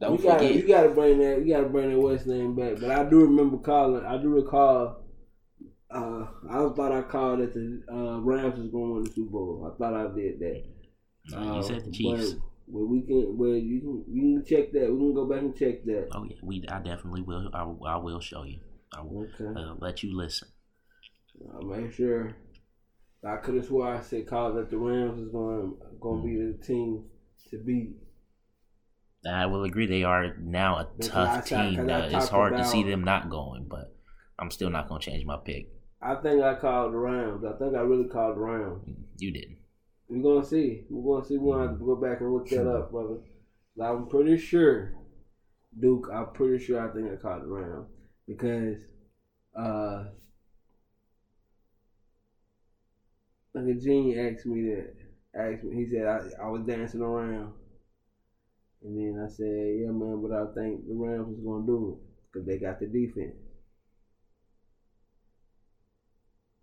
Don't 0.00 0.18
you 0.18 0.24
gotta, 0.26 0.38
forget. 0.40 0.54
you 0.56 0.68
gotta 0.68 0.88
bring 0.90 1.18
that, 1.18 1.44
you 1.44 1.54
gotta 1.54 1.68
bring 1.68 1.90
that 1.90 1.98
West 1.98 2.26
name 2.26 2.56
back. 2.56 2.80
But 2.80 2.90
I 2.90 3.04
do 3.08 3.20
remember 3.20 3.58
calling. 3.58 4.04
I 4.04 4.20
do 4.20 4.28
recall. 4.28 4.98
Uh, 5.90 6.26
I 6.50 6.68
thought 6.74 6.90
I 6.92 7.02
called 7.02 7.40
that 7.40 7.52
the 7.52 7.82
uh, 7.92 8.18
Rams 8.20 8.58
was 8.58 8.70
going 8.70 8.88
to 8.88 8.94
win 8.94 9.04
the 9.04 9.10
Super 9.10 9.30
Bowl. 9.30 9.70
I 9.70 9.76
thought 9.76 9.94
I 9.94 10.04
did 10.14 10.40
that. 10.40 10.64
No, 11.30 11.42
you 11.42 11.50
Uh, 11.50 11.62
said 11.62 11.84
the 11.84 11.90
Chiefs. 11.90 12.32
But, 12.32 12.42
well, 12.68 12.86
we 12.86 13.02
can. 13.02 13.36
Well, 13.36 13.50
you 13.50 13.80
can. 13.80 14.04
We 14.08 14.20
can 14.20 14.44
check 14.44 14.72
that. 14.72 14.90
We 14.90 14.98
can 14.98 15.14
go 15.14 15.26
back 15.26 15.40
and 15.40 15.54
check 15.54 15.84
that. 15.84 16.08
Oh 16.12 16.24
yeah, 16.24 16.36
we. 16.42 16.64
I 16.68 16.78
definitely 16.78 17.20
will. 17.22 17.50
I, 17.52 17.62
I 17.86 17.96
will 17.96 18.20
show 18.20 18.44
you. 18.44 18.58
I 18.96 19.00
will 19.02 19.26
Okay. 19.40 19.60
uh, 19.60 19.74
let 19.78 20.02
you 20.02 20.16
listen. 20.16 20.48
I'll 21.54 21.62
make 21.62 21.92
sure. 21.92 22.34
I 23.24 23.36
could 23.36 23.54
have 23.54 23.66
swore 23.66 23.86
I 23.86 24.00
said 24.00 24.26
called 24.26 24.56
that 24.56 24.70
the 24.70 24.78
Rams 24.78 25.20
is 25.20 25.28
going 25.30 25.76
going 26.00 26.22
to 26.22 26.26
be 26.26 26.36
the 26.58 26.64
team 26.64 27.04
to 27.50 27.58
beat. 27.58 27.94
I 29.24 29.46
will 29.46 29.62
agree 29.64 29.86
they 29.86 30.02
are 30.02 30.34
now 30.36 30.78
a 30.78 30.88
Because 30.96 31.08
tough 31.08 31.46
team. 31.46 31.88
Uh, 31.88 32.08
it's 32.10 32.28
hard 32.28 32.56
to 32.56 32.64
see 32.64 32.82
them 32.82 33.04
not 33.04 33.30
going, 33.30 33.66
but 33.68 33.94
I'm 34.38 34.50
still 34.50 34.70
not 34.70 34.88
gonna 34.88 35.00
change 35.00 35.24
my 35.24 35.36
pick. 35.36 35.68
I 36.00 36.16
think 36.16 36.42
I 36.42 36.56
called 36.56 36.92
the 36.92 36.98
Rams. 36.98 37.44
I 37.44 37.52
think 37.56 37.76
I 37.76 37.80
really 37.80 38.08
called 38.08 38.36
the 38.36 38.40
Rams. 38.40 38.82
You 39.18 39.30
didn't. 39.32 39.58
We're 40.08 40.22
gonna 40.22 40.44
see. 40.44 40.84
We're 40.90 41.14
gonna 41.14 41.24
see. 41.28 41.38
We're 41.38 41.54
gonna 41.54 41.68
have 41.68 41.78
to 41.78 41.84
go 41.84 41.94
back 41.94 42.20
and 42.20 42.32
look 42.32 42.48
that 42.48 42.68
up, 42.68 42.90
brother. 42.90 43.18
I'm 43.80 44.08
pretty 44.08 44.36
sure, 44.36 44.92
Duke. 45.78 46.08
I'm 46.12 46.32
pretty 46.32 46.62
sure. 46.62 46.80
I 46.80 46.92
think 46.92 47.12
I 47.12 47.16
called 47.16 47.42
the 47.42 47.46
Rams 47.46 47.86
because, 48.26 48.78
uh, 49.56 50.04
like 53.54 53.66
a 53.66 53.74
genie 53.74 54.16
asked 54.16 54.46
me 54.46 54.62
that. 54.62 54.92
Asked 55.34 55.62
me. 55.64 55.76
He 55.76 55.86
said 55.86 56.04
I, 56.04 56.20
I 56.42 56.48
was 56.48 56.62
dancing 56.62 57.00
around, 57.00 57.52
and 58.82 58.96
then 58.96 59.18
I 59.22 59.26
said, 59.28 59.76
"Yeah, 59.80 59.90
man," 59.90 60.20
but 60.20 60.30
I 60.32 60.44
think 60.54 60.86
the 60.86 60.94
Rams 60.94 61.30
is 61.38 61.40
gonna 61.44 61.64
do 61.64 61.92
it 61.92 61.98
because 62.30 62.46
they 62.46 62.58
got 62.58 62.78
the 62.78 62.86
defense. 62.86 63.36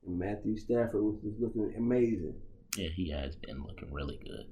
And 0.06 0.20
Matthew 0.20 0.58
Stafford 0.58 1.02
was 1.02 1.16
just 1.24 1.40
looking 1.40 1.72
amazing. 1.78 2.36
Yeah, 2.76 2.90
he 2.96 3.10
has 3.12 3.36
been 3.36 3.62
looking 3.62 3.92
really 3.92 4.18
good. 4.26 4.44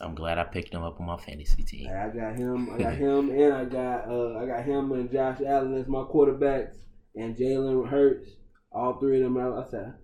I'm 0.00 0.14
glad 0.14 0.38
I 0.38 0.44
picked 0.44 0.72
him 0.72 0.82
up 0.82 1.00
on 1.00 1.06
my 1.06 1.16
fantasy 1.16 1.62
team. 1.62 1.90
I 1.90 2.08
got 2.08 2.36
him. 2.36 2.70
I 2.70 2.78
got 2.78 2.94
him, 3.04 3.30
and 3.30 3.52
I 3.52 3.64
got 3.64 4.08
uh, 4.08 4.38
I 4.38 4.46
got 4.46 4.64
him 4.64 4.92
and 4.92 5.10
Josh 5.10 5.40
Allen 5.46 5.74
as 5.74 5.88
my 5.88 6.00
quarterbacks, 6.00 6.76
and 7.14 7.36
Jalen 7.36 7.88
Hurts. 7.88 8.30
All 8.72 8.98
three 9.00 9.20
of 9.20 9.24
them. 9.24 9.36
I 9.36 9.64
said 9.68 9.94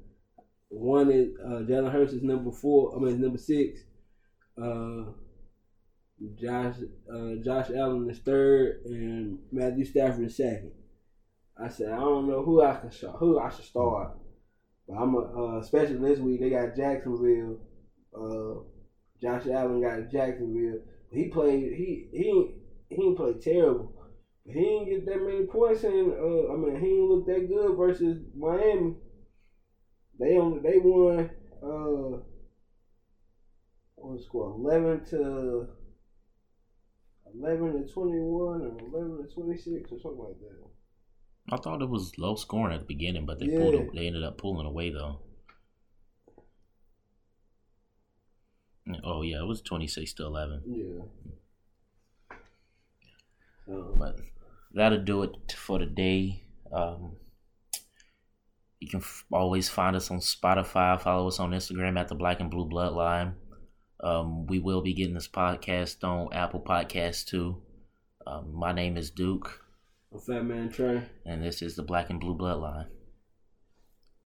one 0.68 1.10
is 1.10 1.28
uh, 1.44 1.60
Jalen 1.60 1.92
Hurts 1.92 2.12
is 2.12 2.22
number 2.22 2.52
four. 2.52 2.96
I 2.96 3.00
mean, 3.00 3.20
number 3.20 3.38
six. 3.38 3.80
Uh, 4.60 5.12
Josh 6.40 6.76
uh, 7.12 7.34
Josh 7.44 7.70
Allen 7.70 8.08
is 8.10 8.18
third, 8.18 8.82
and 8.86 9.38
Matthew 9.52 9.84
Stafford 9.84 10.24
is 10.24 10.36
second. 10.36 10.72
I 11.58 11.68
said 11.68 11.92
I 11.92 11.96
don't 11.98 12.28
know 12.28 12.42
who 12.42 12.62
I 12.62 12.76
can 12.76 12.90
start, 12.90 13.16
who 13.18 13.38
I 13.38 13.50
should 13.50 13.64
start, 13.64 14.16
but 14.88 14.94
I'm 14.94 15.14
a, 15.14 15.18
uh, 15.18 15.58
especially 15.60 15.96
this 15.96 16.18
week 16.18 16.40
they 16.40 16.50
got 16.50 16.76
Jacksonville. 16.76 17.60
Uh, 18.14 18.62
Josh 19.20 19.46
Allen 19.46 19.80
got 19.80 20.10
Jacksonville. 20.10 20.80
He 21.10 21.28
played 21.28 21.72
he 21.72 22.06
he 22.12 22.50
he 22.88 22.96
didn't 22.96 23.16
play 23.16 23.34
terrible. 23.34 23.92
He 24.44 24.52
didn't 24.52 24.88
get 24.88 25.06
that 25.06 25.22
many 25.22 25.42
points 25.42 25.84
in 25.84 26.12
uh, 26.18 26.52
I 26.52 26.56
mean 26.56 26.76
he 26.76 26.88
didn't 26.88 27.08
look 27.08 27.26
that 27.26 27.48
good 27.48 27.76
versus 27.76 28.18
Miami. 28.34 28.94
They 30.18 30.36
only 30.36 30.60
they 30.60 30.78
won 30.78 31.30
uh 31.62 32.18
what 33.96 34.12
was 34.12 34.24
score? 34.24 34.50
Eleven 34.52 35.04
to 35.10 35.68
eleven 37.34 37.72
to 37.82 37.92
twenty 37.92 38.18
one 38.18 38.62
or 38.62 38.78
eleven 38.78 39.26
to 39.26 39.32
twenty 39.32 39.56
six 39.56 39.90
or 39.92 39.98
something 40.00 40.20
like 40.20 40.38
that. 40.40 40.62
I 41.52 41.56
thought 41.56 41.82
it 41.82 41.88
was 41.88 42.12
low 42.18 42.34
scoring 42.34 42.74
at 42.74 42.80
the 42.80 42.86
beginning, 42.86 43.24
but 43.24 43.38
they 43.38 43.46
Yeah. 43.46 43.58
pulled. 43.58 43.94
They 43.94 44.06
ended 44.06 44.24
up 44.24 44.36
pulling 44.36 44.66
away 44.66 44.90
though. 44.90 45.20
Oh 49.04 49.22
yeah, 49.22 49.40
it 49.40 49.46
was 49.46 49.60
twenty 49.62 49.86
six 49.88 50.12
to 50.14 50.24
eleven. 50.24 50.62
Yeah. 50.66 51.04
So, 53.66 53.94
But 53.98 54.16
that'll 54.74 55.02
do 55.02 55.22
it 55.24 55.52
for 55.56 55.78
today. 55.78 56.42
Um, 56.72 57.16
you 58.78 58.88
can 58.88 59.00
f- 59.00 59.24
always 59.32 59.68
find 59.68 59.96
us 59.96 60.10
on 60.10 60.18
Spotify. 60.18 61.00
Follow 61.00 61.26
us 61.28 61.40
on 61.40 61.50
Instagram 61.52 61.98
at 61.98 62.08
the 62.08 62.14
Black 62.14 62.40
and 62.40 62.50
Blue 62.50 62.68
Bloodline. 62.68 63.34
Um, 64.00 64.46
we 64.46 64.58
will 64.58 64.82
be 64.82 64.92
getting 64.94 65.14
this 65.14 65.28
podcast 65.28 66.04
on 66.04 66.32
Apple 66.32 66.60
Podcasts 66.60 67.24
too. 67.24 67.62
Um, 68.26 68.52
my 68.54 68.72
name 68.72 68.96
is 68.96 69.10
Duke, 69.10 69.62
I'm 70.12 70.20
Fat 70.20 70.44
Man 70.44 70.68
Trey. 70.68 71.02
and 71.24 71.42
this 71.42 71.62
is 71.62 71.76
the 71.76 71.82
Black 71.82 72.10
and 72.10 72.20
Blue 72.20 72.36
Bloodline. 72.36 72.86